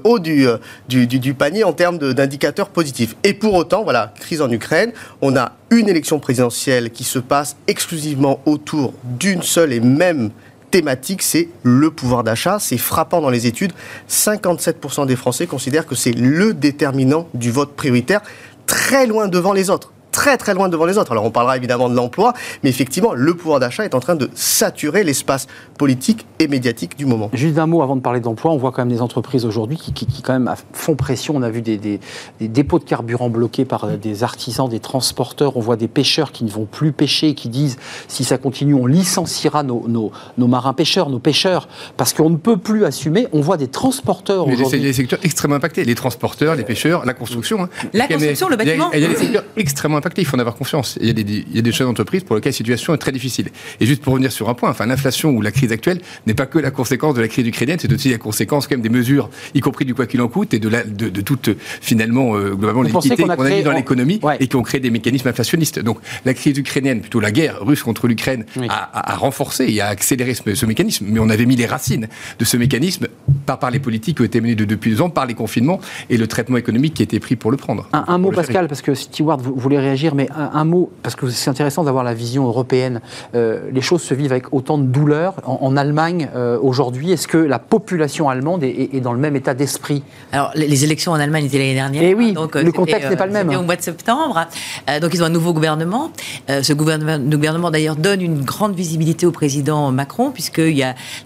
haut 0.05 0.19
du, 0.19 0.47
du 0.89 1.35
panier 1.35 1.65
en 1.65 1.73
termes 1.73 1.99
d'indicateurs 1.99 2.69
positifs. 2.69 3.15
Et 3.23 3.33
pour 3.33 3.55
autant, 3.55 3.85
voilà, 3.85 4.13
crise 4.19 4.43
en 4.43 4.51
Ukraine, 4.51 4.93
on 5.21 5.37
a 5.37 5.53
une 5.71 5.89
élection 5.89 6.19
présidentielle 6.19 6.91
qui 6.91 7.05
se 7.05 7.19
passe 7.19 7.57
exclusivement 7.67 8.41
autour 8.47 8.95
d'une 9.05 9.43
seule 9.43 9.73
et 9.73 9.81
même 9.81 10.31
thématique, 10.71 11.23
c'est 11.23 11.49
le 11.63 11.91
pouvoir 11.91 12.25
d'achat. 12.25 12.59
C'est 12.59 12.79
frappant 12.79 13.21
dans 13.21 13.31
les 13.31 13.47
études. 13.47 13.73
57% 14.09 15.07
des 15.07 15.17
Français 15.17 15.47
considèrent 15.47 15.87
que 15.87 15.95
c'est 15.95 16.13
le 16.13 16.55
déterminant 16.55 17.29
du 17.35 17.53
vote 17.53 17.77
prioritaire, 17.77 18.23
très 18.67 19.07
loin 19.07 19.29
devant 19.29 19.53
les 19.53 19.71
autres 19.71 19.93
très 20.13 20.37
très 20.37 20.55
loin 20.55 20.69
devant 20.69 20.85
les 20.85 20.99
autres. 20.99 21.11
Alors 21.11 21.25
on 21.25 21.31
parlera 21.31 21.57
évidemment 21.57 21.89
de 21.89 21.97
l'emploi, 21.97 22.35
mais 22.63 22.71
effectivement, 22.71 23.15
le 23.15 23.35
pouvoir 23.35 23.59
d'achat 23.59 23.85
est 23.85 23.95
en 23.95 24.01
train 24.01 24.15
de 24.15 24.31
saturer 24.35 25.03
l'espace 25.03 25.49
politique 25.79 26.27
et 26.39 26.47
médiatique 26.47 26.97
du 26.97 27.07
moment. 27.07 27.31
Juste 27.33 27.59
un 27.59 27.67
mot 27.67 27.83
avant 27.83 27.97
de 27.97 28.01
parler 28.01 28.21
d'emploi, 28.21 28.53
on 28.53 28.57
voit 28.57 28.71
quand 28.71 28.83
même 28.83 28.95
des 28.95 29.03
entreprises 29.03 29.45
aujourd'hui 29.45 29.77
qui, 29.79 29.93
qui, 29.93 30.07
qui, 30.07 30.23
quand 30.23 30.35
même 30.35 30.55
font 30.73 30.95
pression. 30.95 31.35
On 31.37 31.43
a 31.43 31.51
vu 31.51 31.63
des, 31.63 31.79
des, 31.79 31.99
des, 32.39 32.49
dépôts 32.49 32.79
de 32.79 32.85
carburant 32.85 33.31
bloqués 33.31 33.65
par 33.65 33.89
des 33.89 34.23
artisans, 34.23 34.69
des 34.69 34.81
transporteurs. 34.81 35.57
On 35.57 35.61
voit 35.61 35.77
des 35.77 35.89
pêcheurs 35.89 36.31
qui 36.31 36.45
ne 36.45 36.51
vont 36.51 36.67
plus 36.67 36.93
pêcher 36.93 37.29
et 37.29 37.35
qui 37.35 37.49
disent 37.49 37.79
si 38.07 38.25
ça 38.25 38.39
continue, 38.39 38.75
on 38.75 38.87
licenciera 38.87 39.63
nos, 39.63 39.85
nos, 39.89 40.13
nos 40.37 40.47
marins 40.47 40.75
pêcheurs, 40.75 41.09
nos 41.09 41.19
pêcheurs, 41.19 41.69
parce 41.97 42.13
qu'on 42.13 42.31
ne 42.31 42.37
peut 42.37 42.59
plus 42.59 42.85
assumer. 42.85 43.27
On 43.33 43.41
voit 43.41 43.57
des 43.57 43.69
transporteurs 43.69 44.47
aujourd'hui. 44.47 44.67
C'est 44.71 44.79
des 44.79 44.93
secteurs 44.93 45.21
extrêmement 45.23 45.57
impactés. 45.57 45.85
Les 45.85 45.95
transporteurs, 45.95 46.55
les 46.55 46.65
pêcheurs, 46.65 47.07
la 47.07 47.15
construction. 47.15 47.63
Hein. 47.65 47.69
La 47.93 48.07
construction, 48.07 48.49
le 48.49 48.57
bâtiment. 48.57 48.91
Il 48.93 49.01
y 49.01 49.05
a, 49.05 49.07
il 49.07 49.11
y 49.11 49.15
a 49.15 49.17
des 49.17 49.25
secteurs 49.25 49.45
extrêmement 49.57 50.02
il 50.17 50.25
faut 50.25 50.37
en 50.37 50.41
avoir 50.41 50.55
confiance. 50.55 50.99
Il 51.01 51.07
y 51.07 51.11
a 51.11 51.13
des, 51.13 51.23
il 51.23 51.57
y 51.57 51.59
a 51.59 51.63
des 51.63 51.73
chefs 51.73 51.87
d'entreprise 51.87 52.25
pour 52.25 52.37
lesquels 52.37 52.53
la 52.53 52.57
situation 52.57 52.95
est 52.95 52.99
très 52.99 53.13
difficile. 53.13 53.49
Et 53.81 53.87
juste 53.87 54.03
pour 54.03 54.13
revenir 54.13 54.33
sur 54.33 54.49
un 54.49 54.55
point, 54.55 54.71
enfin, 54.71 54.87
l'inflation 54.87 55.31
ou 55.31 55.41
la 55.41 55.51
crise 55.51 55.73
actuelle 55.73 56.01
n'est 56.27 56.35
pas 56.35 56.47
que 56.47 56.59
la 56.59 56.71
conséquence 56.71 57.15
de 57.15 57.21
la 57.21 57.29
crise 57.29 57.47
ukrainienne, 57.47 57.79
c'est 57.81 57.93
aussi 57.93 58.11
la 58.11 58.19
conséquence 58.19 58.67
quand 58.67 58.75
même 58.75 58.83
des 58.83 58.89
mesures, 58.89 59.31
y 59.55 59.61
compris 59.61 59.85
du 59.85 59.95
quoi 59.95 60.07
qu'il 60.07 60.21
en 60.21 60.29
coûte, 60.29 60.55
et 60.55 60.59
de, 60.59 60.69
la, 60.69 60.85
de, 60.85 61.09
de 61.09 61.21
toute, 61.21 61.51
finalement, 61.81 62.35
euh, 62.37 62.51
globalement, 62.51 62.83
les 62.83 62.91
liquidités 62.91 63.23
qu'on 63.25 63.31
a, 63.31 63.51
mis 63.51 63.63
dans 63.63 63.73
l'économie 63.73 64.21
ouais. 64.23 64.37
et 64.41 64.47
qui 64.47 64.57
ont 64.57 64.63
créé 64.63 64.81
des 64.81 64.91
mécanismes 64.91 65.29
inflationnistes. 65.29 65.79
Donc, 65.81 65.99
la 66.25 66.35
crise 66.35 66.57
ukrainienne, 66.59 67.01
plutôt 67.01 67.21
la 67.21 67.31
guerre 67.31 67.59
russe 67.61 67.83
contre 67.83 68.09
l'Ukraine, 68.09 68.45
oui. 68.57 68.67
a, 68.69 68.75
a, 68.75 69.13
a, 69.13 69.17
renforcé 69.17 69.67
et 69.69 69.81
a 69.81 69.89
accéléré 69.89 70.35
ce, 70.35 70.55
ce, 70.55 70.67
mécanisme. 70.67 71.07
Mais 71.09 71.21
on 71.21 71.29
avait 71.29 71.47
mis 71.47 71.57
les 71.57 71.67
racines 71.67 72.09
de 72.39 72.45
ce 72.45 72.57
mécanisme 72.57 73.09
par, 73.47 73.59
par 73.59 73.71
les 73.71 73.79
politiques 73.79 74.17
qui 74.17 74.23
ont 74.23 74.27
été 74.27 74.41
menées 74.41 74.55
de, 74.55 74.65
depuis 74.65 74.91
deux 74.91 75.03
ans, 75.03 75.11
par 75.11 75.27
les 75.27 75.35
confinements 75.35 75.81
et 76.11 76.17
le 76.17 76.27
traitement 76.27 76.57
économique 76.57 76.95
qui 76.95 77.03
a 77.03 77.05
été 77.05 77.21
pris 77.21 77.37
pour 77.37 77.51
le 77.51 77.57
prendre. 77.57 77.89
Un, 77.93 78.05
un 78.09 78.19
mot, 78.19 78.31
Pascal, 78.31 78.69
parce 78.69 78.83
que 78.83 78.95
Stewart 78.95 79.39
voulait 79.39 79.81
réagir, 79.93 80.15
mais 80.15 80.29
un, 80.37 80.51
un, 80.55 80.65
mot, 80.65 80.91
parce 81.03 81.15
que 81.15 81.29
c'est 81.29 81.51
intéressant 81.51 81.85
d'avoir 81.85 82.05
la 82.05 82.15
vision 82.15 82.47
européenne. 82.47 83.01
Euh, 83.35 83.71
les 83.73 83.81
choses 83.81 84.03
se 84.03 84.15
vivent 84.15 84.33
avec 84.33 84.53
autant 84.53 84.79
de 84.79 84.85
douleur. 84.85 85.35
En, 85.45 85.59
en 85.63 85.77
Allemagne, 85.77 86.29
euh, 86.35 86.59
aujourd'hui, 86.61 87.13
est-ce 87.13 87.29
que 87.29 87.39
la 87.39 87.59
population 87.59 88.29
allemande 88.29 88.63
est, 88.65 88.95
est, 88.95 89.01
dans 89.01 89.13
le 89.13 89.19
même 89.19 89.37
état 89.37 89.55
d'esprit? 89.55 90.03
Alors, 90.33 90.51
les 90.55 90.85
élections 90.85 91.13
en 91.13 91.21
Allemagne 91.21 91.45
étaient 91.45 91.59
l'année 91.59 91.75
dernière. 91.75 92.03
Et 92.03 92.11
Eh 92.11 92.15
oui, 92.15 92.33
donc, 92.33 92.55
le 92.55 92.73
contexte 92.73 93.11
n'est 93.11 93.17
pas 93.17 93.27
le 93.27 93.33
même. 93.33 93.49
C'était 93.49 93.61
au 93.61 93.65
mois 93.65 93.77
de 93.77 93.83
septembre. 93.83 94.47
Euh, 94.89 95.01
donc, 95.01 95.13
ils 95.15 95.23
ont 95.23 95.27
un 95.27 95.31
nouveau 95.31 95.53
gouvernement. 95.53 96.11
Euh, 96.51 96.63
ce 96.63 96.73
gouvernement, 96.73 97.19
gouvernement 97.19 97.71
d'ailleurs, 97.71 97.97
donne 97.97 98.23
une 98.23 98.43
grande 98.43 98.75
visibilité 98.75 99.27
au 99.27 99.33
président 99.33 99.93
Macron, 99.93 100.31
puisque 100.31 100.63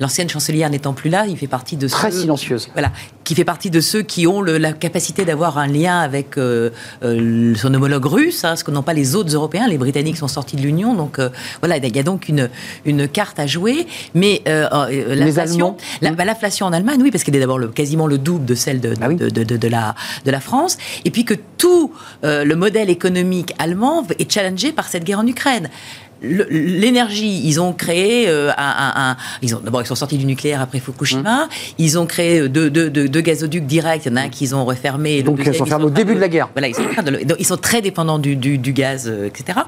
l'ancienne 0.00 0.28
chancelière 0.28 0.70
n'étant 0.70 0.92
plus 0.92 1.10
là, 1.10 1.26
il 1.26 1.36
fait 1.36 1.46
partie 1.46 1.76
de 1.76 1.86
Très 1.88 2.10
silencieuse. 2.10 2.68
Voilà 2.72 2.90
qui 3.26 3.34
fait 3.34 3.44
partie 3.44 3.70
de 3.70 3.80
ceux 3.80 4.02
qui 4.02 4.28
ont 4.28 4.40
le, 4.40 4.56
la 4.56 4.72
capacité 4.72 5.24
d'avoir 5.24 5.58
un 5.58 5.66
lien 5.66 5.98
avec 5.98 6.38
euh, 6.38 6.70
euh, 7.02 7.54
son 7.56 7.74
homologue 7.74 8.06
russe, 8.06 8.44
hein, 8.44 8.54
ce 8.54 8.62
que 8.62 8.70
n'ont 8.70 8.84
pas 8.84 8.94
les 8.94 9.16
autres 9.16 9.34
Européens. 9.34 9.66
Les 9.66 9.78
Britanniques 9.78 10.16
sont 10.16 10.28
sortis 10.28 10.54
de 10.54 10.62
l'Union, 10.62 10.94
donc 10.94 11.18
euh, 11.18 11.28
voilà, 11.60 11.76
il 11.78 11.96
y 11.96 11.98
a 11.98 12.04
donc 12.04 12.28
une, 12.28 12.48
une 12.84 13.08
carte 13.08 13.40
à 13.40 13.48
jouer. 13.48 13.88
Mais 14.14 14.42
euh, 14.46 14.68
euh, 14.72 15.14
l'inflation, 15.16 15.76
la- 16.02 16.12
bah, 16.12 16.24
l'inflation 16.24 16.66
en 16.66 16.72
Allemagne, 16.72 17.00
oui, 17.02 17.10
parce 17.10 17.24
qu'elle 17.24 17.34
est 17.34 17.40
d'abord 17.40 17.58
le, 17.58 17.66
quasiment 17.66 18.06
le 18.06 18.16
double 18.18 18.44
de 18.44 18.54
celle 18.54 18.80
de, 18.80 18.94
Ah 19.00 19.08
oui. 19.08 19.16
de, 19.16 19.28
de- 19.28 19.42
de- 19.42 19.56
de 19.56 19.68
la, 19.68 19.96
de 20.24 20.30
la 20.30 20.40
France, 20.40 20.78
et 21.04 21.10
puis 21.10 21.24
que 21.24 21.34
tout 21.58 21.92
euh, 22.22 22.44
le 22.44 22.54
modèle 22.54 22.90
économique 22.90 23.54
allemand 23.58 24.06
est 24.20 24.30
challengé 24.32 24.70
par 24.70 24.86
cette 24.86 25.02
guerre 25.02 25.18
en 25.18 25.26
Ukraine. 25.26 25.68
L'énergie, 26.22 27.42
ils 27.44 27.60
ont 27.60 27.72
créé 27.72 28.28
euh, 28.28 28.50
un, 28.50 28.54
un- 28.56 29.10
un- 29.10 29.16
ils 29.42 29.54
ont 29.54 29.60
d'abord 29.60 29.82
ils 29.82 29.86
sont 29.86 29.94
sortis 29.94 30.16
du 30.18 30.24
nucléaire 30.26 30.60
après 30.60 30.80
Fukushima, 30.80 31.42
Hum. 31.44 31.48
ils 31.78 31.98
ont 31.98 32.06
créé 32.06 32.40
euh, 32.40 32.48
deux, 32.48 32.70
deux- 32.70 32.90
deux- 32.90 33.08
deux 33.08 33.20
gazoducs 33.20 33.66
directs, 33.66 34.02
il 34.06 34.10
y 34.10 34.12
en 34.12 34.16
a 34.16 34.22
un 34.22 34.28
qu'ils 34.28 34.54
ont 34.54 34.64
refermé, 34.64 35.22
Donc, 35.22 35.40
ils 35.44 35.54
sont 35.54 35.66
fermés 35.66 35.84
au 35.84 35.90
début 35.90 36.14
de 36.14 36.20
la 36.20 36.28
guerre. 36.28 36.48
Voilà, 36.54 36.68
ils 36.68 36.74
sont, 36.74 36.82
donc, 36.82 37.36
ils 37.38 37.46
sont 37.46 37.56
très 37.56 37.82
dépendants 37.82 38.18
du, 38.18 38.36
du- 38.36 38.58
du 38.58 38.72
gaz, 38.72 39.04
euh, 39.08 39.26
etc. 39.26 39.58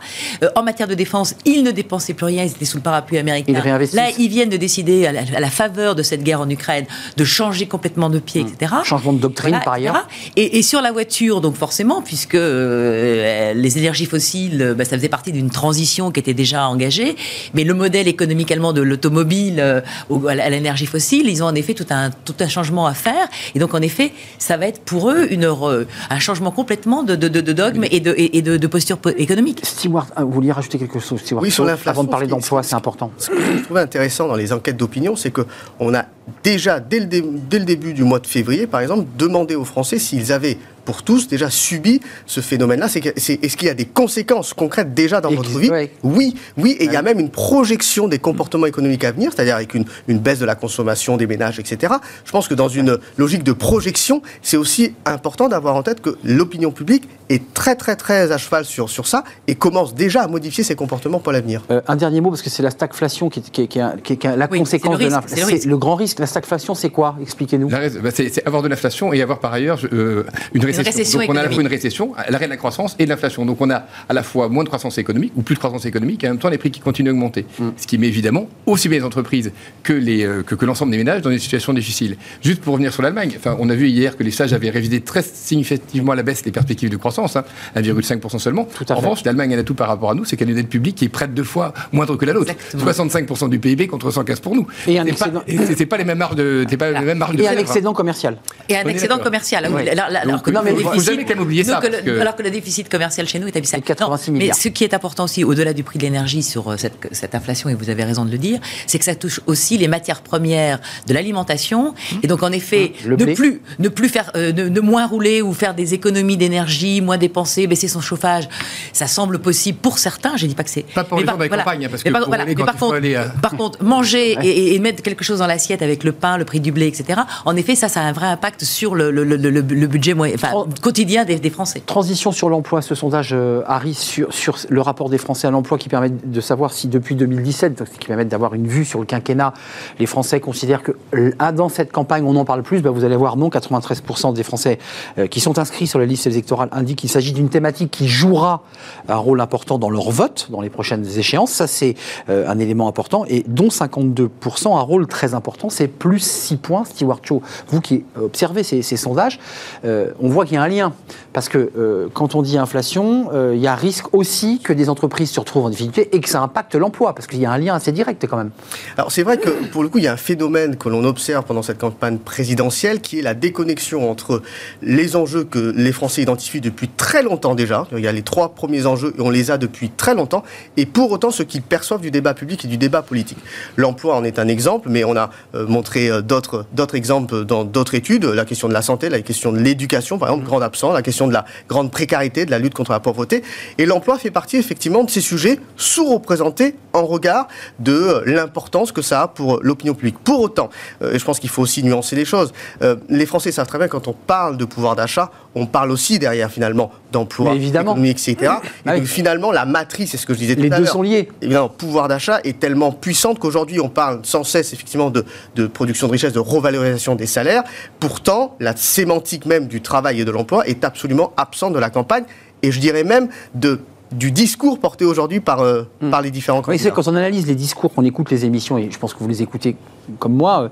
Euh, 0.42 0.48
en 0.56 0.62
matière 0.62 0.88
de 0.88 0.94
défense, 0.94 1.34
ils 1.44 1.62
ne 1.62 1.70
dépensaient 1.70 2.14
plus 2.14 2.26
rien, 2.26 2.44
ils 2.44 2.50
étaient 2.50 2.64
sous 2.64 2.76
le 2.78 2.82
parapluie 2.82 3.18
américain. 3.18 3.52
Ils. 3.52 3.96
Là, 3.96 4.08
ils 4.18 4.28
viennent 4.28 4.48
de 4.48 4.56
décider, 4.56 5.06
à 5.06 5.12
la, 5.12 5.20
à 5.36 5.40
la 5.40 5.50
faveur 5.50 5.94
de 5.94 6.02
cette 6.02 6.22
guerre 6.22 6.40
en 6.40 6.48
Ukraine, 6.48 6.86
de 7.16 7.24
changer 7.24 7.66
complètement 7.66 8.10
de 8.10 8.18
pied, 8.18 8.40
etc. 8.42 8.72
Changement 8.84 9.12
de 9.12 9.18
doctrine, 9.20 9.50
Voilà, 9.50 9.64
par 9.64 9.74
ailleurs. 9.74 10.08
Et, 10.36 10.58
et 10.58 10.62
sur 10.62 10.80
la 10.80 10.92
voiture, 10.92 11.40
donc 11.40 11.56
forcément, 11.56 12.02
puisque 12.02 12.34
euh, 12.34 13.52
les 13.54 13.78
énergies 13.78 14.06
fossiles, 14.06 14.74
bah, 14.76 14.84
ça 14.84 14.96
faisait 14.96 15.08
partie 15.08 15.32
d'une 15.32 15.50
transition 15.50 16.10
qui 16.10 16.20
était 16.20 16.34
déjà 16.44 16.60
engagée, 16.68 17.10
mais 17.54 17.64
le 17.64 17.74
modèle 17.74 18.08
économique 18.08 18.50
allemand 18.52 18.72
de 18.72 18.80
l'automobile 18.80 19.58
euh, 19.58 19.80
à 20.28 20.48
l'énergie 20.54 20.86
fossile, 20.86 21.26
ils 21.28 21.42
ont 21.42 21.46
en 21.46 21.54
effet 21.54 21.74
tout 21.74 21.86
un, 21.90 22.10
tout 22.28 22.38
un 22.40 22.48
changement 22.56 22.86
à 22.86 22.94
faire. 22.94 23.26
Et 23.54 23.58
donc, 23.58 23.74
en 23.74 23.82
effet, 23.82 24.12
ça 24.38 24.56
va 24.56 24.66
être 24.70 24.80
pour 24.90 25.10
eux 25.10 25.26
une, 25.30 25.44
re- 25.46 25.84
un 26.10 26.18
changement 26.18 26.52
complètement 26.60 27.02
de, 27.02 27.14
de, 27.16 27.28
de- 27.28 27.40
de 27.42 27.52
dogme 27.52 27.84
et 27.90 28.00
de, 28.00 28.14
et, 28.16 28.40
de, 28.42 28.56
de 28.56 28.66
posture 28.66 28.98
po- 28.98 29.10
économique. 29.26 29.60
Stewart, 29.64 30.06
ah, 30.16 30.24
vous 30.24 30.32
vouliez 30.32 30.52
rajouter 30.52 30.78
quelque 30.78 31.00
chose, 31.00 31.20
Stewart? 31.20 31.42
Oui, 31.42 31.50
sur 31.50 31.64
l'inflation, 31.64 31.90
Avant 31.90 32.04
de 32.04 32.10
parler 32.10 32.26
d'emploi, 32.28 32.62
ce 32.62 32.70
c'est 32.70 32.76
important. 32.76 33.10
Ce 33.18 33.28
que 33.30 33.36
je 33.58 33.64
trouvais 33.64 33.80
intéressant 33.80 34.28
dans 34.28 34.36
les 34.36 34.52
enquêtes 34.52 34.76
d'opinion, 34.76 35.16
c'est 35.16 35.30
que 35.32 35.44
on 35.80 35.92
a 35.94 36.04
déjà, 36.42 36.80
dès 36.80 37.00
le, 37.00 37.06
dé- 37.06 37.24
dès 37.50 37.58
le 37.58 37.64
début 37.64 37.92
du 37.92 38.04
mois 38.04 38.18
de 38.20 38.26
février, 38.26 38.66
par 38.66 38.80
exemple, 38.80 39.06
demandé 39.18 39.54
aux 39.54 39.64
Français 39.64 39.98
s'ils 39.98 40.32
avaient 40.32 40.58
pour 40.84 41.02
tous 41.02 41.28
déjà 41.28 41.50
subi 41.50 42.00
ce 42.24 42.40
phénomène-là. 42.40 42.86
Est-ce 42.86 43.56
qu'il 43.58 43.66
y 43.66 43.70
a 43.70 43.74
des 43.74 43.84
conséquences 43.84 44.54
concrètes 44.54 44.94
déjà 44.94 45.20
dans 45.20 45.30
votre 45.30 45.58
vie 45.58 45.68
ouais. 45.68 45.92
Oui, 46.02 46.34
oui, 46.56 46.76
et 46.80 46.86
il 46.86 46.92
y 46.92 46.96
a 46.96 47.02
même 47.02 47.20
une 47.20 47.28
projection 47.28 48.08
des 48.08 48.18
comportements 48.18 48.64
économiques 48.64 49.04
à 49.04 49.12
venir, 49.12 49.30
c'est-à-dire 49.34 49.56
avec 49.56 49.74
une, 49.74 49.84
une 50.08 50.18
baisse 50.18 50.38
de 50.38 50.46
la 50.46 50.54
consommation 50.54 51.18
des 51.18 51.26
ménages, 51.26 51.58
etc. 51.58 51.92
Je 52.24 52.32
pense 52.32 52.48
que 52.48 52.54
dans 52.54 52.68
une 52.68 52.96
logique 53.18 53.42
de 53.44 53.52
projection, 53.52 54.22
c'est 54.40 54.56
aussi 54.56 54.94
important 55.04 55.48
d'avoir 55.50 55.76
en 55.76 55.82
tête 55.82 56.00
que 56.00 56.16
l'opinion 56.24 56.70
publique 56.70 57.06
est 57.28 57.52
très 57.52 57.74
très 57.76 57.94
très 57.94 58.32
à 58.32 58.38
cheval 58.38 58.64
sur, 58.64 58.88
sur 58.88 59.06
ça 59.06 59.24
et 59.46 59.56
commence 59.56 59.94
déjà 59.94 60.22
à 60.22 60.26
modifier 60.28 60.64
ses 60.64 60.74
comportements 60.74 61.18
pour 61.18 61.32
l'avenir. 61.32 61.62
Euh, 61.70 61.82
un 61.86 61.96
dernier 61.96 62.22
mot, 62.22 62.30
parce 62.30 62.40
que 62.40 62.48
c'est 62.48 62.62
la 62.62 62.70
stagflation 62.70 63.28
qui 63.28 63.40
est, 63.40 63.50
qui 63.50 63.62
est- 63.62 63.66
qui 63.66 63.78
est 63.78 63.82
un- 63.82 63.96
qui 64.02 64.14
est- 64.14 64.16
qui 64.16 64.26
est 64.26 64.34
la 64.38 64.48
Oui, 64.50 64.58
conséquence 64.60 64.98
de 64.98 65.04
risque, 65.04 65.18
c'est 65.26 65.34
le 65.36 65.40
l'inflation. 65.42 65.68
Le 65.70 65.76
grand 65.76 65.96
risque, 65.96 66.17
la 66.18 66.26
stagflation, 66.26 66.74
c'est 66.74 66.90
quoi? 66.90 67.16
Expliquez-nous. 67.20 67.68
Bah, 67.68 67.78
c'est 68.12 68.46
avoir 68.46 68.62
de 68.62 68.68
l'inflation 68.68 69.12
et 69.12 69.22
avoir 69.22 69.40
par 69.40 69.52
ailleurs 69.52 69.80
euh, 69.92 70.24
une 70.54 70.64
récession. 70.64 70.84
récession 70.92 71.20
Donc 71.20 71.30
on 71.30 71.36
a 71.36 71.40
à 71.40 71.44
la 71.44 71.50
fois 71.50 71.62
une 71.62 71.68
récession, 71.68 72.12
l'arrêt 72.28 72.46
de 72.46 72.50
la 72.50 72.56
croissance 72.56 72.96
et 72.98 73.04
de 73.04 73.10
l'inflation. 73.10 73.44
Donc 73.46 73.60
on 73.60 73.70
a 73.70 73.84
à 74.08 74.12
la 74.12 74.22
fois 74.22 74.48
moins 74.48 74.64
de 74.64 74.68
croissance 74.68 74.98
économique 74.98 75.32
ou 75.36 75.42
plus 75.42 75.54
de 75.54 75.58
croissance 75.58 75.86
économique 75.86 76.24
et 76.24 76.28
en 76.28 76.30
même 76.30 76.38
temps 76.38 76.48
les 76.48 76.58
prix 76.58 76.70
qui 76.70 76.80
continuent 76.80 77.10
à 77.10 77.12
augmenter. 77.12 77.46
Mm. 77.58 77.68
Ce 77.76 77.86
qui 77.86 77.98
met 77.98 78.08
évidemment 78.08 78.48
aussi 78.66 78.88
bien 78.88 78.98
les 78.98 79.04
entreprises 79.04 79.52
que 79.82 79.92
les, 79.92 80.24
euh, 80.24 80.42
que, 80.42 80.54
que 80.54 80.64
l'ensemble 80.66 80.92
des 80.92 80.98
ménages 80.98 81.22
dans 81.22 81.30
des 81.30 81.38
situations 81.38 81.72
difficiles. 81.72 82.16
Juste 82.42 82.60
pour 82.60 82.72
revenir 82.74 82.92
sur 82.92 83.02
l'Allemagne, 83.02 83.32
enfin, 83.36 83.56
on 83.60 83.68
a 83.70 83.74
vu 83.74 83.88
hier 83.88 84.16
que 84.16 84.22
les 84.22 84.30
sages 84.30 84.52
avaient 84.52 84.70
révisé 84.70 85.00
très 85.00 85.22
significativement 85.22 86.12
à 86.12 86.16
la 86.16 86.22
baisse 86.22 86.44
les 86.44 86.52
perspectives 86.52 86.90
de 86.90 86.96
croissance, 86.96 87.36
hein, 87.36 87.44
1,5% 87.76 88.38
seulement. 88.38 88.64
Tout 88.64 88.84
à 88.88 88.92
en 88.92 88.96
fait. 88.96 89.02
revanche, 89.02 89.24
l'Allemagne 89.24 89.54
a 89.54 89.56
un 89.56 89.60
atout 89.60 89.74
par 89.74 89.88
rapport 89.88 90.10
à 90.10 90.14
nous, 90.14 90.24
c'est 90.24 90.36
qu'elle 90.36 90.48
a 90.48 90.50
une 90.50 90.56
dette 90.56 90.68
publique 90.68 90.96
qui 90.96 91.04
est 91.04 91.08
près 91.08 91.28
de 91.28 91.32
deux 91.32 91.44
fois 91.44 91.72
moindre 91.92 92.16
que 92.16 92.24
la 92.24 92.32
nôtre. 92.32 92.50
Exactement. 92.50 93.08
65% 93.08 93.48
du 93.48 93.58
PIB 93.58 93.86
contre 93.86 94.10
115 94.10 94.40
pour 94.40 94.54
nous. 94.54 94.66
Et 94.86 94.98
un 94.98 95.06
excédent- 95.06 95.42
et 95.46 95.58
c'est 95.76 95.86
pas 95.86 95.96
les 95.96 96.04
mêmes 96.08 96.18
marges 96.18 96.34
de, 96.36 96.66
mêmes 97.04 97.18
de 97.36 97.42
Et 97.42 97.48
un 97.48 97.56
excédent 97.56 97.92
commercial. 97.92 98.36
Et 98.68 98.76
un 98.76 98.84
excédent 98.84 99.18
commercial. 99.18 99.64
alors- 99.64 100.42
que 100.42 100.50
non, 100.50 100.60
mais 100.64 100.72
le 100.72 102.50
déficit- 102.50 102.88
commercial 102.88 103.26
chez 103.28 103.38
nous 103.38 103.46
est 103.48 103.56
abyssal. 103.56 103.80
C'est 103.80 103.86
86 103.86 104.30
Non, 104.30 104.38
milliards. 104.38 104.56
Mais 104.56 104.62
ce 104.62 104.68
qui 104.68 104.84
est 104.84 104.94
important 104.94 105.24
aussi, 105.24 105.44
au-delà 105.44 105.72
du 105.72 105.82
prix 105.82 105.98
de 105.98 106.04
l'énergie 106.04 106.42
sur 106.42 106.72
euh, 106.72 106.76
cette, 106.76 106.94
cette 107.12 107.34
inflation, 107.34 107.68
et 107.68 107.74
vous 107.74 107.90
avez 107.90 108.04
raison 108.04 108.24
de 108.24 108.30
le 108.30 108.38
dire, 108.38 108.58
c'est 108.86 108.98
que 108.98 109.04
ça 109.04 109.14
touche 109.14 109.40
aussi 109.46 109.78
les 109.78 109.88
matières 109.88 110.22
premières 110.22 110.80
de 111.06 111.14
l'alimentation. 111.14 111.94
Et 112.22 112.26
donc, 112.26 112.42
en 112.42 112.52
effet, 112.52 112.92
Le 113.04 113.16
ne 113.16 113.24
blé. 113.24 113.34
plus, 113.34 113.62
ne 113.78 113.88
plus 113.88 114.08
faire, 114.08 114.30
euh, 114.36 114.52
de 114.52 114.80
moins 114.80 115.06
rouler 115.06 115.42
ou 115.42 115.52
faire 115.52 115.74
des 115.74 115.94
économies 115.94 116.36
d'énergie, 116.36 117.00
moins 117.00 117.18
dépenser, 117.18 117.66
baisser 117.66 117.88
son 117.88 118.00
chauffage, 118.00 118.48
ça 118.92 119.06
semble 119.06 119.38
possible 119.38 119.78
pour 119.78 119.98
certains. 119.98 120.36
Je 120.36 120.46
dis 120.46 120.54
pas 120.54 120.64
que 120.64 120.70
c'est. 120.70 120.82
Pas 120.82 121.04
pour 121.04 121.16
mais 121.18 121.24
les 121.24 121.28
gens 121.30 121.36
de 121.36 121.42
la 121.44 121.48
campagne, 121.48 121.84
hein, 121.84 121.88
parce 121.90 122.04
mais 122.04 122.10
que 122.10 122.12
par, 122.14 122.22
pour 122.22 122.28
voilà, 122.30 122.42
aller 122.44 122.54
mais 122.54 122.60
quand 122.60 122.64
par 122.66 122.74
il 122.74 122.78
faut 122.78 122.86
contre, 122.86 122.96
aller 122.96 123.14
à- 123.16 123.24
par 123.42 123.56
contre, 123.56 123.82
manger 123.82 124.36
et, 124.42 124.74
et 124.74 124.78
mettre 124.78 125.02
quelque 125.02 125.24
chose 125.24 125.38
dans 125.40 125.46
l'assiette 125.46 125.82
avec 125.82 125.97
le 126.04 126.12
pain, 126.12 126.36
le 126.36 126.44
prix 126.44 126.60
du 126.60 126.72
blé, 126.72 126.86
etc. 126.86 127.20
En 127.44 127.56
effet, 127.56 127.74
ça, 127.74 127.88
ça 127.88 128.00
a 128.00 128.04
un 128.04 128.12
vrai 128.12 128.26
impact 128.26 128.64
sur 128.64 128.94
le, 128.94 129.10
le- 129.10 129.24
le- 129.24 129.36
le- 129.36 129.60
le 129.60 129.86
budget 129.86 130.14
enfin, 130.34 130.66
quotidien 130.82 131.24
des, 131.24 131.38
des 131.38 131.50
Français. 131.50 131.82
Transition 131.84 132.32
sur 132.32 132.48
l'emploi, 132.48 132.82
ce 132.82 132.94
sondage 132.94 133.30
euh, 133.32 133.62
Harris 133.66 133.94
sur, 133.94 134.32
sur 134.32 134.56
le 134.68 134.80
rapport 134.80 135.08
des 135.10 135.18
Français 135.18 135.46
à 135.46 135.50
l'emploi 135.50 135.78
qui 135.78 135.88
permet 135.88 136.10
de 136.10 136.40
savoir 136.40 136.72
si 136.72 136.88
depuis 136.88 137.14
2017, 137.14 137.78
donc, 137.78 137.88
qui 137.98 138.06
permet 138.06 138.24
d'avoir 138.24 138.54
une 138.54 138.66
vue 138.66 138.84
sur 138.84 139.00
le 139.00 139.06
quinquennat, 139.06 139.52
les 139.98 140.06
Français 140.06 140.40
considèrent 140.40 140.82
que 140.82 140.92
ah, 141.38 141.52
dans 141.52 141.68
cette 141.68 141.92
campagne 141.92 142.24
on 142.24 142.36
en 142.36 142.44
parle 142.44 142.62
plus, 142.62 142.80
bah, 142.82 142.90
vous 142.90 143.04
allez 143.04 143.16
voir 143.16 143.36
non, 143.36 143.48
93% 143.48 144.32
des 144.34 144.42
Français 144.42 144.78
euh, 145.18 145.26
qui 145.26 145.40
sont 145.40 145.58
inscrits 145.58 145.86
sur 145.86 145.98
les 145.98 146.06
listes 146.06 146.26
électorales 146.26 146.68
indiquent 146.72 146.98
qu'il 146.98 147.10
s'agit 147.10 147.32
d'une 147.32 147.48
thématique 147.48 147.90
qui 147.90 148.08
jouera 148.08 148.62
un 149.08 149.16
rôle 149.16 149.40
important 149.40 149.78
dans 149.78 149.90
leur 149.90 150.10
vote 150.10 150.48
dans 150.50 150.60
les 150.60 150.70
prochaines 150.70 151.06
échéances. 151.18 151.50
Ça 151.52 151.66
c'est 151.66 151.94
euh, 152.28 152.48
un 152.48 152.58
élément 152.58 152.88
important 152.88 153.24
et 153.28 153.44
dont 153.46 153.68
52% 153.68 154.76
un 154.76 154.80
rôle 154.80 155.06
très 155.06 155.34
important, 155.34 155.70
c'est 155.70 155.87
plus 155.88 156.20
6 156.20 156.56
points. 156.56 156.84
Stewart 156.84 157.20
Cho, 157.22 157.42
vous 157.68 157.80
qui 157.80 158.04
observez 158.20 158.62
ces, 158.62 158.82
ces 158.82 158.96
sondages, 158.96 159.38
euh, 159.84 160.10
on 160.20 160.28
voit 160.28 160.44
qu'il 160.44 160.54
y 160.54 160.58
a 160.58 160.62
un 160.62 160.68
lien. 160.68 160.92
Parce 161.32 161.48
que 161.48 161.70
euh, 161.76 162.08
quand 162.12 162.34
on 162.34 162.42
dit 162.42 162.58
inflation, 162.58 163.30
euh, 163.32 163.52
il 163.54 163.60
y 163.60 163.66
a 163.66 163.74
risque 163.74 164.14
aussi 164.14 164.60
que 164.60 164.72
des 164.72 164.88
entreprises 164.88 165.30
se 165.30 165.40
retrouvent 165.40 165.66
en 165.66 165.70
difficulté 165.70 166.08
et 166.14 166.20
que 166.20 166.28
ça 166.28 166.40
impacte 166.40 166.74
l'emploi, 166.74 167.14
parce 167.14 167.26
qu'il 167.26 167.40
y 167.40 167.46
a 167.46 167.52
un 167.52 167.58
lien 167.58 167.74
assez 167.74 167.92
direct 167.92 168.26
quand 168.28 168.36
même. 168.36 168.50
Alors 168.96 169.12
c'est 169.12 169.22
vrai 169.22 169.38
que 169.38 169.50
pour 169.70 169.82
le 169.82 169.88
coup, 169.88 169.98
il 169.98 170.04
y 170.04 170.08
a 170.08 170.12
un 170.12 170.16
phénomène 170.16 170.76
que 170.76 170.88
l'on 170.88 171.04
observe 171.04 171.44
pendant 171.44 171.62
cette 171.62 171.78
campagne 171.78 172.18
présidentielle 172.18 173.00
qui 173.00 173.18
est 173.18 173.22
la 173.22 173.34
déconnexion 173.34 174.10
entre 174.10 174.42
les 174.82 175.16
enjeux 175.16 175.44
que 175.44 175.72
les 175.76 175.92
Français 175.92 176.22
identifient 176.22 176.60
depuis 176.60 176.88
très 176.88 177.22
longtemps 177.22 177.54
déjà. 177.54 177.86
Il 177.92 178.00
y 178.00 178.08
a 178.08 178.12
les 178.12 178.22
trois 178.22 178.50
premiers 178.54 178.86
enjeux 178.86 179.14
et 179.18 179.20
on 179.20 179.30
les 179.30 179.50
a 179.50 179.58
depuis 179.58 179.90
très 179.90 180.14
longtemps. 180.14 180.42
Et 180.76 180.86
pour 180.86 181.10
autant, 181.12 181.30
ce 181.30 181.42
qu'ils 181.42 181.62
perçoivent 181.62 182.00
du 182.00 182.10
débat 182.10 182.34
public 182.34 182.64
et 182.64 182.68
du 182.68 182.76
débat 182.76 183.02
politique. 183.02 183.38
L'emploi 183.76 184.16
en 184.16 184.24
est 184.24 184.38
un 184.38 184.48
exemple, 184.48 184.88
mais 184.90 185.04
on 185.04 185.16
a 185.16 185.30
euh, 185.68 185.72
montré 185.72 186.10
euh, 186.10 186.22
d'autres 186.22 186.66
exemples 186.94 187.44
dans 187.44 187.64
d'autres 187.64 187.94
études. 187.94 188.24
La 188.24 188.44
question 188.44 188.68
de 188.68 188.72
la 188.72 188.82
santé, 188.82 189.08
la 189.08 189.20
question 189.20 189.52
de 189.52 189.58
l'éducation, 189.58 190.18
par 190.18 190.30
exemple, 190.30 190.46
grand 190.46 190.60
absent, 190.60 190.92
la 190.92 191.02
question 191.02 191.26
de 191.26 191.32
la 191.32 191.44
grande 191.68 191.90
précarité, 191.90 192.46
de 192.46 192.50
la 192.50 192.58
lutte 192.58 192.74
contre 192.74 192.92
la 192.92 193.00
pauvreté. 193.00 193.42
Et 193.78 193.86
l'emploi 193.86 194.18
fait 194.18 194.30
partie 194.30 194.56
effectivement 194.56 195.04
de 195.04 195.10
ces 195.10 195.20
sujets 195.20 195.60
sous-représentés 195.76 196.74
en 196.92 197.06
regard 197.06 197.48
de 197.78 197.92
euh, 197.92 198.22
l'importance 198.26 198.92
que 198.92 199.02
ça 199.02 199.22
a 199.22 199.28
pour 199.28 199.60
l'opinion 199.62 199.94
publique. 199.94 200.18
Pour 200.18 200.40
autant, 200.40 200.70
euh, 201.02 201.14
et 201.14 201.18
je 201.18 201.24
pense 201.24 201.38
qu'il 201.38 201.50
faut 201.50 201.62
aussi 201.62 201.82
nuancer 201.82 202.16
les 202.16 202.24
choses, 202.24 202.52
euh, 202.82 202.96
les 203.08 203.26
Français 203.26 203.52
savent 203.52 203.66
très 203.66 203.78
bien 203.78 203.88
quand 203.88 204.08
on 204.08 204.12
parle 204.12 204.56
de 204.56 204.64
pouvoir 204.64 204.96
d'achat, 204.96 205.30
on 205.54 205.66
parle 205.66 205.90
aussi 205.90 206.18
derrière 206.18 206.50
finalement 206.50 206.90
d'emploi, 207.12 207.54
économique, 207.54 208.18
etc. 208.28 208.52
Et 208.86 208.98
donc 208.98 209.04
finalement, 209.04 209.50
la 209.52 209.64
matrice, 209.64 210.10
c'est 210.10 210.16
ce 210.16 210.26
que 210.26 210.34
je 210.34 210.38
disais 210.38 210.56
tout 210.56 210.62
Les 210.62 210.72
à 210.72 210.76
deux 210.76 210.84
l'heure. 210.84 210.92
sont 210.92 211.02
liés. 211.02 211.28
Évidemment, 211.42 211.68
pouvoir 211.68 212.08
d'achat 212.08 212.40
est 212.44 212.58
tellement 212.58 212.92
puissante 212.92 213.38
qu'aujourd'hui, 213.38 213.80
on 213.80 213.88
parle 213.88 214.20
sans 214.24 214.44
cesse 214.44 214.72
effectivement 214.72 215.10
de, 215.10 215.24
de 215.58 215.66
production 215.66 216.06
de 216.06 216.12
richesse, 216.12 216.32
de 216.32 216.38
revalorisation 216.38 217.16
des 217.16 217.26
salaires. 217.26 217.64
Pourtant, 217.98 218.56
la 218.60 218.76
sémantique 218.76 219.44
même 219.44 219.66
du 219.66 219.80
travail 219.82 220.20
et 220.20 220.24
de 220.24 220.30
l'emploi 220.30 220.66
est 220.66 220.84
absolument 220.84 221.32
absente 221.36 221.72
de 221.72 221.78
la 221.78 221.90
campagne, 221.90 222.24
et 222.62 222.70
je 222.70 222.80
dirais 222.80 223.04
même 223.04 223.28
de 223.54 223.80
du 224.10 224.30
discours 224.30 224.78
porté 224.78 225.04
aujourd'hui 225.04 225.38
par, 225.38 225.60
euh, 225.60 225.82
par 226.10 226.22
les 226.22 226.30
différents 226.30 226.62
Oui, 226.66 226.78
c'est 226.78 226.88
candidats. 226.88 226.90
quand 226.92 227.08
on 227.12 227.14
analyse 227.14 227.46
les 227.46 227.54
discours, 227.54 227.92
qu'on 227.92 228.06
écoute 228.06 228.30
les 228.30 228.46
émissions, 228.46 228.78
et 228.78 228.90
je 228.90 228.98
pense 228.98 229.12
que 229.12 229.18
vous 229.18 229.28
les 229.28 229.42
écoutez 229.42 229.76
comme 230.18 230.32
moi, 230.32 230.62
euh, 230.62 230.68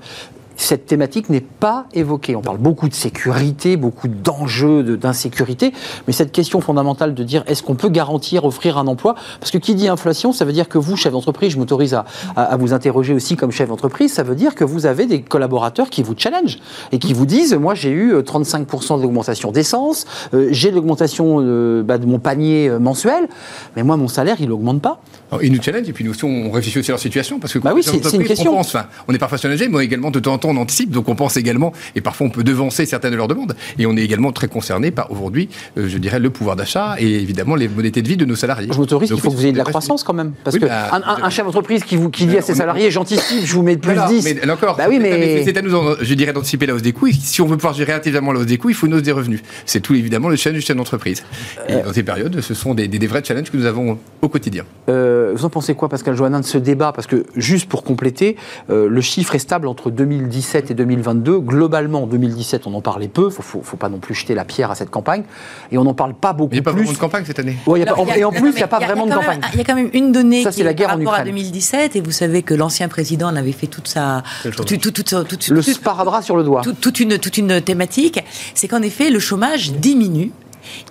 cette 0.57 0.85
thématique 0.85 1.29
n'est 1.29 1.39
pas 1.41 1.85
évoquée. 1.93 2.35
On 2.35 2.41
parle 2.41 2.57
beaucoup 2.57 2.89
de 2.89 2.93
sécurité, 2.93 3.77
beaucoup 3.77 4.07
d'enjeux, 4.07 4.83
de- 4.83 4.95
d'insécurité, 4.95 5.71
mais 6.07 6.13
cette 6.13 6.31
question 6.31 6.59
fondamentale 6.61 7.13
de 7.13 7.23
dire 7.23 7.43
est-ce 7.47 7.63
qu'on 7.63 7.75
peut 7.75 7.89
garantir, 7.89 8.43
offrir 8.43 8.77
un 8.77 8.87
emploi? 8.87 9.15
Parce 9.39 9.51
que 9.51 9.57
qui 9.57 9.75
dit 9.75 9.87
inflation, 9.87 10.33
ça 10.33 10.43
veut 10.45 10.51
dire 10.53 10.67
que 10.67 10.77
vous, 10.77 10.95
chef 10.97 11.13
d'entreprise, 11.13 11.53
je 11.53 11.57
m'autorise 11.59 11.93
à, 11.93 12.05
à- 12.35 12.43
à 12.43 12.57
vous 12.57 12.73
interroger 12.73 13.13
aussi 13.13 13.35
comme 13.37 13.51
chef 13.51 13.69
d'entreprise, 13.69 14.11
ça 14.11 14.23
veut 14.23 14.35
dire 14.35 14.55
que 14.55 14.63
vous 14.63 14.85
avez 14.85 15.05
des 15.05 15.21
collaborateurs 15.21 15.89
qui 15.89 16.03
vous 16.03 16.15
challenge 16.17 16.57
et 16.91 16.99
qui 16.99 17.13
vous 17.13 17.25
disent 17.25 17.53
moi 17.53 17.75
j'ai 17.75 17.91
eu 17.91 18.13
euh, 18.13 18.21
35% 18.21 18.99
d'augmentation 19.01 19.51
d'essence, 19.51 20.05
euh, 20.33 20.47
j'ai 20.51 20.71
l'augmentation 20.71 21.37
euh, 21.39 21.83
bah, 21.83 21.97
de 21.97 22.05
mon 22.05 22.19
panier 22.19 22.67
euh, 22.69 22.79
mensuel, 22.79 23.27
mais 23.75 23.83
moi 23.83 23.95
mon 23.97 24.07
salaire 24.07 24.37
il 24.39 24.49
n'augmente 24.49 24.81
pas. 24.81 24.99
Alors, 25.31 25.43
ils 25.43 25.51
nous 25.51 25.61
challengent 25.61 25.87
et 25.89 25.93
puis 25.93 26.03
nous 26.03 26.11
aussi 26.11 26.23
on 26.25 26.51
réfléchit 26.51 26.79
aussi 26.79 26.91
à 26.91 26.93
leur 26.93 26.99
situation 26.99 27.39
parce 27.39 27.53
que 27.53 27.59
Bah 27.59 27.71
oui, 27.75 27.83
c'est- 27.83 27.97
une 28.15 28.23
question. 28.23 28.53
On 28.53 28.57
pense, 28.57 28.67
enfin, 28.73 28.85
on 29.07 29.13
est 29.13 29.17
parfois 29.17 29.37
challengé, 29.37 29.67
mais 29.67 29.83
également 29.83 30.09
de 30.09 30.19
temps 30.19 30.33
en 30.33 30.37
temps 30.37 30.46
on 30.47 30.57
anticipe, 30.57 30.91
donc 30.91 31.09
on 31.09 31.15
pense 31.15 31.37
également, 31.37 31.73
et 31.95 32.01
parfois 32.01 32.27
on 32.27 32.29
peut 32.29 32.43
devancer 32.43 32.85
certaines 32.85 33.11
de 33.11 33.17
leurs 33.17 33.27
demandes. 33.27 33.55
Et 33.79 33.85
on 33.85 33.95
est 33.97 34.01
également 34.03 34.31
très 34.31 34.47
concerné 34.47 34.91
par 34.91 35.11
aujourd'hui, 35.11 35.49
euh, 35.77 35.87
je 35.87 35.97
dirais, 35.97 36.19
le 36.19 36.29
pouvoir 36.29 36.55
d'achat 36.55 36.95
et 36.99 37.05
évidemment 37.21 37.55
les 37.55 37.67
modalités 37.67 38.01
de 38.01 38.07
vie 38.07 38.17
de 38.17 38.25
nos 38.25 38.35
salariés. 38.35 38.69
Je 38.71 38.77
m'autorise 38.77 39.07
qu'il 39.09 39.15
Donc 39.17 39.23
faut 39.23 39.31
que 39.31 39.35
vous 39.35 39.43
ayez 39.43 39.51
de 39.53 39.57
la 39.57 39.63
croissance 39.63 40.03
quand 40.03 40.13
même. 40.13 40.33
Parce 40.43 40.55
Oui, 40.55 40.61
que 40.61 40.65
bah, 40.67 40.89
un, 40.93 40.97
un- 41.01 41.23
un 41.23 41.29
je- 41.29 41.35
chef 41.35 41.45
d'entreprise 41.45 41.83
qui, 41.83 41.95
vous, 41.95 42.09
qui 42.09 42.25
dit 42.25 42.37
à 42.37 42.41
ses 42.41 42.51
est- 42.53 42.55
salariés 42.55 42.91
j'anticipe, 42.91 43.45
je 43.45 43.53
vous 43.53 43.63
mets 43.63 43.77
plus 43.77 43.93
Voilà, 43.93 44.07
10. 44.09 44.23
Mais 44.43 44.51
encore, 44.51 44.75
Bah 44.77 44.85
oui, 44.89 44.99
mais- 44.99 45.43
c'est 45.45 45.57
à 45.57 45.61
nous, 45.61 45.71
je 46.01 46.13
dirais, 46.13 46.33
d'anticiper 46.33 46.65
la 46.65 46.73
hausse 46.75 46.81
des 46.81 46.93
coûts. 46.93 47.07
Si 47.11 47.41
on 47.41 47.47
veut 47.47 47.57
pouvoir 47.57 47.73
gérer 47.73 47.93
intelligemment 47.93 48.31
la 48.31 48.39
hausse 48.39 48.45
des 48.47 48.57
coûts, 48.57 48.69
il 48.69 48.75
faut 48.75 48.87
une 48.87 48.93
hausse 48.95 49.03
des 49.03 49.11
revenus. 49.11 49.41
C'est 49.65 49.79
tout 49.81 49.93
évidemment 49.95 50.29
le 50.29 50.35
challenge 50.35 50.59
du 50.59 50.65
chef 50.65 50.75
d'entreprise. 50.77 51.23
Et 51.67 51.73
Euh. 51.73 51.83
dans 51.83 51.93
ces 51.93 52.03
périodes, 52.03 52.41
ce 52.41 52.53
sont 52.53 52.73
des, 52.73 52.87
des- 52.87 52.99
des 52.99 53.07
vrais 53.07 53.23
challenges 53.23 53.51
que 53.51 53.57
nous 53.57 53.65
avons 53.65 53.97
au 54.21 54.29
quotidien. 54.29 54.63
Euh, 54.89 55.33
vous 55.35 55.45
en 55.45 55.49
pensez 55.49 55.75
quoi, 55.75 55.89
Pascal 55.89 56.15
Joannin, 56.15 56.39
de 56.39 56.45
ce 56.45 56.57
débat? 56.57 56.91
Parce 56.93 57.07
que, 57.07 57.25
juste 57.35 57.67
pour 57.69 57.83
compléter, 57.83 58.35
euh, 58.69 58.87
le 58.89 59.01
chiffre 59.01 59.35
est 59.35 59.39
stable 59.39 59.67
entre 59.67 59.89
2017 60.37 60.71
et 60.71 60.73
2022. 60.75 61.39
Globalement, 61.39 62.03
en 62.03 62.07
2017, 62.07 62.67
on 62.67 62.73
en 62.75 62.81
parlait 62.81 63.07
peu. 63.07 63.27
Il 63.29 63.31
faut, 63.33 63.41
faut, 63.41 63.61
faut 63.63 63.77
pas 63.77 63.89
non 63.89 63.97
plus 63.97 64.13
jeter 64.13 64.35
la 64.35 64.45
pierre 64.45 64.69
à 64.71 64.75
cette 64.75 64.89
campagne. 64.89 65.23
Et 65.71 65.77
on 65.77 65.83
n'en 65.83 65.93
parle 65.93 66.13
pas 66.13 66.33
beaucoup 66.33 66.53
Il 66.53 66.55
n'y 66.55 66.59
a 66.59 66.63
pas 66.63 66.71
plus. 66.71 66.81
vraiment 66.81 66.93
de 66.93 66.97
campagne 66.97 67.23
cette 67.25 67.39
année. 67.39 67.57
Ouais, 67.65 67.79
il 67.79 67.81
y 67.81 67.83
a 67.83 67.87
pas- 67.87 67.93
Alors, 67.93 68.05
il 68.05 68.09
y 68.09 68.11
a- 68.11 68.17
et 68.19 68.23
en 68.23 68.31
plus, 68.31 68.49
il 68.51 68.55
n'y 68.55 68.63
a 68.63 68.67
pas 68.67 68.79
vraiment 68.79 69.05
de 69.07 69.13
campagne. 69.13 69.41
Il 69.53 69.57
y 69.57 69.61
a 69.61 69.63
quand 69.63 69.75
même 69.75 69.89
une 69.93 70.11
donnée 70.11 70.43
Ça, 70.43 70.51
qui 70.51 70.57
c'est 70.57 70.63
la 70.63 70.73
guerre 70.73 70.87
par 70.89 70.95
en 70.97 70.99
rapport 70.99 71.13
à 71.13 71.17
Ukraine. 71.21 71.33
2017, 71.35 71.95
et 71.95 72.01
vous 72.01 72.11
savez 72.11 72.43
que 72.43 72.53
l'ancien 72.53 72.87
président 72.87 73.27
en 73.29 73.35
avait 73.35 73.51
fait 73.51 73.67
toute 73.67 73.87
sa. 73.87 74.23
Toute- 74.43 74.79
toute- 74.81 75.27
toute- 75.27 75.47
Le 75.49 75.61
sparadrap 75.61 76.23
sur 76.23 76.35
le 76.37 76.43
doigt. 76.43 76.61
tout- 76.61 76.73
toute, 76.73 76.99
une, 76.99 77.17
toute 77.17 77.37
une 77.37 77.61
thématique, 77.61 78.19
c'est 78.53 78.67
qu'en 78.67 78.81
effet, 78.81 79.09
le 79.09 79.19
chômage 79.19 79.71
diminue. 79.73 80.31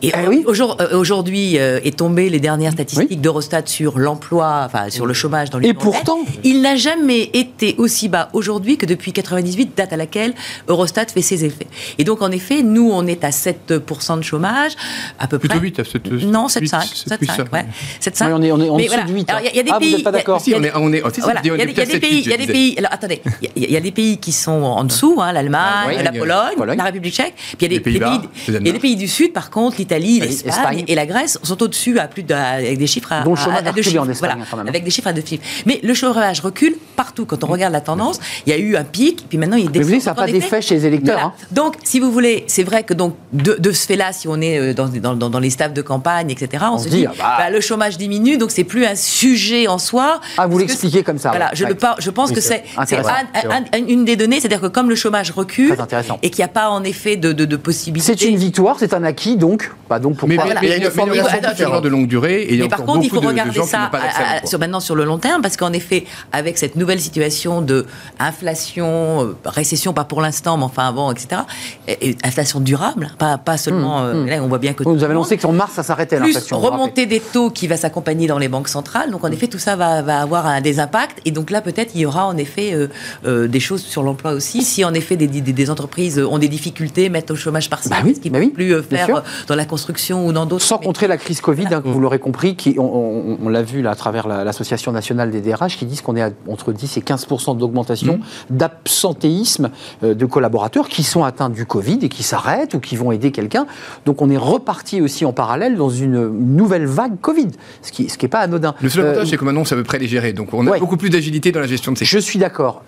Et 0.03 0.13
Eh 0.15 0.29
oui. 0.29 0.43
aujourd- 0.47 0.77
euh, 0.81 0.99
aujourd'hui 0.99 1.59
euh, 1.59 1.81
est 1.85 1.97
tombé 1.97 2.29
les 2.31 2.41
dernières 2.41 2.73
statistiques 2.73 3.21
d'Eurostat 3.21 3.63
sur 3.67 3.99
l'emploi, 3.99 4.63
enfin 4.67 4.91
sur 4.91 5.07
le 5.07 5.15
chômage 5.15 5.51
dans 5.51 5.59
Et 5.59 5.63
l'Union 5.69 5.75
européenne. 5.81 6.05
pourtant- 6.05 6.19
il 6.45 6.61
n'a 6.63 6.77
jamais 6.77 7.31
été 7.33 7.75
aussi 7.79 8.09
bas 8.09 8.29
aujourd'hui 8.33 8.77
que 8.77 8.87
depuis 8.87 9.13
98, 9.13 9.73
date 9.77 9.93
à 9.93 9.97
laquelle 9.97 10.35
Eurostat 10.69 11.07
fait 11.07 11.23
ses 11.23 11.45
effets. 11.45 11.67
Et 11.99 12.05
donc 12.05 12.23
en 12.23 12.31
effet, 12.31 12.63
nous 12.63 12.91
on 12.93 13.07
est 13.07 13.25
à 13.25 13.31
7% 13.31 14.17
de 14.19 14.23
chômage, 14.23 14.73
à 15.19 15.27
peu 15.27 15.39
Plutôt 15.39 15.55
près. 15.59 15.63
8, 15.67 15.83
c'est- 15.85 16.07
Non, 16.25 16.45
8, 16.49 16.51
7,5. 16.69 16.83
c'est 16.95 17.17
plus 17.19 17.27
7,5, 17.27 17.37
ça. 17.37 17.53
ouais. 17.53 17.67
7,5. 18.01 18.27
Oui, 18.27 18.33
on 18.35 18.43
est- 18.43 18.53
on 18.53 18.61
est 18.61 18.69
en 18.71 18.77
dessous 18.77 18.89
voilà. 18.89 19.03
de 19.05 19.13
8, 19.13 19.31
Alors, 19.31 19.41
il 19.43 19.45
y 19.45 19.49
a- 19.49 19.51
il 19.53 19.57
y 19.57 19.61
a 19.61 19.63
des 19.63 19.71
Ah, 19.71 19.75
vous 19.75 19.81
pays. 19.81 19.95
êtes 19.95 20.05
pas 20.05 20.11
il 20.11 20.13
y 20.13 20.17
a- 20.17 20.19
d'accord 20.19 20.43
il 20.47 20.51
y 20.51 20.55
a 20.55 20.57
Si, 20.57 20.59
on 20.59 20.61
des- 20.61 20.69
est- 20.69 20.73
on 20.77 20.93
est- 20.93 21.09
si, 21.11 21.15
si, 21.15 21.21
voilà. 21.23 21.41
on 21.41 21.45
est 21.45 21.47
Il 21.47 21.49
y 21.49 21.53
a 21.53 21.57
des- 21.57 21.73
il 21.73 21.77
y 21.77 21.81
a 21.81 21.85
plutôt 21.85 21.93
des 21.93 22.01
pays, 22.01 22.21
il 22.25 22.31
y 22.31 22.33
a 22.33 22.37
des 22.37 22.43
7, 22.45 22.53
pays. 22.53 22.75
Alors 22.79 22.93
attendez, 22.93 23.23
il 23.57 23.63
y 23.63 23.75
a- 23.77 23.79
y 23.79 23.83
des 23.83 23.91
pays 23.93 24.19
qui 24.19 24.33
sont 24.33 24.51
en 24.53 24.85
dessous, 24.85 25.17
hein, 25.21 25.33
l'Allemagne, 25.33 25.89
Ouais, 25.97 26.03
la. 26.03 26.13
Pologne, 26.13 26.57
Pologne. 26.57 26.79
la 26.79 26.85
République 26.85 27.15
tchèque. 27.15 27.35
Puis 27.37 27.55
il 27.61 27.63
y 27.63 27.65
a 27.65 28.61
y 28.61 28.73
des 28.73 28.79
pays 28.79 28.97
du 28.97 29.09
Sud, 29.09 29.33
par 29.33 29.51
contre, 29.51 29.66
l'Italie, 29.77 30.21
l'Espagne 30.21 30.53
Espagne. 30.53 30.85
et 30.89 30.95
la 30.95 31.07
Grèce 31.07 31.39
sont 31.43 31.63
au-dessus 31.63 31.99
à 31.99 32.07
plus 32.09 32.23
de, 32.23 32.33
avec 32.35 32.79
des 32.79 32.87
chiffres 32.87 33.13
à, 33.13 33.23
deux 33.25 33.83
chiffres. 33.83 33.99
en 34.03 34.09
Espagne, 34.09 34.31
Voilà, 34.35 34.45
quand 34.51 34.57
même. 34.59 34.69
avec 34.69 34.85
des 34.85 34.91
chiffres 34.91 35.09
à 35.09 35.13
deux 35.13 35.23
chiffres. 35.25 35.43
Mais 35.67 35.81
le 35.83 35.95
chômage 35.95 36.41
recule 36.41 36.77
partout. 36.97 37.27
Quand 37.27 37.43
on 37.45 37.49
regarde 37.49 37.73
la 37.73 37.81
tendance, 37.81 38.19
il 38.47 38.51
y 38.51 38.53
a 38.53 38.59
eu 38.59 38.77
un 38.77 38.85
pic, 38.85 39.27
puis 39.29 39.39
maintenant 39.39 39.57
il 39.57 39.67
Mais 39.67 39.73
descend. 39.73 39.85
vous 39.89 39.93
dites, 39.95 40.03
ça 40.03 40.11
n'a 40.11 40.15
pas 40.17 40.27
d'effet 40.27 40.63
chez 40.63 40.75
les 40.77 40.87
électeurs. 40.87 41.15
voilà. 41.19 41.29
hein. 41.29 41.47
Donc, 41.53 41.75
si 41.83 42.01
vous 42.01 42.11
voulez, 42.13 42.45
c'est 42.47 42.63
vrai 42.63 42.85
que 42.85 42.95
donc 42.95 43.15
de, 43.33 43.55
de 43.59 43.73
ce 43.73 43.87
fait-là, 43.87 44.13
si 44.13 44.29
on 44.29 44.41
est 44.41 44.59
euh, 44.59 44.75
dans, 44.75 44.87
dans, 44.89 45.15
dans- 45.17 45.31
dans 45.31 45.41
les 45.41 45.51
staffs 45.51 45.73
de 45.75 45.83
campagne, 45.83 46.31
etc., 46.31 46.65
on, 46.71 46.75
On 46.75 46.79
se 46.79 46.89
dit, 46.89 46.99
dit, 46.99 47.07
ah 47.07 47.13
bah. 47.19 47.35
bah, 47.39 47.51
le 47.51 47.61
chômage 47.61 47.99
diminue, 47.99 48.37
donc 48.39 48.51
c'est 48.51 48.65
plus 48.65 48.85
un 48.87 48.95
sujet 48.95 49.67
en 49.69 49.79
soi. 49.79 50.21
Ah, 50.39 50.47
vous 50.47 50.59
l'expliquez 50.59 51.03
comme 51.03 51.19
ça, 51.19 51.31
Voilà, 51.31 51.47
ouais. 51.47 51.51
je, 51.55 51.65
le 51.65 51.77
je 51.99 52.11
pense 52.11 52.29
Oui, 52.31 52.35
que 52.37 52.41
c'est 52.41 52.63
un- 52.79 53.87
une 53.89 54.05
des 54.05 54.17
données, 54.17 54.41
c'est-à-dire 54.41 54.61
que 54.61 54.67
comme 54.67 54.89
le 54.89 54.95
chômage 54.95 55.31
recule 55.31 55.77
et 56.23 56.31
qu'il 56.31 56.39
n'y 56.41 56.45
a 56.45 56.49
pas 56.49 56.69
en 56.71 56.83
effet 56.85 57.17
de, 57.17 57.33
de, 57.33 57.45
de 57.45 57.57
possibilité. 57.57 58.15
C'est 58.17 58.25
une 58.29 58.37
victoire, 58.37 58.77
c'est 58.79 58.95
un 58.95 59.03
acquis, 59.05 59.37
donc. 59.37 59.56
Bah, 59.89 59.99
donc 59.99 60.17
pourquoi 60.17 60.29
Mais, 60.29 60.43
voilà. 60.43 60.61
mais 60.61 60.67
Il 60.67 60.71
y 60.71 60.73
a 60.75 60.77
une 60.87 60.91
formulation 60.91 61.39
différente. 61.49 61.83
de 61.85 61.89
longue 61.89 62.07
durée 62.09 62.43
et 62.43 62.53
il 62.55 62.59
y 62.59 62.61
a 62.61 62.65
Mais 62.65 62.69
par 62.69 62.85
contre, 62.85 63.05
il 63.05 63.11
faut 63.11 63.17
de- 63.17 63.23
de 63.23 63.27
regarder 63.29 63.59
qui 63.61 63.67
ça 63.67 63.89
pas 63.91 63.99
à 63.99 64.43
à- 64.43 64.47
sur, 64.47 64.59
maintenant 64.59 64.81
sur 64.81 64.95
le 64.97 65.05
long 65.05 65.19
terme, 65.19 65.43
parce 65.43 65.57
qu'en 65.57 65.73
effet, 65.73 66.05
avec 66.33 66.59
cette 66.59 66.77
nouvelle 66.77 67.01
situation 67.01 67.63
de 67.63 67.87
inflation, 68.19 69.23
euh, 69.25 69.37
récession, 69.45 69.93
pas 69.93 70.05
pour 70.05 70.21
l'instant, 70.21 70.57
mais 70.59 70.65
enfin 70.65 70.93
bon, 70.93 71.11
etc., 71.13 71.43
et, 71.89 72.11
et 72.11 72.17
inflation 72.25 72.61
durable, 72.61 73.11
pas, 73.19 73.39
pas 73.39 73.57
seulement. 73.57 74.03
euh, 74.03 74.27
Là, 74.27 74.43
on 74.43 74.49
voit 74.49 74.59
bien 74.59 74.73
que. 74.73 74.83
Vous 74.85 74.93
nous 74.95 75.05
avez 75.05 75.13
annoncé 75.13 75.37
qu'en 75.39 75.53
mars, 75.53 75.73
ça 75.75 75.83
s'arrêtait 75.83 76.19
l'inflation. 76.19 76.59
remontée 76.59 77.07
des 77.07 77.21
taux 77.21 77.51
qui 77.51 77.67
va 77.67 77.77
s'accompagner 77.77 78.27
dans 78.27 78.39
les 78.39 78.49
banques 78.49 78.69
centrales. 78.69 79.11
Donc 79.11 79.25
en 79.25 79.31
effet, 79.31 79.47
tout 79.47 79.59
ça 79.59 79.77
va, 79.77 80.03
va 80.03 80.21
avoir 80.21 80.47
un, 80.47 80.61
des 80.61 80.81
impacts. 80.81 81.21
Et 81.25 81.31
donc 81.31 81.51
là, 81.51 81.61
peut-être, 81.61 81.93
il 81.95 82.01
y 82.03 82.07
aura 82.07 82.27
en 82.27 82.37
effet 82.37 82.73
euh, 82.75 82.89
euh, 83.27 83.47
des 83.47 83.61
choses 83.61 83.83
sur 83.83 84.03
l'emploi 84.03 84.33
aussi. 84.33 84.63
Si 84.63 84.85
en 84.85 84.95
effet 84.95 85.17
des, 85.17 85.27
des- 85.29 85.41
des 85.41 85.71
entreprises 85.71 86.19
ont 86.19 86.39
des 86.39 86.49
difficultés, 86.49 87.09
mettent 87.09 87.31
au 87.31 87.37
chômage 87.37 87.71
partiel, 87.71 87.93
Bah 87.93 88.03
oui, 88.05 88.15
ce 88.15 88.21
qu'ils 88.21 88.33
bah 88.33 88.39
ne 88.41 88.45
oui, 88.45 88.51
peuvent 88.51 88.83
plus 88.83 88.97
faire 88.97 89.07
sûr. 89.07 89.23
Dans 89.47 89.55
la 89.55 89.65
construction 89.65 90.27
ou 90.27 90.33
dans 90.33 90.47
d'autres. 90.47 90.65
Sans 90.65 90.79
mais- 90.79 90.87
contrer 90.87 91.07
la 91.09 91.17
crise 91.17 91.41
Covid, 91.41 91.67
hein, 91.73 91.83
vous 91.85 92.01
l'aurez 92.01 92.19
compris, 92.19 92.57
qui, 92.57 92.77
on, 92.79 92.83
on- 92.85 93.39
on 93.45 93.49
l'a 93.49 93.63
vu 93.63 93.83
là, 93.83 93.91
à 93.91 93.95
travers 93.95 94.27
la- 94.29 94.45
l'Association 94.45 94.93
nationale 94.93 95.31
des 95.31 95.41
DRH, 95.41 95.77
qui 95.77 95.87
disent 95.87 96.01
qu'on 96.01 96.17
est 96.17 96.23
à 96.23 96.31
entre 96.49 96.73
10 96.73 96.97
et 96.97 97.01
15 97.03 97.27
d'augmentation 97.59 98.19
d'absentéisme 98.51 99.71
euh, 100.05 100.15
de 100.15 100.27
collaborateurs 100.27 100.89
qui 100.89 101.03
sont 101.03 101.25
atteints 101.25 101.51
du 101.51 101.67
Covid 101.67 101.99
et 102.03 102.09
qui 102.09 102.23
s'arrêtent 102.23 102.75
ou 102.75 102.81
qui 102.81 102.97
vont 102.97 103.13
aider 103.13 103.31
quelqu'un. 103.33 103.67
Donc 104.05 104.23
on 104.23 104.31
est 104.31 104.37
reparti 104.37 105.01
aussi 105.01 105.25
en 105.25 105.33
parallèle 105.33 105.77
dans 105.77 105.91
une 105.91 106.29
nouvelle 106.29 106.87
vague 106.87 107.21
Covid, 107.21 107.49
ce 107.83 107.93
qui 107.93 108.05
n'est 108.05 108.09
ce 108.09 108.19
qui 108.19 108.27
est 108.27 108.31
pas 108.31 108.41
anodin. 108.41 108.75
Le 108.81 108.89
seul 108.89 109.05
Euh, 109.05 109.11
avantage, 109.11 109.29
c'est 109.31 109.37
que 109.37 109.45
maintenant, 109.45 109.61
on 109.63 109.65
sait 109.65 109.75
à 109.75 109.79
peu 109.79 109.85
près 109.85 109.99
les 109.99 110.09
gérer. 110.09 110.33
Donc, 110.33 110.49
on 110.55 110.67
a 110.67 110.71
Ouais. 110.71 110.81
beaucoup 110.81 110.97
plus 110.97 111.11
d'agilité 111.11 111.53
dans 111.53 111.61
la 111.61 111.67
gestion 111.67 111.93
de 111.93 111.99
ces 111.99 112.05
je 112.07 112.19
suis 112.19 112.39
d'accord. 112.39 112.83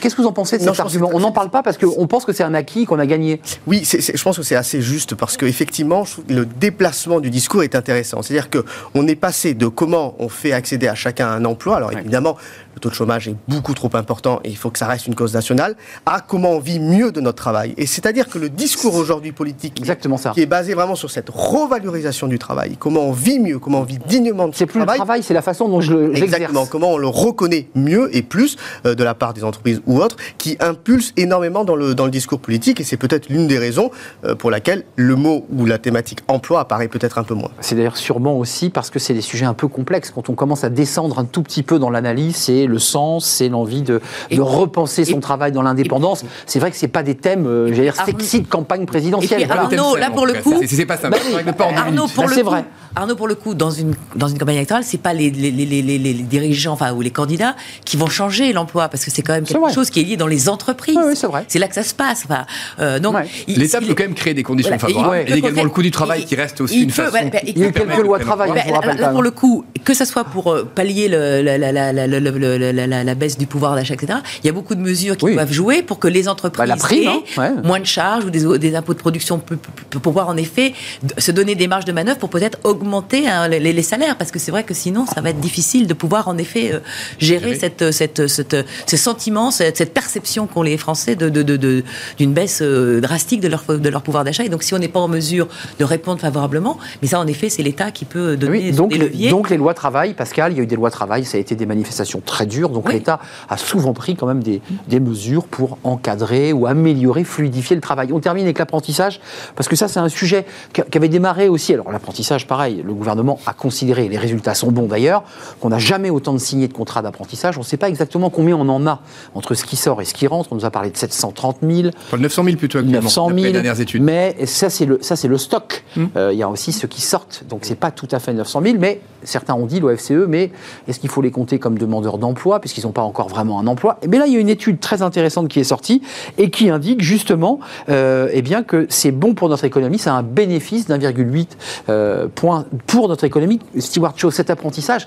Qu'est-ce 0.00 0.14
que 0.14 0.22
vous 0.22 0.28
en 0.28 0.32
pensez 0.32 0.56
de 0.58 0.64
Non, 0.64 0.72
cet 0.72 0.80
argument? 0.80 1.10
On 1.12 1.20
n'en 1.20 1.32
parle 1.32 1.50
pas 1.50 1.62
parce 1.62 1.76
qu'on 1.78 2.06
pense 2.06 2.24
que 2.24 2.32
c'est 2.32 2.42
un 2.44 2.54
acquis, 2.54 2.86
qu'on 2.86 2.98
a 2.98 3.06
gagné. 3.06 3.40
Oui, 3.66 3.82
je 3.84 4.22
pense 4.22 4.36
que 4.38 4.42
c'est 4.42 4.56
assez 4.56 4.80
juste 4.80 5.14
parce 5.14 5.36
qu'effectivement, 5.36 5.81
le 6.28 6.44
déplacement 6.44 7.20
du 7.20 7.30
discours 7.30 7.62
est 7.62 7.74
intéressant. 7.74 8.22
C'est-à-dire 8.22 8.48
qu'on 8.50 9.06
est 9.06 9.16
passé 9.16 9.54
de 9.54 9.66
comment 9.66 10.14
on 10.18 10.28
fait 10.28 10.52
accéder 10.52 10.88
à 10.88 10.94
chacun 10.94 11.28
un 11.28 11.44
emploi, 11.44 11.76
alors 11.76 11.92
évidemment, 11.92 12.36
le 12.74 12.80
taux 12.80 12.88
de 12.88 12.94
chômage 12.94 13.28
est 13.28 13.36
beaucoup 13.48 13.74
trop 13.74 13.90
important 13.94 14.40
et 14.44 14.50
il 14.50 14.56
faut 14.56 14.70
que 14.70 14.78
ça 14.78 14.86
reste 14.86 15.06
une 15.06 15.14
cause 15.14 15.34
nationale, 15.34 15.76
à 16.06 16.20
comment 16.20 16.50
on 16.50 16.58
vit 16.58 16.80
mieux 16.80 17.12
de 17.12 17.20
notre 17.20 17.38
travail. 17.38 17.74
Et 17.76 17.86
c'est-à-dire 17.86 18.28
que 18.28 18.38
le 18.38 18.48
discours 18.48 18.94
aujourd'hui 18.94 19.32
politique, 19.32 19.78
Exactement 19.78 20.16
ça. 20.16 20.30
qui 20.30 20.40
est 20.40 20.46
basé 20.46 20.74
vraiment 20.74 20.94
sur 20.94 21.10
cette 21.10 21.28
revalorisation 21.30 22.28
du 22.28 22.38
travail, 22.38 22.76
comment 22.78 23.00
on 23.00 23.12
vit 23.12 23.38
mieux, 23.38 23.58
comment 23.58 23.80
on 23.80 23.84
vit 23.84 23.98
dignement 24.06 24.48
de 24.48 24.54
C'est 24.54 24.60
son 24.60 24.66
plus 24.66 24.80
le 24.80 24.86
travail, 24.86 24.98
travail, 24.98 25.22
c'est 25.22 25.34
la 25.34 25.42
façon 25.42 25.68
dont 25.68 25.80
je 25.80 25.92
le-. 25.92 26.16
Exactement, 26.16 26.66
comment 26.66 26.92
on 26.92 26.98
le 26.98 27.08
reconnaît 27.08 27.68
mieux 27.74 28.14
et 28.16 28.22
plus 28.22 28.56
euh, 28.86 28.94
de 28.94 29.04
la 29.04 29.14
part 29.14 29.34
des 29.34 29.44
entreprises 29.44 29.82
ou 29.86 30.00
autres, 30.00 30.16
qui 30.38 30.56
impulse 30.60 31.12
énormément 31.16 31.64
dans 31.64 31.76
le, 31.76 31.94
dans 31.94 32.04
le 32.04 32.10
discours 32.10 32.40
politique, 32.40 32.80
et 32.80 32.84
c'est 32.84 32.96
peut-être 32.96 33.28
l'une 33.28 33.46
des 33.46 33.58
raisons 33.58 33.90
euh, 34.24 34.34
pour 34.34 34.50
laquelle 34.50 34.84
le 34.96 35.16
mot 35.16 35.46
ou 35.52 35.66
la 35.66 35.78
thématique 35.78 36.20
emploi 36.28 36.60
apparaît 36.60 36.88
peut-être 36.88 37.18
un 37.18 37.24
peu 37.24 37.34
moins. 37.34 37.50
C'est 37.60 37.74
d'ailleurs 37.74 37.96
sûrement 37.96 38.38
aussi 38.38 38.70
parce 38.70 38.90
que 38.90 38.98
c'est 38.98 39.14
des 39.14 39.20
sujets 39.20 39.46
un 39.46 39.54
peu 39.54 39.68
complexes. 39.68 40.10
Quand 40.10 40.28
on 40.28 40.34
commence 40.34 40.64
à 40.64 40.70
descendre 40.70 41.18
un 41.18 41.24
tout 41.24 41.42
petit 41.42 41.62
peu 41.62 41.78
dans 41.78 41.90
l'analyse, 41.90 42.36
c'est 42.36 42.61
le 42.66 42.78
sens, 42.78 43.24
c'est 43.26 43.48
l'envie 43.48 43.82
de, 43.82 44.00
Et- 44.30 44.36
de 44.36 44.40
repenser 44.40 45.04
son 45.04 45.18
et- 45.18 45.20
travail 45.20 45.52
dans 45.52 45.62
l'indépendance. 45.62 46.24
C'est 46.46 46.58
vrai 46.58 46.70
que 46.70 46.76
c'est 46.76 46.88
pas 46.88 47.02
des 47.02 47.14
thèmes, 47.14 47.46
euh, 47.46 47.68
j'allais 47.68 47.90
dire, 47.90 47.96
sexy 48.04 48.40
de 48.40 48.46
campagne 48.46 48.86
présidentielle. 48.86 49.40
Et 49.42 49.44
puis, 49.46 49.52
Voilà. 49.52 49.62
Arnaud, 49.62 49.96
là, 49.96 50.10
pour 50.10 50.26
le 50.26 50.34
coup- 50.34 50.60
C'est 50.66 50.86
pas 50.86 50.96
simple. 50.96 51.18
Bah 51.58 51.66
Arnaud, 51.76 52.06
pour 52.08 52.26
le 52.28 52.34
coup, 52.36 52.42
vrai. 52.50 52.64
Arnaud, 52.94 53.16
pour 53.16 53.26
le 53.28 53.34
coup, 53.34 53.54
dans 53.54 53.70
une, 53.70 53.94
dans 54.16 54.28
une 54.28 54.38
campagne 54.38 54.56
électorale, 54.56 54.84
c'est 54.84 54.98
pas 55.00 55.12
les, 55.14 55.30
les, 55.30 55.50
les, 55.50 55.64
les, 55.64 55.82
les- 55.82 55.98
les 55.98 56.12
dirigeants 56.14 56.72
enfin, 56.74 56.92
ou 56.92 57.00
les 57.00 57.10
candidats 57.10 57.54
qui 57.84 57.96
vont 57.96 58.06
changer 58.08 58.52
l'emploi, 58.52 58.88
parce 58.88 59.04
que 59.04 59.10
c'est 59.10 59.22
quand 59.22 59.32
même 59.32 59.44
quelque 59.44 59.72
chose 59.72 59.88
qui 59.90 60.00
est 60.00 60.04
lié 60.04 60.16
dans 60.16 60.26
les 60.26 60.48
entreprises. 60.48 60.96
Oui, 60.98 61.04
oui, 61.08 61.16
c'est 61.16 61.26
vrai. 61.26 61.44
C'est 61.48 61.58
là 61.58 61.68
que 61.68 61.74
ça 61.74 61.82
se 61.82 61.94
passe. 61.94 62.24
Enfin, 62.26 62.44
euh, 62.80 62.98
donc, 62.98 63.14
Ouais. 63.14 63.26
L'État 63.48 63.78
il- 63.80 63.88
peut 63.88 63.94
quand 63.94 64.02
même 64.04 64.14
créer 64.14 64.34
des 64.34 64.42
conditions 64.42 64.76
Voilà, 64.78 64.94
favorables. 64.94 65.24
il- 65.26 65.32
Et, 65.32 65.36
il 65.36 65.42
peut 65.42 65.48
également 65.48 65.64
le 65.64 65.70
coût 65.70 65.82
du 65.82 65.90
travail 65.90 66.20
il- 66.22 66.26
qui 66.26 66.34
reste 66.36 66.60
aussi 66.60 66.82
une 66.82 66.86
peut- 66.88 67.02
façon. 67.04 67.12
bah, 67.12 67.30
bah, 67.32 67.38
Il 67.46 67.58
y 67.58 67.64
a 67.64 67.68
eu 67.68 67.72
quelques 67.72 67.96
lois 68.02 68.18
de 68.18 68.24
travail, 68.24 68.50
Bah, 68.54 69.08
pour 69.10 69.22
le 69.22 69.30
coup, 69.30 69.64
que 69.84 69.94
ce 69.94 70.04
soit 70.04 70.24
pour 70.24 70.52
euh, 70.52 70.68
pallier 70.74 71.08
le- 71.08 72.51
la, 72.56 73.14
baisse 73.14 73.38
du 73.38 73.46
pouvoir 73.46 73.74
d'achat, 73.74 73.94
etc. 73.94 74.18
Il 74.42 74.46
y 74.46 74.50
a 74.50 74.52
beaucoup 74.52 74.74
de 74.74 74.80
mesures 74.80 75.16
qui 75.16 75.26
oui. 75.26 75.34
doivent 75.34 75.52
jouer 75.52 75.82
pour 75.82 75.98
que 75.98 76.08
les 76.08 76.28
entreprises 76.28 76.68
bah, 76.68 76.76
prime, 76.76 77.08
hein, 77.08 77.22
aient 77.38 77.66
moins 77.66 77.80
de 77.80 77.86
charges 77.86 78.24
ou 78.24 78.30
des, 78.30 78.74
impôts 78.74 78.94
de 78.94 78.98
production 78.98 79.38
pour, 79.38 80.00
pouvoir 80.00 80.28
en 80.28 80.36
effet 80.36 80.72
se 81.18 81.30
donner 81.30 81.54
des 81.54 81.68
marges 81.68 81.84
de 81.84 81.92
manœuvre 81.92 82.18
pour 82.18 82.30
peut-être 82.30 82.58
augmenter 82.64 83.28
hein, 83.28 83.48
les, 83.48 83.82
salaires 83.82 84.16
parce 84.16 84.30
que 84.30 84.38
c'est 84.38 84.50
vrai 84.50 84.64
que 84.64 84.74
sinon 84.74 85.06
ça 85.06 85.20
va 85.20 85.30
être 85.30 85.40
difficile 85.40 85.86
de 85.86 85.94
pouvoir 85.94 86.28
en 86.28 86.38
effet 86.38 86.72
euh, 86.72 86.80
gérer 87.18 87.54
cette, 87.54 87.82
euh, 87.82 87.92
euh, 88.20 88.62
ce 88.86 88.96
sentiment, 88.96 89.50
cette, 89.50 89.92
perception 89.92 90.46
qu'ont 90.46 90.62
les 90.62 90.76
Français 90.76 91.16
d'une 91.16 92.32
baisse 92.32 92.62
drastique 92.62 93.40
de 93.40 93.48
leur, 93.48 93.64
de 93.68 93.88
leur 93.88 94.02
pouvoir 94.02 94.24
d'achat. 94.24 94.44
Et 94.44 94.48
donc, 94.48 94.62
si 94.62 94.74
on 94.74 94.78
n'est 94.78 94.88
pas 94.88 95.00
en 95.00 95.08
mesure 95.08 95.48
de 95.78 95.84
répondre 95.84 96.20
favorablement, 96.20 96.78
mais 97.02 97.08
ça, 97.08 97.20
en 97.20 97.26
effet, 97.26 97.48
c'est 97.48 97.62
l'État 97.62 97.90
qui 97.90 98.04
peut 98.04 98.36
donner 98.36 98.72
des 98.72 98.98
leviers. 98.98 99.30
Donc, 99.30 99.50
les 99.50 99.56
lois 99.56 99.74
travail, 99.74 100.14
Pascal, 100.14 100.52
il 100.52 100.58
y 100.58 100.60
a 100.60 100.62
eu 100.62 100.66
des 100.66 100.76
lois 100.76 100.90
travail, 100.90 101.24
ça 101.24 101.36
a 101.36 101.40
été 101.40 101.54
des 101.54 101.66
manifestations 101.66 102.22
très 102.24 102.41
dures, 102.46 102.70
donc 102.70 102.86
Oui. 102.86 102.94
l'État 102.94 103.20
a 103.48 103.56
souvent 103.56 103.92
pris 103.92 104.16
quand 104.16 104.26
même 104.26 104.42
des, 104.42 104.60
des 104.88 105.00
mesures 105.00 105.44
pour 105.44 105.78
encadrer 105.84 106.52
ou 106.52 106.66
améliorer, 106.66 107.24
fluidifier 107.24 107.76
le 107.76 107.82
travail. 107.82 108.12
On 108.12 108.20
termine 108.20 108.44
avec 108.44 108.58
l'apprentissage, 108.58 109.20
parce 109.56 109.68
que 109.68 109.76
ça 109.76 109.88
c'est 109.88 110.00
un 110.00 110.08
sujet 110.08 110.44
qui 110.72 110.82
avait 110.96 111.08
démarré 111.08 111.48
aussi. 111.48 111.72
Alors 111.74 111.90
l'apprentissage, 111.92 112.46
pareil, 112.46 112.82
le 112.84 112.94
gouvernement 112.94 113.38
a 113.46 113.52
considéré, 113.52 114.08
les 114.08 114.18
résultats 114.18 114.54
sont 114.54 114.70
bons 114.72 114.86
d'ailleurs, 114.86 115.22
qu'on 115.60 115.68
n'a 115.70 115.78
jamais 115.78 116.10
autant 116.10 116.32
de 116.32 116.38
signés 116.38 116.68
de 116.68 116.72
contrats 116.72 117.02
d'apprentissage. 117.02 117.56
On 117.58 117.60
ne 117.60 117.64
sait 117.66 117.76
pas 117.76 117.88
exactement 117.88 118.30
combien 118.30 118.56
on 118.56 118.68
en 118.68 118.86
a 118.86 119.00
entre 119.34 119.54
ce 119.54 119.64
qui 119.64 119.76
sort 119.76 120.00
et 120.00 120.04
ce 120.04 120.14
qui 120.14 120.26
rentre. 120.26 120.52
On 120.52 120.56
nous 120.56 120.64
a 120.64 120.70
parlé 120.70 120.90
de 120.90 120.96
730 120.96 121.58
000. 121.62 121.88
Enfin, 122.06 122.16
900 122.18 122.44
000 122.44 122.56
plutôt 122.56 122.78
actuellement. 122.78 123.00
900 123.02 123.26
d'après 123.28 123.42
000. 123.42 123.46
les 123.46 123.52
dernières 123.52 123.80
études. 123.80 124.02
Mais 124.02 124.36
ça, 124.46 124.70
c'est 124.70 124.86
le, 124.86 124.98
ça, 125.02 125.16
c'est 125.16 125.28
le 125.28 125.38
stock. 125.38 125.84
Hmm. 125.96 126.06
Euh, 126.16 126.30
Il 126.32 126.38
y 126.38 126.42
a 126.42 126.48
aussi 126.48 126.72
ceux 126.72 126.88
qui 126.88 127.00
sortent. 127.00 127.44
Donc, 127.48 127.60
c'est 127.62 127.74
pas 127.74 127.90
tout 127.90 128.08
à 128.10 128.18
fait 128.18 128.32
900 128.32 128.62
000. 128.62 128.76
Mais 128.78 129.00
certains 129.24 129.54
ont 129.54 129.66
dit, 129.66 129.80
l'OFCE, 129.80 130.26
mais 130.28 130.50
est-ce 130.88 130.98
qu'il 131.00 131.10
faut 131.10 131.22
les 131.22 131.30
compter 131.30 131.58
comme 131.58 131.78
demandeurs 131.78 132.18
d'emploi 132.18 132.32
emploi, 132.32 132.60
puisqu'ils 132.60 132.84
n'ont 132.84 132.92
pas 132.92 133.02
encore 133.02 133.28
vraiment 133.28 133.60
un 133.60 133.66
emploi? 133.66 133.98
Et 134.02 134.08
bien 134.08 134.20
là, 134.20 134.26
il 134.26 134.32
y 134.32 134.36
a 134.36 134.40
une 134.40 134.48
étude 134.48 134.80
très 134.80 135.02
intéressante 135.02 135.48
qui 135.48 135.60
est 135.60 135.64
sortie 135.64 136.02
et 136.38 136.50
qui 136.50 136.70
indique 136.70 137.02
justement 137.02 137.60
euh, 137.88 138.28
eh 138.32 138.42
bien, 138.42 138.62
que 138.62 138.86
c'est 138.88 139.12
bon 139.12 139.34
pour 139.34 139.48
notre 139.48 139.64
économie, 139.64 139.98
c'est 139.98 140.10
un 140.10 140.22
bénéfice 140.22 140.86
d'1,8 140.86 141.46
euh, 141.88 142.28
point 142.34 142.64
pour 142.86 143.08
notre 143.08 143.24
économie. 143.24 143.60
Stewart 143.78 144.14
Shaw, 144.16 144.30
cet 144.30 144.50
apprentissage, 144.50 145.06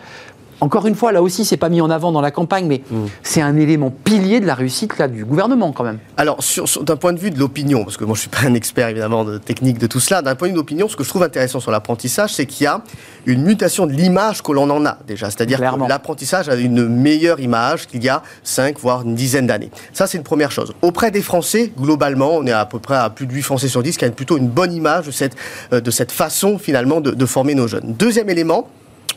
encore 0.61 0.87
une 0.87 0.95
fois, 0.95 1.11
là 1.11 1.21
aussi, 1.21 1.45
c'est 1.45 1.57
pas 1.57 1.69
mis 1.69 1.81
en 1.81 1.89
avant 1.89 2.11
dans 2.11 2.21
la 2.21 2.31
campagne, 2.31 2.65
mais 2.67 2.81
Mm. 2.89 3.05
c'est 3.23 3.41
un 3.41 3.55
élément 3.57 3.91
pilier 3.91 4.39
de 4.39 4.45
la 4.45 4.55
réussite 4.55 4.97
là, 4.97 5.07
du 5.07 5.25
gouvernement 5.25 5.71
quand 5.71 5.83
même. 5.83 5.99
Alors, 6.17 6.41
sur- 6.43 6.67
sur- 6.67 6.83
d'un 6.83 6.95
point 6.95 7.13
de 7.13 7.19
vue 7.19 7.31
de 7.31 7.39
l'opinion, 7.39 7.83
parce 7.83 7.97
que 7.97 8.03
moi 8.05 8.15
je 8.15 8.21
suis 8.21 8.29
pas 8.29 8.39
un 8.45 8.53
expert 8.53 8.87
évidemment 8.89 9.23
de 9.25 9.37
technique 9.37 9.77
de 9.77 9.87
tout 9.87 9.99
cela, 9.99 10.21
d'un 10.21 10.35
point 10.35 10.47
de 10.47 10.51
vue 10.51 10.55
de 10.55 10.59
l'opinion, 10.59 10.87
ce 10.87 10.95
que 10.95 11.03
je 11.03 11.09
trouve 11.09 11.23
intéressant 11.23 11.59
sur 11.59 11.71
l'apprentissage, 11.71 12.33
c'est 12.33 12.45
qu'il 12.45 12.63
y 12.63 12.67
a 12.67 12.81
une 13.25 13.43
mutation 13.43 13.85
de 13.87 13.91
l'image 13.93 14.41
que 14.43 14.51
l'on 14.51 14.69
en 14.69 14.85
a 14.85 14.97
déjà. 15.07 15.29
C'est-à-dire 15.29 15.57
Clairement. 15.57 15.85
que 15.85 15.89
l'apprentissage 15.89 16.49
a 16.49 16.55
une 16.55 16.87
meilleure 16.87 17.39
image 17.39 17.87
qu'il 17.87 18.03
y 18.03 18.09
a 18.09 18.21
5 18.43 18.79
voire 18.79 19.01
une 19.03 19.15
dizaine 19.15 19.47
d'années. 19.47 19.71
Ça, 19.93 20.07
c'est 20.07 20.17
une 20.17 20.23
première 20.23 20.51
chose. 20.51 20.73
Auprès 20.81 21.11
des 21.11 21.21
Français, 21.21 21.71
globalement, 21.79 22.31
on 22.35 22.45
est 22.45 22.51
à 22.51 22.65
peu 22.65 22.79
près 22.79 22.95
à 22.95 23.09
plus 23.09 23.25
de 23.27 23.33
8 23.33 23.41
Français 23.41 23.67
sur 23.67 23.83
10 23.83 23.97
qui 23.97 24.05
a 24.05 24.11
plutôt 24.11 24.37
une 24.37 24.47
bonne 24.47 24.73
image 24.73 25.07
de 25.07 25.11
cette, 25.11 25.35
euh, 25.73 25.81
de 25.81 25.91
cette 25.91 26.11
façon 26.11 26.57
finalement 26.57 27.01
de, 27.01 27.11
de 27.11 27.25
former 27.25 27.55
nos 27.55 27.67
jeunes. 27.67 27.93
Deuxième 27.97 28.29
élément, 28.29 28.67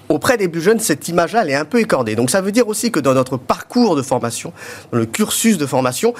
Auprès 0.08 0.36
des 0.36 0.48
plus 0.48 0.60
jeunes, 0.60 0.80
cette 0.80 1.08
image-là, 1.08 1.46
est 1.46 1.54
un 1.54 1.64
peu 1.64 1.80
écordée. 1.80 2.14
Donc 2.14 2.30
ça 2.30 2.40
veut 2.40 2.52
dire 2.52 2.68
aussi 2.68 2.90
que 2.90 3.00
dans 3.00 3.14
notre 3.14 3.36
parcours 3.36 3.96
de 3.96 4.02
formation, 4.02 4.52
dans 4.92 4.98
le 4.98 5.06
cursus 5.06 5.58
de 5.58 5.66
formation, 5.66 6.14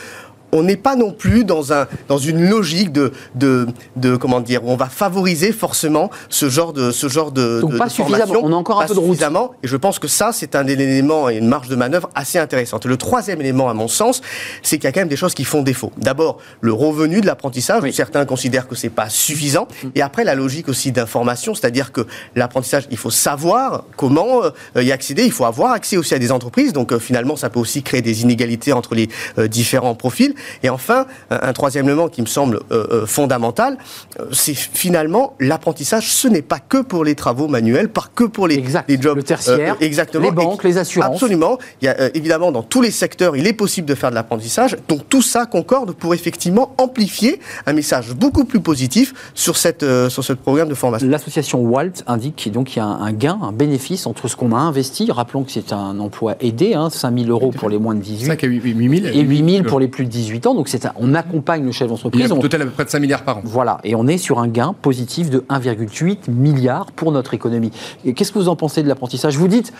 on 0.52 0.62
n'est 0.62 0.76
pas 0.76 0.96
non 0.96 1.12
plus 1.12 1.44
dans, 1.44 1.72
un, 1.72 1.86
dans 2.08 2.18
une 2.18 2.48
logique 2.48 2.92
de, 2.92 3.12
de, 3.34 3.66
de 3.96 4.16
comment 4.16 4.40
dire 4.40 4.64
où 4.64 4.70
on 4.70 4.76
va 4.76 4.88
favoriser 4.88 5.52
forcément 5.52 6.10
ce 6.30 6.48
genre 6.48 6.72
de 6.72 6.90
ce 6.90 7.08
genre 7.08 7.32
de 7.32 7.60
Donc 7.60 7.72
de- 7.72 7.78
pas 7.78 7.86
de 7.86 7.90
suffisamment. 7.90 8.26
formation. 8.26 8.46
On 8.48 8.52
a 8.52 8.56
encore 8.56 8.80
un 8.80 8.86
peu 8.86 8.94
de 8.94 8.98
route. 8.98 9.08
suffisamment. 9.10 9.52
Et 9.62 9.68
je 9.68 9.76
pense 9.76 9.98
que 9.98 10.08
ça 10.08 10.30
c'est 10.32 10.54
un 10.56 10.66
élément 10.66 11.28
et 11.28 11.36
une 11.36 11.48
marge 11.48 11.68
de 11.68 11.76
manœuvre 11.76 12.08
assez 12.14 12.38
intéressante. 12.38 12.86
Le 12.86 12.96
troisième 12.96 13.40
élément 13.40 13.68
à 13.68 13.74
mon 13.74 13.88
sens, 13.88 14.22
c'est 14.62 14.76
qu'il 14.78 14.84
y 14.84 14.86
a 14.88 14.92
quand 14.92 15.00
même 15.00 15.08
des 15.08 15.16
choses 15.16 15.34
qui 15.34 15.44
font 15.44 15.62
défaut. 15.62 15.92
D'abord 15.98 16.38
le 16.60 16.72
revenu 16.72 17.20
de 17.20 17.26
l'apprentissage. 17.26 17.82
où 17.84 17.92
Certains 17.92 18.24
considèrent 18.24 18.68
que 18.68 18.74
c'est 18.74 18.88
pas 18.88 19.08
suffisant. 19.08 19.68
Et 19.94 20.02
après 20.02 20.24
la 20.24 20.34
logique 20.34 20.68
aussi 20.68 20.92
d'information, 20.92 21.54
c'est-à-dire 21.54 21.92
que 21.92 22.06
l'apprentissage, 22.36 22.86
il 22.90 22.96
faut 22.96 23.10
savoir 23.10 23.84
comment 23.96 24.42
euh, 24.44 24.82
y 24.82 24.92
accéder. 24.92 25.24
Il 25.24 25.32
faut 25.32 25.44
avoir 25.44 25.72
accès 25.72 25.96
aussi 25.96 26.14
à 26.14 26.18
des 26.18 26.32
entreprises. 26.32 26.72
Donc 26.72 26.92
euh, 26.92 26.98
finalement, 26.98 27.36
ça 27.36 27.50
peut 27.50 27.60
aussi 27.60 27.82
créer 27.82 28.02
des 28.02 28.22
inégalités 28.22 28.72
entre 28.72 28.94
les 28.94 29.08
euh, 29.38 29.48
différents 29.48 29.94
profils. 29.94 30.34
Et 30.62 30.68
enfin, 30.68 31.06
un, 31.30 31.52
troisième 31.52 31.86
élément 31.86 32.08
qui 32.08 32.20
me 32.20 32.26
semble 32.26 32.60
euh, 32.70 32.86
euh, 32.92 33.06
fondamental, 33.06 33.78
euh, 34.20 34.26
c'est 34.32 34.54
finalement 34.54 35.34
l'apprentissage. 35.40 36.10
Ce 36.12 36.28
n'est 36.28 36.42
pas 36.42 36.58
que 36.60 36.78
pour 36.78 37.04
les 37.04 37.14
travaux 37.14 37.48
manuels, 37.48 37.88
pas 37.88 38.04
que 38.14 38.24
pour 38.24 38.46
les, 38.46 38.56
Exact. 38.56 38.88
les 38.88 39.00
jobs 39.00 39.16
Le 39.16 39.22
tertiaire, 39.22 39.74
euh, 39.80 39.84
exactement. 39.84 40.24
les 40.24 40.30
Et 40.30 40.32
banques, 40.32 40.64
les 40.64 40.78
assurances. 40.78 41.14
Absolument. 41.14 41.58
Il 41.82 41.86
y 41.86 41.88
a 41.88 41.96
euh, 41.98 42.10
évidemment 42.14 42.52
dans 42.52 42.62
tous 42.62 42.82
les 42.82 42.90
secteurs, 42.90 43.36
il 43.36 43.46
est 43.46 43.52
possible 43.52 43.88
de 43.88 43.94
faire 43.94 44.10
de 44.10 44.14
l'apprentissage. 44.14 44.76
Donc 44.88 45.08
tout 45.08 45.22
ça 45.22 45.46
concorde 45.46 45.92
pour 45.92 46.14
effectivement 46.14 46.74
amplifier 46.78 47.40
un 47.66 47.72
message 47.72 48.12
beaucoup 48.14 48.44
plus 48.44 48.60
positif 48.60 49.14
sur 49.34 49.56
cette 49.56 49.84
sur 50.08 50.24
ce 50.24 50.32
programme 50.32 50.68
de 50.68 50.74
formation. 50.74 51.08
L'association 51.08 51.60
WALT 51.62 52.04
indique 52.06 52.36
qu'il 52.36 52.52
donc, 52.52 52.76
y 52.76 52.80
a 52.80 52.84
un 52.84 53.08
un 53.08 53.12
gain, 53.12 53.38
un 53.42 53.52
bénéfice 53.52 54.06
entre 54.06 54.28
ce 54.28 54.36
qu'on 54.36 54.52
a 54.52 54.58
investi. 54.58 55.10
Rappelons 55.10 55.44
que 55.44 55.50
c'est 55.50 55.72
un 55.72 55.98
emploi 55.98 56.36
aidé, 56.40 56.74
hein, 56.74 56.90
5 56.90 57.18
000 57.18 57.30
euros 57.30 57.50
pour 57.50 57.70
les 57.70 57.78
moins 57.78 57.94
de 57.94 58.00
18 58.00 58.26
5 58.26 58.44
à 58.44 58.46
8 58.46 59.00
000. 59.00 59.06
et 59.14 59.20
8 59.20 59.50
000 59.50 59.64
pour 59.64 59.80
les 59.80 59.88
plus 59.88 60.04
de 60.04 60.10
18 60.10 60.27
ans. 60.46 60.54
Donc 60.54 60.68
un- 60.86 60.92
on 60.96 61.14
accompagne 61.14 61.64
le 61.64 61.72
chef 61.72 61.88
d'entreprise. 61.88 62.22
a 62.30 62.34
un 62.34 62.38
on- 62.38 62.40
total 62.40 62.62
à 62.62 62.64
peu 62.66 62.70
près 62.70 62.84
de 62.84 62.90
5 62.90 63.00
milliards 63.00 63.22
par 63.24 63.38
an. 63.38 63.42
Voilà, 63.44 63.78
et 63.84 63.94
on 63.94 64.06
est 64.06 64.18
sur 64.18 64.38
un 64.38 64.48
gain 64.48 64.74
positif 64.80 65.30
de 65.30 65.44
1,8 65.48 66.28
milliard 66.28 66.92
pour 66.92 67.12
notre 67.12 67.34
économie. 67.34 67.70
Qu'est-ce 68.14 68.32
que 68.32 68.38
vous 68.38 68.48
en 68.48 68.56
pensez 68.56 68.82
de 68.82 68.88
l'apprentissage? 68.88 69.36
Vous 69.36 69.48
dites, 69.48 69.72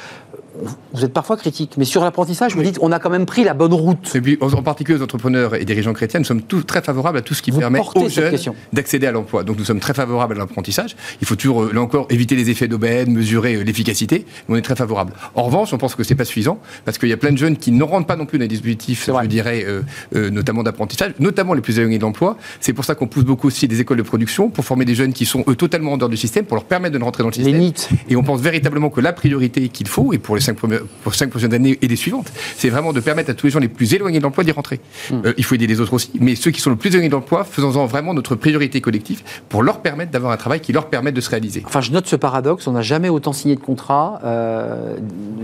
vous 0.93 1.05
êtes 1.05 1.13
parfois 1.13 1.37
critique, 1.37 1.75
mais 1.77 1.85
sur 1.85 2.03
l'apprentissage, 2.03 2.55
vous 2.55 2.63
dites, 2.63 2.79
on 2.81 2.93
a 2.93 2.99
quand 2.99 3.11
même 3.11 3.27
pris 3.27 3.45
la 3.45 3.55
bonne 3.55 3.75
route. 3.75 4.15
Et 4.15 4.21
puis, 4.21 4.39
en 4.41 4.63
particulier, 4.63 4.99
aux 4.99 5.03
entrepreneurs 5.03 5.55
et 5.55 5.65
dirigeants 5.65 5.93
chrétiens, 5.93 6.21
nous 6.21 6.27
sommes 6.27 6.43
tous 6.43 6.63
très 6.63 6.83
favorables 6.83 7.19
à 7.19 7.23
tout 7.23 7.35
ce 7.35 7.43
qui 7.43 7.51
Vous 7.51 7.61
permet 7.61 7.81
aux 7.95 8.09
jeunes 8.09 8.35
d'accéder 8.73 9.07
à 9.07 9.13
l'emploi. 9.13 9.45
Donc, 9.45 9.59
nous 9.59 9.65
sommes 9.65 9.81
très 9.81 9.95
favorables 9.95 10.35
à 10.35 10.39
l'apprentissage. 10.39 10.97
Il 11.21 11.27
faut 11.27 11.37
toujours, 11.37 11.65
euh, 11.65 11.73
là 11.73 11.81
encore, 11.81 12.07
éviter 12.11 12.37
les 12.37 12.51
effets 12.51 12.69
d'aubaine, 12.69 13.13
mesurer 13.13 13.57
euh, 13.57 13.63
l'efficacité. 13.63 14.27
On 14.49 14.57
est 14.57 14.63
très 14.63 14.77
favorable. 14.77 15.13
En 15.35 15.45
revanche, 15.45 15.73
on 15.73 15.79
pense 15.79 15.95
que 15.95 16.05
c'est 16.05 16.15
pas 16.15 16.25
suffisant 16.25 16.59
parce 16.85 16.99
qu'il 16.99 17.09
y 17.09 17.13
a 17.13 17.17
plein 17.17 17.33
de 17.33 17.39
jeunes 17.39 17.57
qui 17.57 17.71
ne 17.73 17.83
rentrent 17.83 18.07
pas 18.07 18.17
non 18.17 18.27
plus 18.27 18.39
dans 18.39 18.43
les 18.43 18.49
dispositifs, 18.49 19.11
je 19.23 19.27
dirais, 19.27 19.65
euh, 19.67 19.83
euh, 20.15 20.31
notamment 20.31 20.63
d'apprentissage, 20.63 21.13
notamment 21.19 21.55
les 21.55 21.61
plus 21.61 21.79
éloignés 21.79 21.99
de 21.99 22.03
l'emploi. 22.03 22.37
C'est 22.61 22.73
pour 22.73 22.85
ça 22.85 22.95
qu'on 22.95 23.07
pousse 23.07 23.25
beaucoup 23.25 23.47
aussi 23.49 23.69
des 23.69 23.81
écoles 23.81 23.99
de 23.99 24.03
production 24.03 24.51
pour 24.51 24.65
former 24.65 24.85
des 24.85 24.95
jeunes 24.95 25.13
qui 25.13 25.27
sont 25.27 25.45
eux 25.49 25.57
totalement 25.57 25.93
en 25.93 25.97
dehors 25.97 26.09
du 26.09 26.17
système, 26.17 26.45
pour 26.45 26.57
leur 26.57 26.65
permettre 26.65 26.99
de 26.99 27.03
rentrer 27.03 27.23
dans 27.23 27.31
le 27.31 27.35
Les 27.37 27.45
système. 27.45 27.61
NIT. 27.61 27.89
Et 28.09 28.17
on 28.17 28.23
pense 28.23 28.41
véritablement 28.41 28.91
que 28.91 29.01
la 29.01 29.13
priorité 29.13 29.69
qu'il 29.69 29.89
faut, 29.89 30.13
et 30.13 30.19
pour 30.19 30.35
les 30.35 30.43
cinq, 30.49 30.57
premières, 30.57 30.85
pour 31.03 31.15
cinq 31.15 31.31
prochaines 31.31 31.55
années 31.55 31.79
et 31.83 31.89
les 31.89 31.97
suivantes, 31.97 32.31
c'est 32.57 32.71
vraiment 32.71 32.93
de 32.93 33.01
permettre 33.01 33.31
à 33.31 33.35
tous 33.35 33.47
les 33.47 33.53
gens 33.53 33.61
les 33.61 33.69
plus 33.69 33.93
éloignés 33.95 34.19
de 34.19 34.25
l'emploi 34.25 34.45
d'y 34.45 34.53
rentrer. 34.53 34.81
Euh, 35.13 35.33
il 35.37 35.45
faut 35.45 35.55
aider 35.55 35.67
les 35.67 35.81
autres 35.81 35.95
aussi, 35.95 36.11
mais 36.21 36.35
ceux 36.35 36.51
qui 36.51 36.61
sont 36.61 36.71
le 36.71 36.77
plus 36.77 36.91
éloignés 36.91 37.09
de 37.09 37.15
l'emploi, 37.15 37.45
faisons-en 37.45 37.87
vraiment 37.87 38.15
notre 38.15 38.35
priorité 38.35 38.81
collective 38.81 39.23
pour 39.49 39.63
leur 39.63 39.81
permettre 39.81 40.11
d'avoir 40.11 40.33
un 40.33 40.37
travail 40.37 40.61
qui 40.61 40.73
leur 40.73 40.87
permette 40.87 41.15
de 41.15 41.21
se 41.21 41.31
réaliser. 41.31 41.63
Enfin, 41.67 41.81
je 41.81 41.93
note 41.93 42.07
ce 42.07 42.17
paradoxe, 42.17 42.67
on 42.67 42.73
n'a 42.73 42.83
jamais 42.83 43.09
autant 43.09 43.33
signé 43.33 43.55
de 43.57 43.61
contrats. 43.61 44.21
euh, 44.25 44.97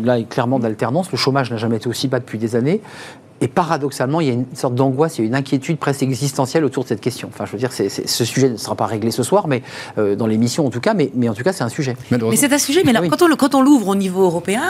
là, 0.02 0.22
clairement 0.22 0.58
d'alternance. 0.58 1.10
Le 1.12 1.18
chômage 1.18 1.50
n'a 1.50 1.56
jamais 1.56 1.76
été 1.76 1.88
aussi 1.88 2.08
bas 2.08 2.20
depuis 2.20 2.38
des 2.38 2.56
années. 2.56 2.80
Et 3.44 3.48
paradoxalement, 3.48 4.22
il 4.22 4.26
y 4.26 4.30
a 4.30 4.32
une 4.32 4.46
sorte 4.54 4.74
d'angoisse, 4.74 5.18
il 5.18 5.20
y 5.20 5.24
a 5.24 5.28
une 5.28 5.34
inquiétude 5.34 5.76
presque 5.76 6.02
existentielle 6.02 6.64
autour 6.64 6.84
de 6.84 6.88
cette 6.88 7.02
question. 7.02 7.28
Enfin, 7.30 7.44
je 7.44 7.52
veux 7.52 7.58
dire, 7.58 7.70
ce 7.72 8.24
sujet 8.24 8.48
ne 8.48 8.56
sera 8.56 8.74
pas 8.74 8.86
réglé 8.86 9.10
ce 9.10 9.22
soir, 9.22 9.48
mais 9.48 9.62
euh, 9.98 10.16
dans 10.16 10.26
l'émission 10.26 10.66
en 10.66 10.70
tout 10.70 10.80
cas, 10.80 10.94
mais, 10.94 11.10
mais 11.14 11.28
en 11.28 11.34
tout 11.34 11.42
cas, 11.42 11.52
c'est 11.52 11.62
un 11.62 11.68
sujet. 11.68 11.94
Mais 12.10 12.36
c'est 12.36 12.50
un 12.50 12.58
sujet, 12.58 12.80
mais 12.86 12.92
là, 12.94 13.02
Oui. 13.02 13.10
quand 13.10 13.20
on, 13.20 13.26
le- 13.26 13.36
quand 13.36 13.54
on 13.54 13.60
l'ouvre 13.60 13.88
au 13.88 13.94
niveau 13.96 14.22
européen, 14.22 14.62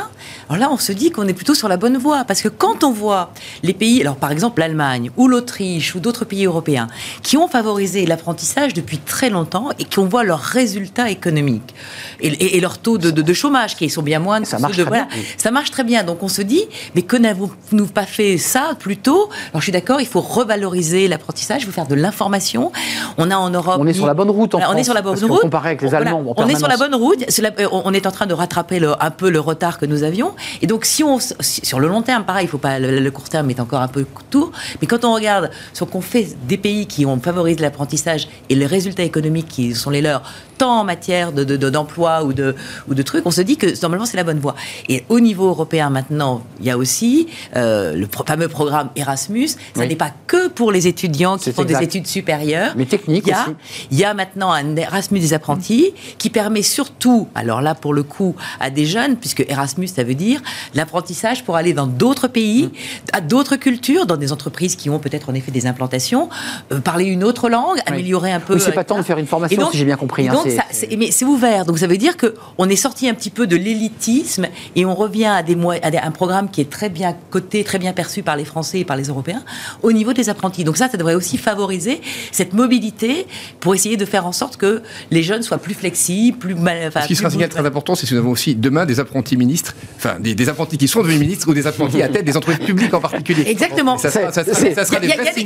alors 0.48 0.58
là, 0.60 0.68
on 0.72 0.76
se 0.76 0.90
dit 0.90 1.12
qu'on 1.12 1.28
est 1.28 1.34
plutôt 1.34 1.54
sur 1.54 1.68
la 1.68 1.76
bonne 1.76 1.96
voie. 1.98 2.24
Parce 2.24 2.42
que 2.42 2.48
quand 2.48 2.82
on 2.82 2.90
voit 2.90 3.30
les 3.62 3.74
pays, 3.74 4.00
alors 4.00 4.16
par 4.16 4.32
exemple 4.32 4.58
l'Allemagne 4.58 5.12
ou 5.16 5.28
l'Autriche 5.28 5.94
ou 5.94 6.00
d'autres 6.00 6.24
pays 6.24 6.44
européens, 6.46 6.88
qui 7.22 7.36
ont 7.36 7.46
favorisé 7.46 8.06
l'apprentissage 8.06 8.74
depuis 8.74 8.98
très 8.98 9.30
longtemps 9.30 9.68
et 9.78 9.84
qui 9.84 10.00
on 10.00 10.06
voit 10.06 10.24
leurs 10.24 10.40
résultats 10.40 11.10
économiques 11.10 11.76
et, 12.20 12.26
et- 12.26 12.56
et 12.56 12.60
leurs 12.60 12.78
taux 12.78 12.98
de, 12.98 13.12
de- 13.12 13.22
de 13.22 13.32
chômage 13.34 13.76
qui 13.76 13.88
sont 13.88 14.02
bien 14.02 14.18
moindres. 14.18 14.48
Ça 14.48 14.56
que 14.56 14.62
marche 14.62 14.72
ceux 14.76 14.84
de- 14.84 14.88
très 14.90 14.98
voilà. 15.02 15.14
bien. 15.14 15.22
Ça 15.36 15.52
marche 15.52 15.70
très 15.70 15.84
bien. 15.84 16.02
Donc 16.02 16.24
on 16.24 16.28
se 16.28 16.42
dit, 16.42 16.64
mais 16.96 17.02
que 17.02 17.16
n'avons-nous 17.16 17.86
pas 17.86 18.06
fait 18.06 18.36
ça 18.38 18.63
plus 18.78 18.96
tôt 18.96 19.28
Alors 19.52 19.60
je 19.60 19.64
suis 19.64 19.72
d'accord, 19.72 20.00
il 20.00 20.06
faut 20.06 20.20
revaloriser 20.20 21.08
l'apprentissage, 21.08 21.62
il 21.62 21.66
faut 21.66 21.72
faire 21.72 21.86
de 21.86 21.94
l'information. 21.94 22.72
On 23.18 23.30
a 23.30 23.36
en 23.36 23.50
Europe. 23.50 23.76
On 23.78 23.86
est 23.86 23.92
sur 23.92 24.06
la 24.06 24.14
bonne 24.14 24.30
route 24.30 24.54
en 24.54 24.58
Voilà, 24.58 24.70
On 24.70 24.72
est 24.72 24.76
France, 24.76 24.84
sur 24.86 24.94
la 24.94 25.02
bonne 25.02 25.24
route. 25.24 25.54
avec 25.54 25.82
les 25.82 25.94
Allemands 25.94 26.22
on 26.36 26.48
est 26.48 26.56
sur 26.56 26.68
la 26.68 26.76
bonne 26.76 26.94
route. 26.94 27.22
Euh, 27.60 27.68
on 27.72 27.92
est 27.92 28.06
en 28.06 28.10
train 28.10 28.26
de 28.26 28.34
rattraper 28.34 28.78
le- 28.78 28.94
un 29.02 29.10
peu 29.10 29.28
le 29.30 29.40
retard 29.40 29.78
que 29.78 29.86
nous 29.86 30.02
avions. 30.02 30.32
Et 30.62 30.66
donc, 30.66 30.84
si 30.84 31.02
on, 31.04 31.18
sur 31.40 31.80
le 31.80 31.88
long 31.88 32.02
terme, 32.02 32.24
pareil, 32.24 32.46
il 32.46 32.48
faut 32.48 32.58
pas, 32.58 32.78
le, 32.78 32.98
le 33.00 33.10
court 33.10 33.28
terme 33.28 33.50
est 33.50 33.60
encore 33.60 33.80
un 33.82 33.88
peu 33.88 34.04
court. 34.04 34.52
Mais 34.80 34.86
quand 34.86 35.04
on 35.04 35.14
regarde 35.14 35.50
ce 35.72 35.84
qu'on 35.84 36.00
fait 36.00 36.28
des 36.48 36.56
pays 36.56 36.86
qui 36.86 37.04
ont 37.06 37.18
favorisé 37.20 37.60
l'apprentissage 37.62 38.28
et 38.48 38.54
les 38.54 38.66
résultats 38.66 39.02
économiques 39.02 39.48
qui 39.48 39.74
sont 39.74 39.90
les 39.90 40.00
leurs, 40.02 40.22
tant 40.58 40.80
en 40.80 40.84
matière 40.84 41.32
de, 41.32 41.44
de- 41.44 41.56
de- 41.56 41.70
d'emploi 41.70 42.24
ou 42.24 42.32
de, 42.32 42.54
ou 42.88 42.94
de 42.94 43.02
trucs, 43.02 43.26
on 43.26 43.30
se 43.30 43.40
dit 43.40 43.56
que 43.56 43.66
normalement 43.82 44.06
c'est 44.06 44.16
la 44.16 44.24
bonne 44.24 44.38
voie. 44.38 44.54
Et 44.88 45.04
au 45.08 45.20
niveau 45.20 45.48
européen 45.48 45.90
maintenant, 45.90 46.42
il 46.60 46.66
y 46.66 46.70
a 46.70 46.78
aussi 46.78 47.28
euh, 47.56 47.94
le 47.94 48.06
pro- 48.06 48.24
fameux 48.26 48.48
programme 48.48 48.90
Erasmus. 48.96 49.48
Ça 49.48 49.56
Oui. 49.76 49.88
n'est 49.88 49.96
pas 49.96 50.10
que 50.26 50.48
pour 50.48 50.72
les 50.72 50.86
étudiants 50.86 51.38
qui 51.38 51.52
font 51.52 51.62
exact. 51.62 51.78
des 51.80 51.84
études 51.84 52.06
supérieures. 52.06 52.72
Mais 52.76 52.86
technique 52.86 53.24
Il 53.26 53.30
y 53.30 53.32
a- 53.32 53.42
aussi. 53.42 53.56
il 53.90 53.98
y 53.98 54.04
a 54.04 54.14
maintenant 54.14 54.52
un 54.52 54.76
Erasmus 54.76 55.20
des 55.20 55.32
apprentis 55.34 55.92
qui 56.18 56.30
permet 56.30 56.62
surtout, 56.62 57.28
alors 57.34 57.60
là 57.60 57.74
pour 57.74 57.94
le 57.94 58.02
coup, 58.02 58.34
à 58.60 58.70
des 58.70 58.86
jeunes, 58.86 59.16
puisque 59.16 59.44
Erasmus 59.48 59.88
ça 59.88 60.04
veut 60.04 60.14
dire 60.14 60.40
l'apprentissage 60.74 61.44
pour 61.44 61.56
aller 61.56 61.72
dans 61.72 61.86
d'autres 61.86 62.28
pays, 62.28 62.70
à 63.12 63.20
d'autres 63.20 63.56
cultures, 63.56 64.06
dans 64.06 64.16
des 64.16 64.32
entreprises 64.32 64.76
qui 64.76 64.90
ont 64.90 64.98
peut-être 64.98 65.28
en 65.30 65.34
effet 65.34 65.50
des 65.50 65.66
implantations, 65.66 66.28
euh, 66.72 66.80
parler 66.80 67.04
une 67.06 67.24
autre 67.24 67.48
langue, 67.48 67.78
améliorer 67.86 68.32
un 68.32 68.40
peu. 68.40 68.54
Oui, 68.54 68.60
c'est 68.60 68.72
pas 68.72 68.80
euh, 68.80 68.84
tant 68.84 68.96
de 68.98 69.02
faire 69.02 69.18
une 69.18 69.26
formation, 69.26 69.60
donc- 69.62 69.72
si 69.72 69.78
j'ai 69.78 69.84
bien 69.84 69.96
compris, 69.96 70.28
hein, 70.28 70.32
donc, 70.44 70.52
ça- 70.52 70.86
mais 70.96 71.10
c'est 71.10 71.24
ouvert, 71.24 71.64
donc 71.64 71.78
ça 71.78 71.86
veut 71.86 71.96
dire 71.96 72.16
que 72.16 72.34
on 72.58 72.68
est 72.68 72.76
sorti 72.76 73.08
un 73.08 73.14
petit 73.14 73.30
peu 73.30 73.46
de 73.46 73.56
l'élitisme 73.56 74.46
et 74.76 74.84
on 74.84 74.94
revient 74.94 75.26
à, 75.26 75.42
des, 75.42 75.56
moy- 75.56 75.80
à 75.82 75.90
des- 75.90 75.98
un 75.98 76.10
programme 76.10 76.50
qui 76.50 76.60
est 76.60 76.70
très 76.70 76.88
bien 76.88 77.16
coté, 77.30 77.64
très 77.64 77.78
bien 77.78 77.92
perçu 77.92 78.22
par 78.22 78.36
les 78.36 78.44
Français 78.44 78.80
et 78.80 78.84
par 78.84 78.96
les 78.96 79.04
Européens 79.04 79.42
au 79.82 79.92
niveau 79.92 80.12
des 80.12 80.28
apprentis. 80.28 80.64
Donc 80.64 80.76
ça, 80.76 80.88
ça 80.88 80.96
devrait 80.96 81.14
aussi 81.14 81.38
favoriser 81.38 82.00
cette 82.32 82.52
mobilité 82.54 83.26
pour 83.60 83.74
essayer 83.74 83.96
de 83.96 84.04
faire 84.04 84.26
en 84.26 84.32
sorte 84.32 84.56
que 84.56 84.82
les 85.10 85.22
jeunes 85.22 85.42
soient 85.42 85.58
plus 85.58 85.74
flexibles, 85.74 86.38
plus 86.38 86.54
mal. 86.54 86.78
enfin, 86.88 87.02
Ce 87.02 87.06
qui 87.06 87.16
sera 87.16 87.26
un 87.26 87.30
plus 87.30 87.34
signal 87.36 87.48
très 87.50 87.66
important, 87.66 87.94
c'est 87.94 88.06
que 88.06 88.14
nous 88.14 88.20
avons 88.20 88.30
aussi 88.30 88.54
demain 88.54 88.86
des 88.86 89.00
apprentis 89.00 89.36
ministres, 89.36 89.74
enfin 89.96 90.16
des, 90.20 90.34
des 90.34 90.48
apprentis 90.48 90.78
qui 90.78 90.88
sont 90.88 91.00
devenus 91.02 91.20
ministres 91.20 91.48
ou 91.48 91.54
des 91.54 91.66
apprentis 91.66 92.02
à 92.02 92.08
tête 92.08 92.24
des 92.24 92.36
entreprises 92.36 92.64
publiques 92.66 92.94
en 92.94 93.00
particulier. 93.00 93.44
Exactement. 93.46 93.98
Ça 93.98 94.10
sera, 94.10 94.32
ça 94.32 94.44
sera- 94.44 94.54
C'est- 94.54 94.74
ça 94.74 94.84
sera 94.84 94.98
Il 95.02 95.04
y 95.04 95.06
des 95.08 95.12
a, 95.20 95.32
il 95.36 95.42
y 95.42 95.44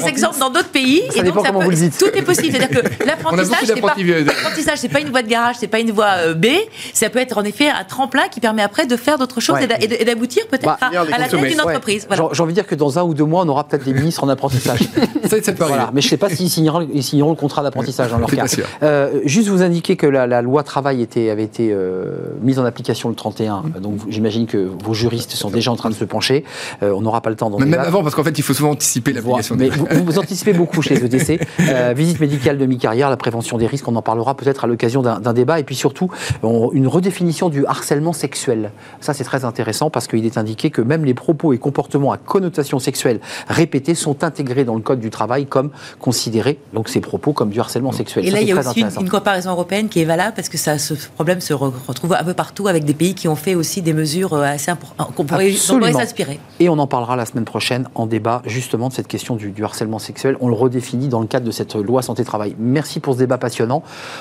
des- 0.00 0.08
exemples 0.08 0.38
dans 0.38 0.50
d'autres 0.50 0.68
pays. 0.70 1.02
Ça 1.10 1.20
et 1.20 1.22
donc 1.22 1.34
peut- 1.34 1.74
dites. 1.74 1.98
Tout 1.98 2.06
est 2.14 2.22
possible. 2.22 2.56
C'est-à-dire 2.56 2.82
que 2.82 3.04
l'apprentissage 3.06 3.68
n'est 3.74 3.80
pas 3.80 3.94
L'apprentissage, 4.04 4.78
c'est 4.78 4.88
pas 4.88 5.00
une 5.00 5.10
voie 5.10 5.22
de 5.22 5.28
garage, 5.28 5.56
c'est 5.58 5.66
pas 5.68 5.80
une 5.80 5.90
voie 5.90 6.10
euh, 6.18 6.34
B. 6.34 6.46
Ça 6.92 7.10
peut 7.10 7.18
être 7.18 7.38
en 7.38 7.44
effet 7.44 7.68
un 7.68 7.84
tremplin 7.84 8.28
qui 8.30 8.40
permet 8.40 8.62
après 8.62 8.86
de 8.86 8.96
faire 8.96 9.18
d'autres 9.18 9.40
choses 9.40 9.56
Ouais. 9.56 9.64
et 9.64 9.66
d'a- 9.66 10.00
et 10.00 10.04
d'aboutir 10.04 10.46
peut-être 10.48 10.64
Bah, 10.64 10.78
à, 10.80 10.86
à 10.86 11.18
la 11.18 11.28
tête 11.28 11.40
d'une 11.40 11.60
entreprise. 11.60 12.06
Voilà. 12.08 12.28
J'ai 12.32 12.42
envie 12.42 12.52
de 12.52 12.54
dire 12.60 12.66
que 12.66 12.74
dans 12.74 12.98
un 12.98 13.02
ou 13.02 13.14
deux 13.14 13.24
mois, 13.24 13.42
on 13.44 13.48
aura 13.48 13.64
peut-être 13.64 13.84
des 13.84 13.92
ministres 13.94 14.24
en 14.24 14.28
apprentissage. 14.28 14.80
Ça, 15.28 15.42
ça 15.42 15.52
peut 15.52 15.64
Voilà. 15.64 15.74
arriver. 15.82 15.90
Mais 15.94 16.00
je 16.00 16.06
ne 16.06 16.10
sais 16.10 16.16
pas 16.16 16.28
s'ils 16.30 16.48
signeront, 16.50 16.86
ils 16.92 17.02
signeront 17.02 17.30
le 17.30 17.36
contrat 17.36 17.62
d'apprentissage 17.62 18.10
dans 18.10 18.18
leur 18.18 18.30
cas. 18.30 18.44
Euh, 18.82 19.20
juste 19.24 19.48
vous 19.48 19.62
indiquer 19.62 19.96
que 19.96 20.06
la, 20.06 20.26
la 20.26 20.40
loi 20.42 20.62
travail 20.62 21.02
était, 21.02 21.28
avait 21.30 21.44
été 21.44 21.70
euh, 21.72 22.16
mise 22.40 22.58
en 22.58 22.64
application 22.64 23.08
le 23.08 23.14
31. 23.14 23.62
Mm. 23.76 23.80
Donc 23.80 23.98
j'imagine 24.08 24.46
que 24.46 24.68
vos 24.84 24.94
juristes 24.94 25.32
sont 25.32 25.50
déjà 25.50 25.70
en 25.70 25.76
train 25.76 25.90
de 25.90 25.94
se 25.94 26.04
pencher. 26.04 26.44
Euh, 26.82 26.92
on 26.92 27.02
n'aura 27.02 27.20
pas 27.20 27.30
le 27.30 27.36
temps 27.36 27.50
d'en 27.50 27.58
Même 27.58 27.74
avant, 27.74 28.02
parce 28.02 28.14
qu'en 28.14 28.24
fait, 28.24 28.38
il 28.38 28.42
faut 28.42 28.54
souvent 28.54 28.70
anticiper 28.70 29.12
Voilà. 29.12 29.42
l'application. 29.42 29.56
Mais 29.58 29.68
vous, 29.68 30.04
vous 30.04 30.18
anticipez 30.18 30.52
beaucoup 30.52 30.82
chez 30.82 30.94
EDC. 30.94 31.40
Euh, 31.68 31.92
visite 31.94 32.20
médicale 32.20 32.56
de 32.56 32.64
mi-carrière, 32.66 33.10
la 33.10 33.16
prévention 33.16 33.58
des 33.58 33.66
risques, 33.66 33.86
on 33.88 33.96
en 33.96 34.02
parlera 34.02 34.36
peut-être 34.36 34.64
à 34.64 34.66
l'occasion 34.66 35.02
d'un 35.02 35.32
débat. 35.32 35.58
Et 35.60 35.64
puis 35.64 35.74
surtout, 35.74 36.10
on- 36.42 36.70
une 36.72 36.86
redéfinition 36.86 37.48
du 37.48 37.66
harcèlement 37.66 38.12
sexuel. 38.12 38.70
Ça, 39.00 39.14
c'est 39.14 39.24
très 39.24 39.44
intéressant 39.44 39.90
parce 39.90 40.06
qu'il 40.06 40.24
est 40.26 40.38
indiqué 40.38 40.70
que 40.70 40.82
même 40.82 41.04
les 41.04 41.14
propos 41.14 41.52
et 41.52 41.58
comportements 41.58 42.12
à 42.12 42.18
connotation 42.18 42.78
sexuelle 42.78 43.20
répétés 43.48 43.94
sont 43.94 44.22
intégrés 44.24 44.64
dans 44.64 44.74
le 44.74 44.80
Code 44.82 45.00
du 45.00 45.10
travail 45.10 45.46
comme 45.46 45.70
considérés, 46.00 46.58
donc 46.72 46.88
ces 46.88 47.00
propos, 47.00 47.32
comme 47.32 47.50
du 47.50 47.60
harcèlement 47.60 47.92
sexuel. 47.92 48.24
Et 48.26 48.28
Ça, 48.30 48.32
là, 48.34 48.38
c'est 48.38 48.44
il 48.44 48.48
y 48.48 48.52
a 48.52 48.58
aussi 48.86 49.00
une, 49.00 49.08
comparaison 49.08 49.50
européenne 49.50 49.88
qui 49.88 50.00
est 50.00 50.04
valable 50.04 50.34
parce 50.36 50.48
que 50.48 50.58
ça, 50.58 50.78
ce 50.78 50.94
problème 51.14 51.40
se 51.40 51.52
re- 51.54 51.72
retrouve 51.86 52.12
un 52.14 52.24
peu 52.24 52.34
partout 52.34 52.68
avec 52.68 52.84
des 52.84 52.94
pays 52.94 53.14
qui 53.14 53.28
ont 53.28 53.36
fait 53.36 53.54
aussi 53.54 53.82
des 53.82 53.92
mesures 53.92 54.34
euh, 54.34 54.42
assez 54.42 54.70
importantes 54.70 55.14
qu'on 55.14 55.24
pourrait, 55.24 55.50
s'inspirer. 55.52 56.38
Et 56.60 56.68
on 56.68 56.78
en 56.78 56.86
parlera 56.86 57.16
la 57.16 57.24
semaine 57.26 57.44
prochaine 57.44 57.88
en 57.94 58.06
débat 58.06 58.42
justement 58.44 58.88
de 58.88 58.92
cette 58.92 59.08
question 59.08 59.36
du, 59.36 59.50
du 59.50 59.64
harcèlement 59.64 59.98
sexuel. 59.98 60.36
On 60.40 60.48
le 60.48 60.54
redéfinit 60.54 61.08
dans 61.08 61.20
le 61.20 61.26
cadre 61.26 61.46
de 61.46 61.50
cette 61.50 61.74
loi 61.74 62.02
santé-travail. 62.02 62.54
Merci 62.58 63.00
pour 63.00 63.14
ce 63.14 63.18
débat 63.18 63.38
passionnant. 63.38 63.77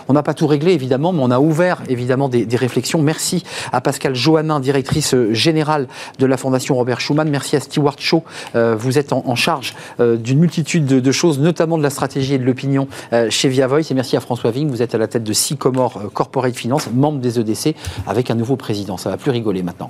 On 0.08 0.14
n'a 0.14 0.24
pas 0.24 0.34
tout 0.34 0.48
réglé 0.48 0.74
évidemment, 0.74 1.14
mais 1.14 1.22
on 1.22 1.32
a 1.32 1.40
ouvert 1.40 1.82
évidemment 1.90 2.30
des, 2.30 2.48
réflexions. 2.58 3.02
Merci 3.02 3.44
à 3.72 3.82
Pascal 3.82 4.16
Johannin, 4.16 4.60
directrice 4.60 5.14
euh, 5.14 5.34
générale 5.34 5.88
de 6.18 6.26
la 6.26 6.38
Fondation 6.38 6.76
Robert 6.76 7.00
Schuman. 7.00 7.30
Merci 7.30 7.56
à 7.56 7.60
Stewart 7.60 7.96
Shaw. 8.00 8.24
Euh, 8.56 8.76
vous 8.76 8.98
êtes 8.98 9.14
en, 9.14 9.36
charge 9.36 9.76
euh, 10.00 10.18
d'une 10.18 10.40
multitude 10.40 10.86
de, 10.86 11.12
choses, 11.12 11.40
notamment 11.40 11.78
de 11.78 11.84
la 11.84 11.90
stratégie 11.90 12.34
et 12.34 12.38
de 12.40 12.44
l'opinion 12.44 12.88
chez 13.30 13.50
Via 13.50 13.68
Voice. 13.68 13.92
Et 13.92 13.94
merci 13.94 14.18
à 14.18 14.20
François 14.20 14.52
Vigne. 14.52 14.70
Vous 14.70 14.82
êtes 14.82 14.96
à 14.96 14.98
la 14.98 15.08
tête 15.08 15.24
de 15.24 15.34
Sycomore 15.34 16.12
Corporate 16.14 16.56
Finance, 16.56 16.90
membre 16.94 17.20
des 17.20 17.40
EDC, 17.40 17.76
avec 18.08 18.32
un 18.32 18.36
nouveau 18.36 18.56
président. 18.56 18.98
Ça 18.98 19.10
va 19.10 19.18
plus 19.18 19.32
rigoler 19.32 19.64
maintenant. 19.64 19.90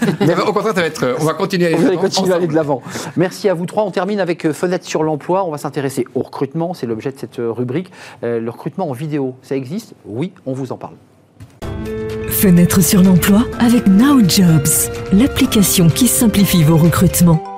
Au 0.46 0.52
contraire, 0.52 0.74
ça 0.74 0.80
va 0.80 0.86
être, 0.86 1.16
on 1.20 1.24
va 1.24 1.34
continuer 1.34 1.72
à 1.72 1.76
ensemble. 1.76 1.96
continuer 1.96 2.32
à 2.32 2.36
aller 2.36 2.46
de 2.46 2.54
l'avant. 2.54 2.82
Merci 3.16 3.48
à 3.48 3.54
vous 3.54 3.66
trois. 3.66 3.84
On 3.84 3.90
termine 3.90 4.20
avec 4.20 4.44
euh, 4.44 4.52
Fenêtre 4.52 4.84
sur 4.84 5.02
l'emploi. 5.02 5.44
On 5.44 5.50
va 5.50 5.58
s'intéresser 5.58 6.06
au 6.14 6.22
recrutement. 6.22 6.74
C'est 6.74 6.86
l'objet 6.86 7.12
de 7.12 7.18
cette 7.18 7.38
euh, 7.38 7.50
rubrique. 7.50 7.90
Euh, 8.22 8.40
le 8.40 8.50
recrutement 8.50 8.88
en 8.88 8.92
vidéo, 8.92 9.34
ça 9.42 9.56
existe? 9.56 9.94
Oui, 10.06 10.32
on 10.46 10.52
vous 10.52 10.72
en 10.72 10.76
parle. 10.76 10.94
Fenêtre 12.28 12.80
sur 12.80 13.02
l'emploi 13.02 13.44
avec 13.58 13.86
Now 13.86 14.20
Jobs, 14.28 14.90
l'application 15.12 15.88
qui 15.88 16.08
simplifie 16.08 16.62
vos 16.62 16.76
recrutements. 16.76 17.53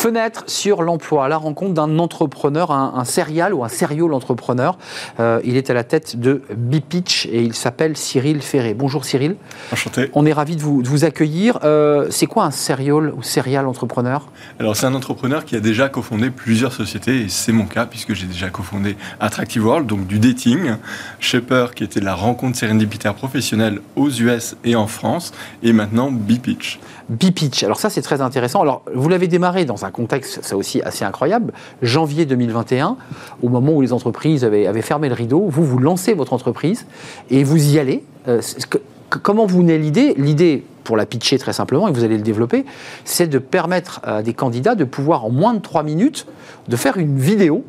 Fenêtre 0.00 0.44
sur 0.46 0.82
l'emploi, 0.82 1.28
la 1.28 1.36
rencontre 1.36 1.74
d'un 1.74 1.98
entrepreneur, 1.98 2.70
un, 2.70 2.94
un 2.96 3.04
serial 3.04 3.52
ou 3.52 3.64
un 3.64 3.68
serial 3.68 4.14
entrepreneur. 4.14 4.78
Euh, 5.18 5.42
il 5.44 5.58
est 5.58 5.68
à 5.68 5.74
la 5.74 5.84
tête 5.84 6.18
de 6.18 6.40
Bipitch 6.56 7.26
et 7.26 7.42
il 7.42 7.52
s'appelle 7.52 7.98
Cyril 7.98 8.40
Ferré. 8.40 8.72
Bonjour 8.72 9.04
Cyril, 9.04 9.36
Enchanté. 9.70 10.08
on 10.14 10.24
est 10.24 10.32
ravi 10.32 10.56
de 10.56 10.62
vous, 10.62 10.80
de 10.80 10.88
vous 10.88 11.04
accueillir. 11.04 11.58
Euh, 11.64 12.06
c'est 12.08 12.24
quoi 12.24 12.44
un 12.46 12.50
serial 12.50 13.12
ou 13.14 13.22
serial 13.22 13.66
entrepreneur? 13.66 14.26
Alors, 14.58 14.74
c'est 14.74 14.86
un 14.86 14.94
entrepreneur 14.94 15.44
qui 15.44 15.54
a 15.54 15.60
déjà 15.60 15.90
cofondé 15.90 16.30
plusieurs 16.30 16.72
sociétés, 16.72 17.20
et 17.20 17.28
c'est 17.28 17.52
mon 17.52 17.66
cas, 17.66 17.84
puisque 17.84 18.14
j'ai 18.14 18.26
déjà 18.26 18.48
cofondé 18.48 18.96
Attractive 19.20 19.66
World, 19.66 19.86
donc 19.86 20.06
du 20.06 20.18
dating, 20.18 20.76
Shaper, 21.18 21.74
qui 21.74 21.84
était 21.84 22.00
de 22.00 22.06
la 22.06 22.14
rencontre 22.14 22.56
sérendipitaire 22.56 23.14
professionnelle 23.14 23.82
aux 23.96 24.08
US 24.08 24.56
et 24.64 24.76
en 24.76 24.86
France, 24.86 25.34
et 25.62 25.74
maintenant 25.74 26.10
Bipitch. 26.10 26.80
Bipitch, 27.10 27.64
alors 27.64 27.78
ça 27.80 27.90
c'est 27.90 28.02
très 28.02 28.20
intéressant. 28.20 28.62
Alors 28.62 28.82
vous 28.94 29.08
l'avez 29.08 29.26
démarré 29.26 29.64
dans 29.64 29.84
un 29.84 29.90
contexte, 29.90 30.44
ça 30.44 30.56
aussi 30.56 30.80
assez 30.82 31.04
incroyable, 31.04 31.52
janvier 31.82 32.24
2021, 32.24 32.96
au 33.42 33.48
moment 33.48 33.72
où 33.72 33.80
les 33.82 33.92
entreprises 33.92 34.44
avaient, 34.44 34.66
avaient 34.68 34.80
fermé 34.80 35.08
le 35.08 35.14
rideau, 35.14 35.46
vous 35.48 35.64
vous 35.64 35.78
lancez 35.78 36.14
votre 36.14 36.32
entreprise 36.32 36.86
et 37.28 37.42
vous 37.44 37.74
y 37.74 37.78
allez. 37.80 38.04
Euh, 38.28 38.40
que- 38.70 38.78
comment 39.18 39.44
vous 39.44 39.64
naît 39.64 39.76
l'idée? 39.78 40.14
L'idée, 40.16 40.64
pour 40.84 40.96
la 40.96 41.04
pitcher 41.04 41.36
très 41.38 41.52
simplement, 41.52 41.88
et 41.88 41.92
vous 41.92 42.04
allez 42.04 42.16
le 42.16 42.22
développer, 42.22 42.64
c'est 43.04 43.26
de 43.26 43.38
permettre 43.38 44.00
à 44.04 44.22
des 44.22 44.32
candidats 44.34 44.76
de 44.76 44.84
pouvoir 44.84 45.24
en 45.24 45.30
moins 45.30 45.54
de 45.54 45.60
3 45.60 45.82
minutes 45.82 46.26
de 46.68 46.76
faire 46.76 46.96
une 46.96 47.18
vidéo 47.18 47.64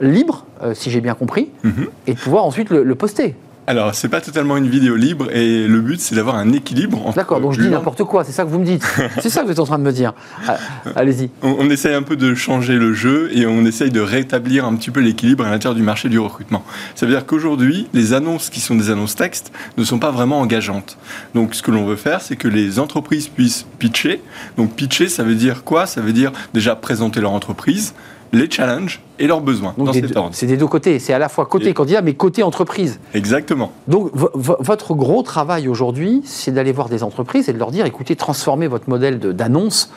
libre, 0.00 0.44
euh, 0.62 0.72
si 0.74 0.90
j'ai 0.90 1.00
bien 1.00 1.14
compris, 1.14 1.50
Mhm. 1.64 1.86
et 2.06 2.14
de 2.14 2.18
pouvoir 2.18 2.44
ensuite 2.44 2.70
le, 2.70 2.84
le 2.84 2.94
poster. 2.94 3.34
Alors, 3.66 3.94
c'est 3.94 4.08
pas 4.08 4.20
totalement 4.20 4.58
une 4.58 4.68
vidéo 4.68 4.94
libre, 4.94 5.30
et 5.34 5.66
le 5.66 5.80
but, 5.80 5.98
c'est 5.98 6.14
d'avoir 6.14 6.36
un 6.36 6.52
équilibre 6.52 7.06
entre. 7.06 7.16
D'accord, 7.16 7.40
donc 7.40 7.54
je 7.54 7.62
dis 7.62 7.68
n'importe 7.68 8.04
quoi, 8.04 8.22
c'est 8.22 8.32
ça 8.32 8.44
que 8.44 8.50
vous 8.50 8.58
me 8.58 8.64
dites. 8.64 8.84
C'est 9.20 9.30
ça 9.30 9.40
que 9.40 9.46
vous 9.46 9.52
êtes 9.52 9.58
en 9.58 9.64
train 9.64 9.78
de 9.78 9.84
me 9.84 9.92
dire. 9.92 10.12
Ah, 10.46 10.56
Allez-y. 10.96 11.30
On, 11.42 11.56
on 11.60 11.70
essaye 11.70 11.94
un 11.94 12.02
peu 12.02 12.16
de 12.16 12.34
changer 12.34 12.74
le 12.74 12.92
jeu 12.92 13.30
et 13.32 13.46
on 13.46 13.64
essaye 13.64 13.90
de 13.90 14.00
rétablir 14.00 14.66
un 14.66 14.74
petit 14.76 14.90
peu 14.90 15.00
l'équilibre 15.00 15.46
à 15.46 15.50
l'intérieur 15.50 15.74
du 15.74 15.82
marché 15.82 16.08
du 16.10 16.18
recrutement. 16.18 16.62
Ça 16.94 17.06
veut 17.06 17.12
dire 17.12 17.24
qu'aujourd'hui, 17.24 17.88
les 17.94 18.12
annonces 18.12 18.50
qui 18.50 18.60
sont 18.60 18.74
des 18.74 18.90
annonces 18.90 19.14
texte 19.14 19.52
ne 19.78 19.84
sont 19.84 19.98
pas 19.98 20.10
vraiment 20.10 20.40
engageantes. 20.40 20.98
Donc 21.34 21.54
ce 21.54 21.62
que 21.62 21.70
l'on 21.70 21.86
veut 21.86 21.96
faire, 21.96 22.20
c'est 22.20 22.36
que 22.36 22.48
les 22.48 22.78
entreprises 22.78 23.28
puissent 23.28 23.64
pitcher. 23.78 24.22
Donc 24.58 24.74
pitcher, 24.74 25.08
ça 25.08 25.22
veut 25.22 25.34
dire 25.36 25.64
quoi? 25.64 25.86
Ça 25.86 26.00
veut 26.02 26.12
dire 26.12 26.32
déjà 26.52 26.76
présenter 26.76 27.20
leur 27.20 27.32
entreprise, 27.32 27.94
les 28.34 28.50
challenges 28.50 29.00
et 29.18 29.26
leurs 29.26 29.40
besoins 29.40 29.74
Donc 29.78 29.86
dans 29.86 29.92
cet 29.92 30.16
ordre. 30.16 30.30
c'est 30.32 30.46
des 30.46 30.56
deux 30.56 30.66
côtés. 30.66 30.98
C'est 30.98 31.12
à 31.12 31.18
la 31.18 31.28
fois 31.28 31.46
côté 31.46 31.68
Et- 31.70 31.74
candidat, 31.74 32.02
mais 32.02 32.14
côté 32.14 32.42
entreprise. 32.42 33.00
Exactement. 33.14 33.72
Donc 33.88 34.10
vo- 34.14 34.30
vo- 34.34 34.56
votre 34.60 34.94
gros 34.94 35.22
travail 35.22 35.68
aujourd'hui, 35.68 36.20
c'est 36.24 36.52
d'aller 36.52 36.72
voir 36.72 36.88
des 36.88 37.02
entreprises 37.02 37.48
et 37.48 37.52
de 37.52 37.58
leur 37.58 37.70
dire, 37.70 37.86
écoutez, 37.86 38.16
transformez 38.16 38.66
votre 38.66 38.88
modèle 38.90 39.18
d'annonce, 39.18 39.90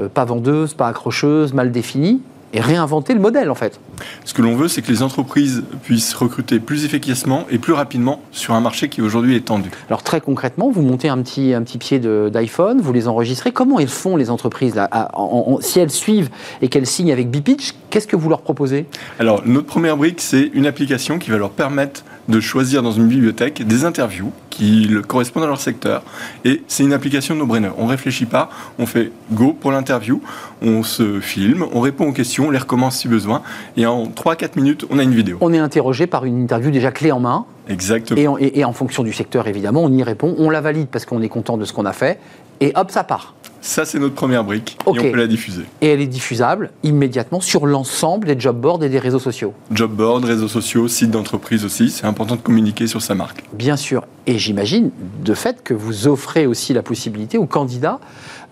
euh, 0.00 0.08
pas 0.08 0.24
vendeuse, 0.24 0.74
pas 0.74 0.88
accrocheuse, 0.88 1.52
mal 1.52 1.70
définie, 1.72 2.20
et 2.52 2.60
réinventer 2.60 3.14
le 3.14 3.20
modèle 3.20 3.50
en 3.50 3.54
fait. 3.54 3.80
Ce 4.24 4.34
que 4.34 4.42
l'on 4.42 4.56
veut, 4.56 4.68
c'est 4.68 4.82
que 4.82 4.90
les 4.90 5.02
entreprises 5.02 5.62
puissent 5.82 6.14
recruter 6.14 6.58
plus 6.58 6.84
efficacement 6.84 7.46
et 7.50 7.58
plus 7.58 7.72
rapidement 7.72 8.20
sur 8.32 8.54
un 8.54 8.60
marché 8.60 8.88
qui 8.88 9.02
aujourd'hui 9.02 9.36
est 9.36 9.44
tendu. 9.44 9.70
Alors 9.88 10.02
très 10.02 10.20
concrètement, 10.20 10.70
vous 10.70 10.82
montez 10.82 11.08
un 11.08 11.18
petit, 11.22 11.54
un 11.54 11.62
petit 11.62 11.78
pied 11.78 11.98
d'iPhone, 12.00 12.80
vous 12.80 12.92
les 12.92 13.08
enregistrez. 13.08 13.52
Comment 13.52 13.78
elles 13.78 13.88
font 13.88 14.16
les 14.16 14.30
entreprises 14.30 14.74
là 14.74 14.88
À- 14.90 15.18
en- 15.18 15.54
en- 15.56 15.60
Si 15.60 15.78
elles 15.78 15.90
suivent 15.90 16.30
et 16.62 16.68
qu'elles 16.68 16.86
signent 16.86 17.12
avec 17.12 17.30
Bipitch, 17.30 17.74
qu'est-ce 17.90 18.06
que 18.06 18.16
vous 18.16 18.28
leur 18.28 18.40
proposez? 18.40 18.86
Alors, 19.18 19.42
notre 19.46 19.66
première 19.66 19.96
brique, 19.96 20.20
c'est 20.20 20.50
une 20.54 20.66
application 20.66 21.18
qui 21.18 21.30
va 21.30 21.36
leur 21.38 21.50
permettre 21.50 22.04
de 22.28 22.40
choisir 22.40 22.82
dans 22.82 22.92
une 22.92 23.08
bibliothèque 23.08 23.66
des 23.66 23.84
interviews 23.84 24.32
qui 24.50 24.88
correspondent 25.08 25.42
à 25.44 25.46
leur 25.48 25.60
secteur. 25.60 26.02
Et 26.44 26.62
c'est 26.68 26.84
une 26.84 26.92
application 26.92 27.34
no-brainer. 27.34 27.70
On 27.76 27.86
réfléchit 27.86 28.26
pas, 28.26 28.50
on 28.78 28.86
fait 28.86 29.10
go 29.32 29.52
pour 29.58 29.72
l'interview, 29.72 30.20
on 30.62 30.82
se 30.82 31.20
filme, 31.20 31.66
on 31.72 31.80
répond 31.80 32.06
aux 32.08 32.12
questions, 32.12 32.46
on 32.48 32.50
les 32.50 32.58
recommence 32.58 32.96
si 32.98 33.08
besoin. 33.08 33.42
Et 33.76 33.86
en 33.86 34.04
3-4 34.06 34.50
minutes, 34.56 34.86
on 34.90 34.98
a 34.98 35.02
une 35.02 35.14
vidéo. 35.14 35.38
On 35.40 35.52
est 35.52 35.58
interrogé 35.58 36.06
par 36.06 36.24
une 36.24 36.40
interview 36.42 36.70
déjà 36.70 36.90
clé 36.92 37.12
en 37.12 37.20
main, 37.20 37.46
Exactement. 37.68 38.20
et 38.20 38.28
en, 38.28 38.36
et- 38.38 38.52
et 38.60 38.64
en 38.64 38.72
fonction 38.72 39.02
du 39.02 39.12
secteur 39.12 39.46
évidemment, 39.48 39.82
on 39.84 39.92
y 39.92 40.02
répond, 40.02 40.34
on 40.38 40.50
la 40.50 40.60
valide 40.60 40.88
parce 40.90 41.04
qu'on 41.04 41.22
est 41.22 41.28
content 41.28 41.56
de 41.56 41.64
ce 41.64 41.72
qu'on 41.72 41.86
a 41.86 41.92
fait, 41.92 42.18
et 42.60 42.72
hop, 42.74 42.90
ça 42.90 43.04
part. 43.04 43.34
Ça, 43.62 43.84
c'est 43.84 43.98
notre 43.98 44.14
première 44.14 44.42
brique. 44.42 44.78
Et 44.86 44.88
on 44.88 44.94
peut 44.94 45.12
la 45.16 45.26
diffuser. 45.26 45.64
Et 45.82 45.88
elle 45.88 46.00
est 46.00 46.06
diffusable 46.06 46.70
immédiatement 46.82 47.42
sur 47.42 47.66
l'ensemble 47.66 48.26
des 48.26 48.40
job 48.40 48.58
boards 48.58 48.82
et 48.84 48.88
des 48.88 48.98
réseaux 48.98 49.18
sociaux. 49.18 49.52
Job 49.70 49.90
board, 49.92 50.24
réseaux 50.24 50.48
sociaux, 50.48 50.88
sites 50.88 51.10
d'entreprise 51.10 51.62
aussi. 51.66 51.90
C'est 51.90 52.06
important 52.06 52.36
de 52.36 52.40
communiquer 52.40 52.86
sur 52.86 53.02
sa 53.02 53.14
marque. 53.14 53.44
Bien 53.52 53.76
sûr. 53.76 54.04
Et 54.26 54.38
j'imagine, 54.38 54.90
de 55.22 55.34
fait, 55.34 55.62
que 55.62 55.74
vous 55.74 56.08
offrez 56.08 56.46
aussi 56.46 56.72
la 56.72 56.82
possibilité 56.82 57.36
aux 57.36 57.44
candidats 57.44 58.00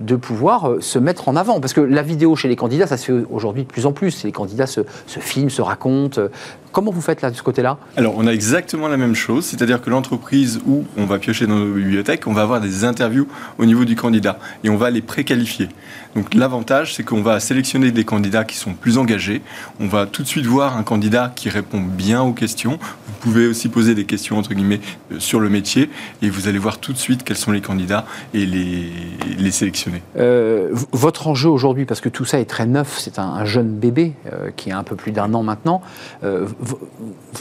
de 0.00 0.16
pouvoir 0.16 0.68
euh, 0.68 0.80
se 0.80 0.98
mettre 0.98 1.28
en 1.28 1.36
avant. 1.36 1.60
Parce 1.60 1.72
que 1.72 1.80
la 1.80 2.02
vidéo 2.02 2.36
chez 2.36 2.48
les 2.48 2.56
candidats, 2.56 2.86
ça 2.86 2.96
se 2.96 3.06
fait 3.06 3.24
aujourd'hui 3.30 3.62
de 3.62 3.68
plus 3.68 3.86
en 3.86 3.92
plus. 3.92 4.24
Les 4.24 4.32
candidats 4.32 4.66
se, 4.66 4.82
filment, 5.06 5.50
se 5.50 5.62
racontent. 5.62 6.20
Euh, 6.20 6.28
Comment 6.70 6.90
vous 6.92 7.00
faites 7.00 7.22
là 7.22 7.30
de 7.30 7.34
ce 7.34 7.42
côté-là? 7.42 7.78
Alors, 7.96 8.12
on 8.18 8.26
a 8.26 8.30
exactement 8.30 8.88
la 8.88 8.98
même 8.98 9.14
chose, 9.14 9.46
c'est-à-dire 9.46 9.80
que 9.80 9.88
l'entreprise 9.88 10.60
où 10.66 10.84
on 10.98 11.06
va 11.06 11.18
piocher 11.18 11.46
dans 11.46 11.56
nos 11.56 11.72
bibliothèques, 11.72 12.26
on 12.26 12.34
va 12.34 12.42
avoir 12.42 12.60
des 12.60 12.84
interviews 12.84 13.26
au 13.56 13.64
niveau 13.64 13.86
du 13.86 13.96
candidat 13.96 14.38
et 14.62 14.68
on 14.68 14.76
va 14.76 14.90
les 14.90 14.98
les 14.98 15.02
préqualifier. 15.02 15.68
Donc 16.16 16.34
l'avantage, 16.34 16.94
c'est 16.94 17.04
qu'on 17.04 17.22
va 17.22 17.38
sélectionner 17.38 17.92
des 17.92 18.04
candidats 18.04 18.44
qui 18.44 18.56
sont 18.56 18.74
plus 18.74 18.98
engagés. 18.98 19.42
On 19.78 19.86
va 19.86 20.06
tout 20.06 20.22
de 20.24 20.28
suite 20.28 20.46
voir 20.46 20.76
un 20.76 20.82
candidat 20.82 21.32
qui 21.36 21.48
répond 21.50 21.80
bien 21.80 22.20
aux 22.22 22.32
questions. 22.32 22.78
Vous 23.06 23.14
pouvez 23.20 23.46
aussi 23.46 23.68
poser 23.68 23.94
des 23.94 24.04
questions, 24.04 24.36
entre 24.38 24.54
guillemets, 24.54 24.80
euh, 25.12 25.20
sur 25.20 25.38
le 25.38 25.48
métier, 25.48 25.88
et 26.20 26.30
vous 26.30 26.48
allez 26.48 26.58
voir 26.58 26.78
tout 26.78 26.92
de 26.92 26.98
suite 26.98 27.22
quels 27.22 27.36
sont 27.36 27.52
les 27.52 27.60
candidats 27.60 28.04
et 28.34 28.44
les, 28.44 28.90
les 29.38 29.50
sélectionner. 29.52 29.87
Euh, 30.16 30.70
votre 30.92 31.28
enjeu 31.28 31.48
aujourd'hui, 31.48 31.84
parce 31.84 32.00
que 32.00 32.08
tout 32.08 32.24
ça 32.24 32.40
est 32.40 32.44
très 32.44 32.66
neuf, 32.66 32.98
c'est 32.98 33.18
un, 33.18 33.24
un 33.24 33.44
jeune 33.44 33.68
bébé 33.68 34.14
euh, 34.32 34.50
qui 34.56 34.70
a 34.70 34.78
un 34.78 34.82
peu 34.82 34.96
plus 34.96 35.12
d'un 35.12 35.32
an 35.34 35.42
maintenant. 35.42 35.80
euh, 36.24 36.46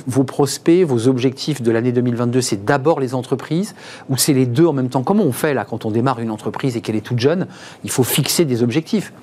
vos 0.05 0.23
prospects, 0.23 0.83
vos 0.83 1.07
objectifs 1.07 1.61
de 1.61 1.71
l'année 1.71 1.91
2022, 1.91 2.41
c'est 2.41 2.65
d'abord 2.65 2.99
les 2.99 3.15
entreprises 3.15 3.75
ou 4.09 4.17
c'est 4.17 4.33
les 4.33 4.45
deux 4.45 4.65
en 4.65 4.73
même 4.73 4.89
temps? 4.89 5.03
Comment 5.03 5.23
on 5.23 5.31
fait 5.31 5.53
là 5.53 5.65
quand 5.65 5.85
on 5.85 5.91
démarre 5.91 6.19
une 6.19 6.31
entreprise 6.31 6.77
et 6.77 6.81
qu'elle 6.81 6.95
est 6.95 7.01
toute 7.01 7.19
jeune 7.19 7.47
Il 7.83 7.89
faut 7.89 8.03
fixer 8.03 8.45
des 8.45 8.63
objectifs? 8.63 9.13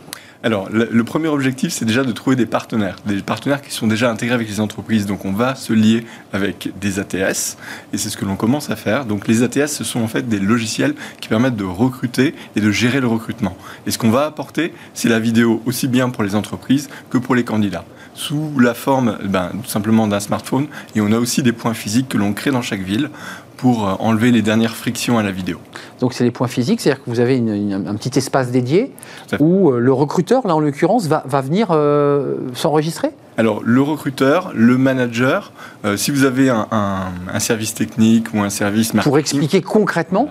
Alors, 0.45 0.69
le, 0.71 1.05
premier 1.05 1.29
objectif, 1.29 1.73
c'est 1.73 1.87
déjà 1.87 2.05
de 2.05 2.13
trouver 2.13 2.37
des 2.37 2.45
partenaires, 2.45 2.97
des 3.07 3.23
partenaires 3.23 3.63
qui 3.63 3.73
sont 3.73 3.87
déjà 3.87 4.11
intégrés 4.11 4.35
avec 4.35 4.47
les 4.47 4.61
entreprises. 4.61 5.07
Donc, 5.07 5.25
on 5.25 5.33
va 5.33 5.55
se 5.55 5.73
lier 5.73 6.05
avec 6.35 6.69
des 6.79 6.99
ATS, 6.99 7.57
et 7.95 7.97
c'est 7.97 8.11
ce 8.11 8.19
que 8.19 8.27
l'on 8.27 8.37
commence 8.37 8.69
à 8.69 8.77
faire. 8.77 9.07
Donc, 9.07 9.27
les 9.27 9.43
ATS, 9.43 9.69
ce 9.69 9.85
sont 9.85 10.03
en 10.03 10.07
fait 10.07 10.29
des 10.29 10.39
logiciels 10.39 10.97
qui 11.23 11.31
permettent 11.31 11.57
de 11.57 11.65
recruter 11.65 12.35
et 12.57 12.61
de 12.61 12.71
gérer 12.71 13.01
le 13.01 13.07
recrutement. 13.07 13.57
Et 13.87 13.91
ce 13.91 13.97
qu'on 13.97 14.11
va 14.11 14.27
apporter, 14.27 14.75
c'est 14.93 15.09
la 15.09 15.19
vidéo 15.19 15.63
aussi 15.65 15.89
bien 15.89 16.11
pour 16.11 16.23
les 16.23 16.35
entreprises 16.35 16.91
que 17.09 17.17
pour 17.17 17.35
les 17.35 17.45
candidats, 17.45 17.87
sous 18.13 18.59
la 18.61 18.75
forme 18.75 19.17
ben, 19.25 19.51
tout 19.63 19.71
simplement 19.71 20.07
d'un 20.07 20.21
smartphone. 20.21 20.67
Et 20.95 21.01
on 21.01 21.11
a 21.13 21.19
aussi 21.19 21.43
des 21.43 21.53
points 21.53 21.73
physiques 21.73 22.11
que 22.11 22.19
l'on 22.19 22.35
crée 22.35 22.51
dans 22.51 22.61
chaque 22.61 22.83
ville 22.83 23.09
pour 23.57 23.87
euh, 23.89 23.95
enlever 23.99 24.31
les 24.31 24.43
dernières 24.43 24.77
frictions 24.77 25.19
à 25.19 25.23
la 25.23 25.31
vidéo. 25.31 25.59
Donc 26.01 26.13
c'est 26.13 26.25
les 26.25 26.31
points 26.31 26.49
physiques, 26.49 26.81
c'est-à-dire 26.81 27.03
que 27.05 27.11
vous 27.11 27.21
avez 27.21 27.37
une- 27.37 27.55
une- 27.55 27.87
un 27.89 27.95
petit 27.95 28.19
espace 28.19 28.51
dédié 28.51 28.93
où 29.41 29.71
euh, 29.71 29.79
le 29.79 29.93
recruteur, 29.93 30.47
là 30.47 30.55
en 30.55 30.61
l'occurrence, 30.61 31.07
va, 31.07 31.23
va 31.27 31.41
venir 31.41 31.69
euh, 31.71 32.37
s'enregistrer? 32.55 33.11
Alors, 33.37 33.63
le 33.65 33.83
recruteur, 33.83 34.53
le 34.55 34.79
manager, 34.79 35.53
euh, 35.85 35.97
si 35.97 36.11
vous 36.13 36.25
avez 36.25 36.51
un, 36.51 36.67
un- 36.71 37.07
un 37.33 37.41
service 37.41 37.75
technique 37.75 38.29
ou 38.33 38.41
un 38.41 38.51
service 38.51 38.95
marketing, 38.95 39.11
Pour 39.11 39.19
expliquer 39.19 39.61
concrètement, 39.63 40.29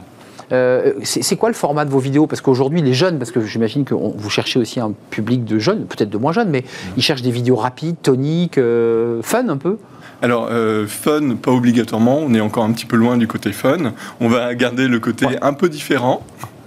euh, 0.53 0.93
c'est 1.03 1.35
quoi 1.35 1.49
le 1.49 1.55
format 1.55 1.83
de 1.85 1.89
vos 1.89 1.99
vidéos? 1.99 2.27
Parce 2.27 2.41
qu'aujourd'hui, 2.41 2.81
les 2.81 2.93
jeunes, 2.93 3.17
parce 3.17 3.31
que 3.31 3.41
j'imagine 3.41 3.83
que 3.85 3.93
on- 3.93 4.13
vous 4.15 4.29
cherchez 4.29 4.59
aussi 4.59 4.79
un 4.79 4.93
public 5.09 5.43
de 5.45 5.59
jeunes, 5.59 5.85
peut-être 5.85 6.09
de 6.09 6.17
moins 6.17 6.31
jeunes, 6.31 6.49
mais 6.49 6.63
ils 6.97 7.03
cherchent 7.03 7.21
des 7.23 7.31
vidéos 7.31 7.55
rapides, 7.55 7.95
toniques, 8.01 8.57
euh, 8.57 9.21
fun 9.23 9.47
un 9.49 9.57
peu? 9.57 9.77
Alors, 10.21 10.47
euh, 10.51 10.85
fun, 10.87 11.35
pas 11.41 11.51
obligatoirement, 11.51 12.17
on 12.19 12.33
est 12.33 12.39
encore 12.41 12.63
un 12.63 12.71
petit 12.71 12.85
peu 12.85 12.95
loin 12.95 13.17
du 13.17 13.27
côté 13.27 13.51
fun. 13.51 13.91
On 14.21 14.29
va 14.29 14.53
garder 14.55 14.87
le 14.87 14.99
côté 14.99 15.25
Ouais. 15.25 15.37
un 15.41 15.53
peu 15.53 15.67
différent. 15.69 16.21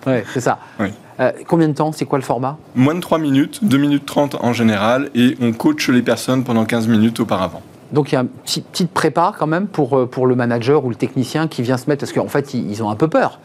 Ouais, 0.07 0.25
c'est 0.35 0.41
ça. 0.41 0.59
Oui. 0.79 0.89
Euh, 1.19 1.33
combien 1.49 1.69
de 1.69 1.73
temps? 1.73 1.91
C'est 1.93 2.05
quoi 2.05 2.19
le 2.19 2.25
format? 2.25 2.59
Moins 2.75 2.95
de 2.95 3.01
3 3.01 3.19
minutes, 3.19 3.61
2 3.65 3.79
minutes 3.79 4.05
30 4.05 4.37
en 4.41 4.53
général, 4.53 5.09
et 5.15 5.37
on 5.41 5.53
coach 5.53 5.89
les 5.89 6.03
personnes 6.03 6.45
pendant 6.45 6.65
15 6.67 6.87
minutes 6.89 7.21
auparavant. 7.21 7.63
Donc 7.93 8.11
il 8.13 8.17
y 8.17 8.19
a 8.19 8.23
une 8.23 8.29
petite, 8.29 8.67
petite 8.67 8.91
prépa 8.91 9.33
quand 9.39 9.47
même 9.47 9.69
pour, 9.69 10.09
pour 10.11 10.27
le 10.27 10.35
manager 10.35 10.85
ou 10.85 10.91
le 10.91 10.97
technicien 10.97 11.47
qui 11.49 11.63
vient 11.63 11.77
se 11.79 11.89
mettre, 11.89 12.01
parce 12.01 12.13
qu'en 12.13 12.29
fait, 12.29 12.53
ils, 12.53 12.69
ils 12.71 12.83
ont 12.83 12.91
un 12.91 12.97
peu 12.97 13.09
peur. 13.09 13.39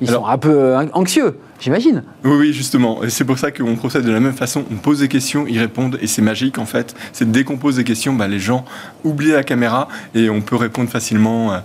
Ils 0.00 0.08
Alors- 0.08 0.22
sont 0.24 0.28
un 0.28 0.38
peu 0.38 0.50
euh, 0.50 0.86
anxieux, 0.92 1.36
j'imagine. 1.60 2.02
Oui, 2.24 2.32
oui, 2.38 2.52
justement. 2.52 3.02
Et 3.04 3.10
c'est 3.10 3.24
pour 3.24 3.38
ça 3.38 3.50
qu'on 3.52 3.76
procède 3.76 4.04
de 4.04 4.10
la 4.10 4.20
même 4.20 4.32
façon. 4.34 4.64
On 4.72 4.76
pose 4.76 5.00
des 5.00 5.08
questions, 5.08 5.46
ils 5.46 5.58
répondent, 5.58 5.98
et 6.00 6.06
c'est 6.06 6.22
magique 6.22 6.58
en 6.58 6.66
fait. 6.66 6.94
C'est 7.12 7.30
dès 7.30 7.44
qu'on 7.44 7.56
pose 7.58 7.76
des 7.76 7.84
questions, 7.84 8.12
bah, 8.12 8.26
les 8.28 8.40
gens 8.40 8.64
oublient 9.04 9.32
la 9.32 9.44
caméra 9.44 9.88
et 10.14 10.28
on 10.30 10.40
peut 10.40 10.56
répondre 10.56 10.90
facilement. 10.90 11.52
euh, 11.52 11.58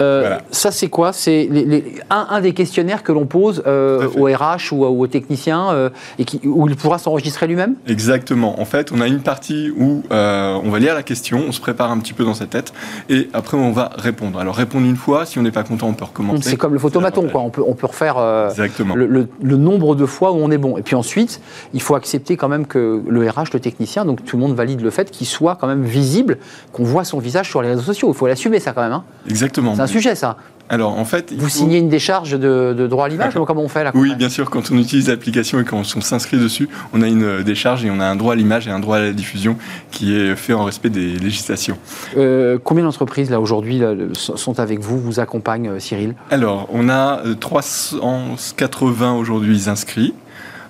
Euh, 0.00 0.20
Voilà. 0.20 0.38
Ça, 0.50 0.70
c'est 0.70 0.88
quoi? 0.88 1.12
C'est 1.12 1.46
les- 1.50 1.64
les- 1.64 1.94
un, 2.10 2.26
un 2.30 2.40
des 2.40 2.52
questionnaires 2.52 3.02
que 3.02 3.12
l'on 3.12 3.26
pose 3.26 3.62
euh, 3.66 4.08
au 4.16 4.24
RH 4.24 4.72
ou, 4.72 4.84
au 4.84 5.06
technicien 5.06 5.70
euh, 5.72 5.90
et 6.18 6.24
qui, 6.24 6.40
où 6.44 6.66
il 6.68 6.76
pourra 6.76 6.98
s'enregistrer 6.98 7.46
lui-même? 7.46 7.74
Exactement. 7.86 8.60
En 8.60 8.64
fait, 8.64 8.92
on 8.92 9.00
a 9.00 9.06
une 9.06 9.20
partie 9.20 9.70
où 9.76 10.02
euh, 10.10 10.58
on 10.64 10.70
va 10.70 10.78
lire 10.78 10.94
la 10.94 11.02
question, 11.02 11.44
on 11.48 11.52
se 11.52 11.60
prépare 11.60 11.90
un 11.90 11.98
petit 11.98 12.12
peu 12.12 12.24
dans 12.24 12.34
sa 12.34 12.46
tête, 12.46 12.72
et 13.08 13.28
après 13.34 13.56
on 13.56 13.72
va 13.72 13.90
répondre. 13.96 14.38
Alors 14.38 14.54
répondre 14.56 14.86
une 14.86 14.96
fois, 14.96 15.26
si 15.26 15.38
on 15.38 15.42
n'est 15.42 15.50
pas 15.50 15.62
content, 15.64 15.88
on 15.88 15.92
peut 15.94 16.04
recommencer. 16.04 16.50
C'est 16.50 16.56
comme 16.56 16.72
le 16.72 16.78
photomaton, 16.78 17.28
quoi. 17.28 17.42
On 17.42 17.50
peut, 17.50 17.62
on 17.66 17.74
peut 17.74 17.86
refaire 17.86 18.16
euh, 18.18 18.48
Exactement. 18.48 18.94
le, 18.94 19.06
le- 19.06 19.28
le 19.42 19.56
nombre 19.56 19.94
de 19.94 20.06
fois 20.06 20.32
où 20.32 20.36
on 20.36 20.50
est 20.50 20.58
bon. 20.58 20.78
Et 20.78 20.82
puis 20.82 20.94
ensuite, 20.94 21.40
il 21.74 21.82
faut 21.82 21.94
accepter 21.94 22.36
quand 22.36 22.48
même 22.48 22.66
que 22.66 23.02
le 23.06 23.28
RH, 23.28 23.52
le 23.52 23.60
technicien, 23.60 24.04
donc 24.04 24.24
tout 24.24 24.36
le 24.36 24.42
monde 24.42 24.54
valide 24.54 24.80
le 24.80 24.90
fait 24.90 25.10
qu'il 25.10 25.26
soit 25.26 25.56
quand 25.60 25.66
même 25.66 25.82
visible, 25.82 26.38
qu'on 26.72 26.84
voit 26.84 27.04
son 27.04 27.18
visage 27.18 27.48
sur 27.48 27.60
les 27.62 27.68
réseaux 27.68 27.82
sociaux. 27.82 28.08
Il 28.10 28.14
faut 28.16 28.26
l'assumer, 28.26 28.60
ça, 28.60 28.72
quand 28.72 28.82
même. 28.82 28.92
hein. 28.92 29.04
Exactement. 29.28 29.74
C'est 29.74 29.82
un 29.82 29.86
sujet, 29.90 30.14
ça. 30.14 30.36
Alors 30.72 30.96
en 30.96 31.04
fait, 31.04 31.32
Vous 31.32 31.42
faut- 31.42 31.48
signez 31.48 31.78
une 31.78 31.88
décharge 31.88 32.30
de, 32.30 32.76
de 32.78 32.86
droit 32.86 33.06
à 33.06 33.08
l'image 33.08 33.34
Comment 33.44 33.62
on 33.62 33.68
fait 33.68 33.82
là 33.82 33.90
Oui, 33.92 34.14
bien 34.14 34.28
sûr. 34.28 34.48
Quand 34.50 34.70
on 34.70 34.78
utilise 34.78 35.08
l'application 35.08 35.58
et 35.58 35.64
quand 35.64 35.78
on 35.96 36.00
s'inscrit 36.00 36.38
dessus, 36.38 36.68
on 36.92 37.02
a 37.02 37.08
une 37.08 37.24
euh, 37.24 37.42
décharge 37.42 37.84
et 37.84 37.90
on 37.90 37.98
a 37.98 38.04
un 38.06 38.14
droit 38.14 38.34
à 38.34 38.36
l'image 38.36 38.68
et 38.68 38.70
un 38.70 38.78
droit 38.78 38.98
à 38.98 39.00
la 39.00 39.10
diffusion 39.12 39.56
qui 39.90 40.14
est 40.16 40.36
fait 40.36 40.52
en 40.52 40.62
respect 40.64 40.88
des 40.90 41.16
législations. 41.16 41.76
Euh, 42.16 42.56
Combien 42.62 42.84
d'entreprises, 42.84 43.30
là, 43.30 43.40
aujourd'hui, 43.40 43.82
sont 44.14 44.60
avec 44.60 44.78
vous, 44.78 45.00
vous 45.00 45.18
accompagnent, 45.18 45.70
euh, 45.70 45.80
Cyril? 45.80 46.14
Alors, 46.30 46.68
on 46.72 46.88
a 46.88 47.20
euh, 47.26 47.34
380 47.34 49.14
aujourd'hui 49.16 49.68
inscrits. 49.68 50.14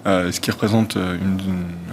Euh, 0.07 0.33
ce 0.33 0.41
qui 0.41 0.51
représente 0.51 0.97
euh, 0.97 1.17
une- 1.17 1.39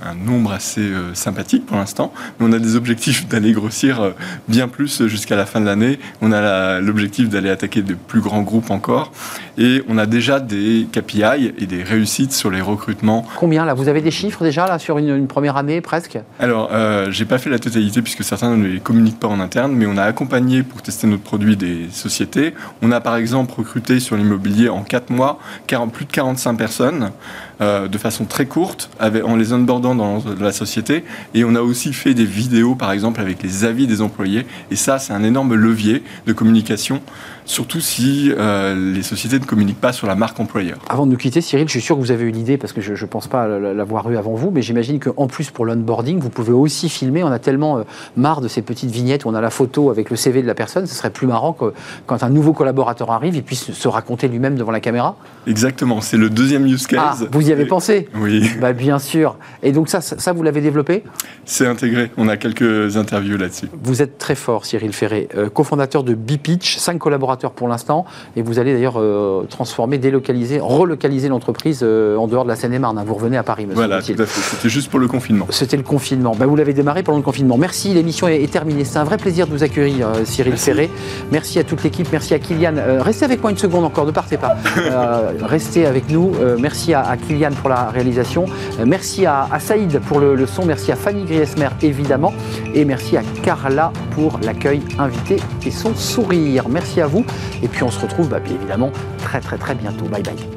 un 0.10 0.14
nombre 0.14 0.52
assez 0.52 0.82
euh, 0.82 1.14
sympathique 1.14 1.66
pour 1.66 1.78
l'instant. 1.78 2.14
Mais 2.40 2.46
on 2.48 2.52
a 2.54 2.60
des 2.60 2.76
objectifs 2.76 3.28
d'aller 3.30 3.52
grossir 3.52 4.00
euh, 4.02 4.12
bien 4.48 4.68
plus 4.68 5.06
jusqu'à 5.08 5.36
la 5.36 5.46
fin 5.46 5.60
de 5.60 5.66
l'année. 5.66 6.00
On 6.22 6.32
a 6.32 6.80
l'objectif 6.80 7.30
d'aller 7.30 7.50
attaquer 7.50 7.82
de 7.82 7.94
plus 7.96 8.22
grands 8.22 8.42
groupes 8.42 8.70
encore. 8.72 9.12
Et 9.58 9.84
on 9.90 9.98
a 9.98 10.06
déjà 10.06 10.40
des 10.40 10.88
KPI 10.92 11.54
et 11.58 11.66
des 11.66 11.84
réussites 11.84 12.32
sur 12.34 12.52
les 12.52 12.62
recrutements. 12.62 13.26
Combien, 13.38 13.66
là? 13.66 13.74
Vous 13.74 13.88
avez 13.88 14.02
des 14.02 14.12
chiffres 14.12 14.44
déjà, 14.44 14.68
là, 14.68 14.78
sur 14.80 14.98
une, 15.00 15.10
une 15.16 15.28
première 15.28 15.58
année, 15.58 15.82
presque? 15.82 16.20
Alors, 16.40 16.70
j'ai 17.10 17.26
pas 17.26 17.40
fait 17.40 17.50
la 17.50 17.58
totalité 17.60 18.02
puisque 18.04 18.24
certains 18.24 18.56
ne 18.56 18.68
les 18.68 18.80
communiquent 18.80 19.20
pas 19.20 19.28
en 19.28 19.40
interne, 19.40 19.74
mais 19.74 19.88
on 19.88 19.98
a 19.98 20.04
accompagné 20.04 20.62
pour 20.64 20.82
tester 20.84 21.08
notre 21.08 21.24
produit 21.24 21.58
des 21.58 21.88
sociétés. 21.92 22.54
On 22.84 22.92
a 22.92 23.02
par 23.02 23.16
exemple 23.16 23.54
recruté 23.58 24.00
sur 24.00 24.16
l'immobilier 24.16 24.70
en 24.70 24.84
4 24.84 25.10
mois 25.10 25.40
40 25.66 25.92
plus 25.92 26.06
de 26.06 26.12
45 26.12 26.54
personnes 26.56 27.12
euh, 27.60 27.88
de 27.88 27.98
façon 27.98 28.26
très 28.26 28.46
courte 28.46 28.90
avec, 29.00 29.26
en 29.26 29.36
les 29.36 29.52
onboardant 29.54 29.96
dans 29.96 30.24
la 30.40 30.52
société. 30.52 31.04
Et 31.34 31.44
on 31.44 31.56
a 31.56 31.62
aussi 31.62 31.94
fait 31.94 32.14
des 32.14 32.26
vidéos 32.26 32.76
par 32.76 32.92
exemple 32.92 33.20
avec 33.20 33.42
les 33.42 33.66
avis 33.66 33.88
des 33.88 34.02
employés. 34.02 34.46
Et 34.72 34.76
ça, 34.76 35.00
c'est 35.00 35.14
un 35.14 35.24
énorme 35.24 35.56
levier 35.56 36.04
de 36.26 36.34
communication, 36.34 37.02
surtout 37.48 37.80
si 37.80 38.32
euh, 38.38 38.76
les 38.94 39.02
sociétés 39.02 39.40
ne 39.40 39.46
communiquent 39.46 39.82
pas 39.82 39.94
sur 39.94 40.06
la 40.06 40.14
marque 40.16 40.40
employeur. 40.40 40.78
Avant 40.90 41.06
de 41.06 41.12
nous 41.12 41.18
quitter, 41.18 41.42
Cyril, 41.42 41.66
je 41.68 41.72
suis 41.72 41.82
sûr 41.82 41.96
que 41.96 42.02
vous 42.02 42.12
avez 42.12 42.26
eu 42.26 42.32
l'idée, 42.32 42.58
parce 42.58 42.74
que 42.74 42.82
je 42.82 42.92
ne 42.94 43.10
pense 43.10 43.28
pas 43.28 43.48
l'avoir 43.48 44.12
eu 44.12 44.18
avant 44.18 44.36
vous, 44.36 44.52
mais 44.52 44.62
j'imagine 44.62 45.00
qu'en 45.00 45.28
plus, 45.28 45.50
pour 45.50 45.66
l'onboarding, 45.66 46.20
vous 46.20 46.30
pouvez 46.30 46.52
aussi 46.52 46.90
filmer. 46.90 47.24
On 47.24 47.32
a 47.32 47.40
tellement 47.40 47.80
euh, 47.80 47.84
marre 48.18 48.42
de 48.42 48.48
ces 48.48 48.62
petites 48.62 48.92
vignettes 48.92 49.26
où 49.26 49.30
on 49.30 49.34
a 49.34 49.42
la 49.42 49.50
photo 49.50 49.90
avec 49.90 50.10
le 50.10 50.16
CV 50.18 50.42
de 50.42 50.48
la 50.48 50.54
personne. 50.56 50.86
Ce 50.86 50.94
serait 50.94 51.10
plus 51.10 51.26
marrant 51.26 51.54
que 51.54 51.74
quand 52.06 52.22
un 52.24 52.30
nouveau 52.30 52.54
collaborateur 52.54 53.12
arrive, 53.12 53.36
il 53.36 53.44
puisse 53.44 53.72
se 53.72 53.88
raconter 53.88 54.28
lui-même 54.28 54.56
devant 54.56 54.72
la 54.72 54.82
caméra. 54.82 55.16
Exactement, 55.48 56.02
c'est 56.02 56.18
le 56.18 56.30
deuxième 56.30 56.66
use 56.68 56.86
Ah, 56.98 57.16
case. 57.18 57.28
vous 57.32 57.50
y 57.50 57.54
avez 57.54 57.64
Et- 57.64 57.68
pensé? 57.68 58.10
Oui, 58.20 58.50
bah, 58.60 58.74
Bien 58.74 59.00
sûr. 59.00 59.38
Et 59.64 59.72
donc 59.72 59.88
ça, 59.90 60.02
ça, 60.02 60.20
ça, 60.20 60.34
vous 60.34 60.44
l'avez 60.44 60.62
développé? 60.62 61.04
C'est 61.46 61.66
intégré. 61.66 62.12
On 62.18 62.28
a 62.28 62.36
quelques 62.38 62.98
interviews 62.98 63.38
là-dessus. 63.38 63.68
Vous 63.84 64.02
êtes 64.02 64.18
très 64.18 64.36
fort, 64.36 64.66
Cyril 64.66 64.92
Ferré, 64.94 65.30
euh, 65.36 65.50
cofondateur 65.50 66.04
de 66.04 66.14
Bipitch, 66.14 66.78
cinq 66.78 66.98
collaborateurs 67.00 67.37
pour 67.52 67.68
l'instant, 67.68 68.06
et 68.36 68.42
vous 68.42 68.60
allez 68.60 68.74
d'ailleurs 68.74 69.00
euh, 69.00 69.44
transformer, 69.50 69.98
délocaliser, 69.98 70.60
relocaliser 70.60 71.28
l'entreprise 71.30 71.82
euh, 71.84 72.18
en 72.18 72.28
dehors 72.28 72.44
de 72.44 72.50
la 72.50 72.56
Seine-et-Marne. 72.56 72.98
hein. 72.98 73.04
Vous 73.06 73.14
revenez 73.14 73.38
à 73.38 73.44
Paris, 73.44 73.64
monsieur. 73.66 73.76
Voilà, 73.76 74.02
tout 74.02 74.14
à 74.18 74.26
fait. 74.26 74.56
C'était 74.56 74.70
juste 74.70 74.90
pour 74.90 75.00
le 75.00 75.08
confinement. 75.08 75.46
C'était 75.50 75.78
le 75.78 75.84
confinement. 75.84 76.36
Ben, 76.38 76.46
vous 76.46 76.56
l'avez 76.56 76.74
démarré 76.74 77.04
pendant 77.04 77.18
le 77.18 77.24
confinement. 77.24 77.58
Merci, 77.58 77.94
l'émission 77.94 78.28
est, 78.28 78.42
est 78.44 78.52
terminée. 78.52 78.84
C'est 78.86 78.98
un 79.00 79.04
vrai 79.04 79.18
plaisir 79.18 79.48
de 79.48 79.52
vous 79.52 79.64
accueillir, 79.64 80.08
euh, 80.10 80.26
Cyril 80.26 80.52
Merci. 80.54 80.66
Ferré. 80.66 80.90
Merci 81.32 81.60
à 81.60 81.64
toute 81.64 81.84
l'équipe. 81.84 82.08
Merci 82.12 82.34
à 82.34 82.40
Kylian. 82.40 82.78
Euh, 82.78 83.02
restez 83.02 83.26
avec 83.26 83.42
moi 83.42 83.52
une 83.52 83.58
seconde 83.58 83.86
encore, 83.86 84.06
ne 84.06 84.12
partez 84.12 84.38
pas. 84.38 84.56
Euh, 84.88 85.34
restez 85.42 85.86
avec 85.86 86.10
nous. 86.10 86.32
Euh, 86.40 86.56
merci 86.60 86.94
à, 86.94 87.02
à 87.08 87.18
Kylian 87.18 87.52
pour 87.60 87.70
la 87.70 87.86
réalisation. 87.90 88.46
Euh, 88.80 88.86
merci 88.88 89.26
à, 89.26 89.48
à 89.52 89.60
Saïd 89.60 90.00
pour 90.08 90.20
le, 90.20 90.34
le 90.36 90.46
son. 90.46 90.66
Merci 90.66 90.92
à 90.92 90.96
Fanny 90.96 91.24
Griesmer, 91.26 91.68
évidemment. 91.82 92.34
Et 92.74 92.86
merci 92.86 93.18
à 93.18 93.22
Carla 93.44 93.92
pour 94.12 94.40
l'accueil 94.44 94.82
invité 94.98 95.38
et 95.66 95.72
son 95.72 95.94
sourire. 95.96 96.70
Merci 96.70 97.02
à 97.02 97.08
vous. 97.08 97.26
Et 97.62 97.68
puis 97.68 97.84
on 97.84 97.92
se 97.92 98.00
retrouve, 98.00 98.30
bah, 98.30 98.40
bien 98.40 98.56
évidemment, 98.56 98.92
très 99.20 99.40
très 99.40 99.58
très 99.58 99.76
bientôt. 99.76 100.06
Bye 100.06 100.24
bye. 100.24 100.57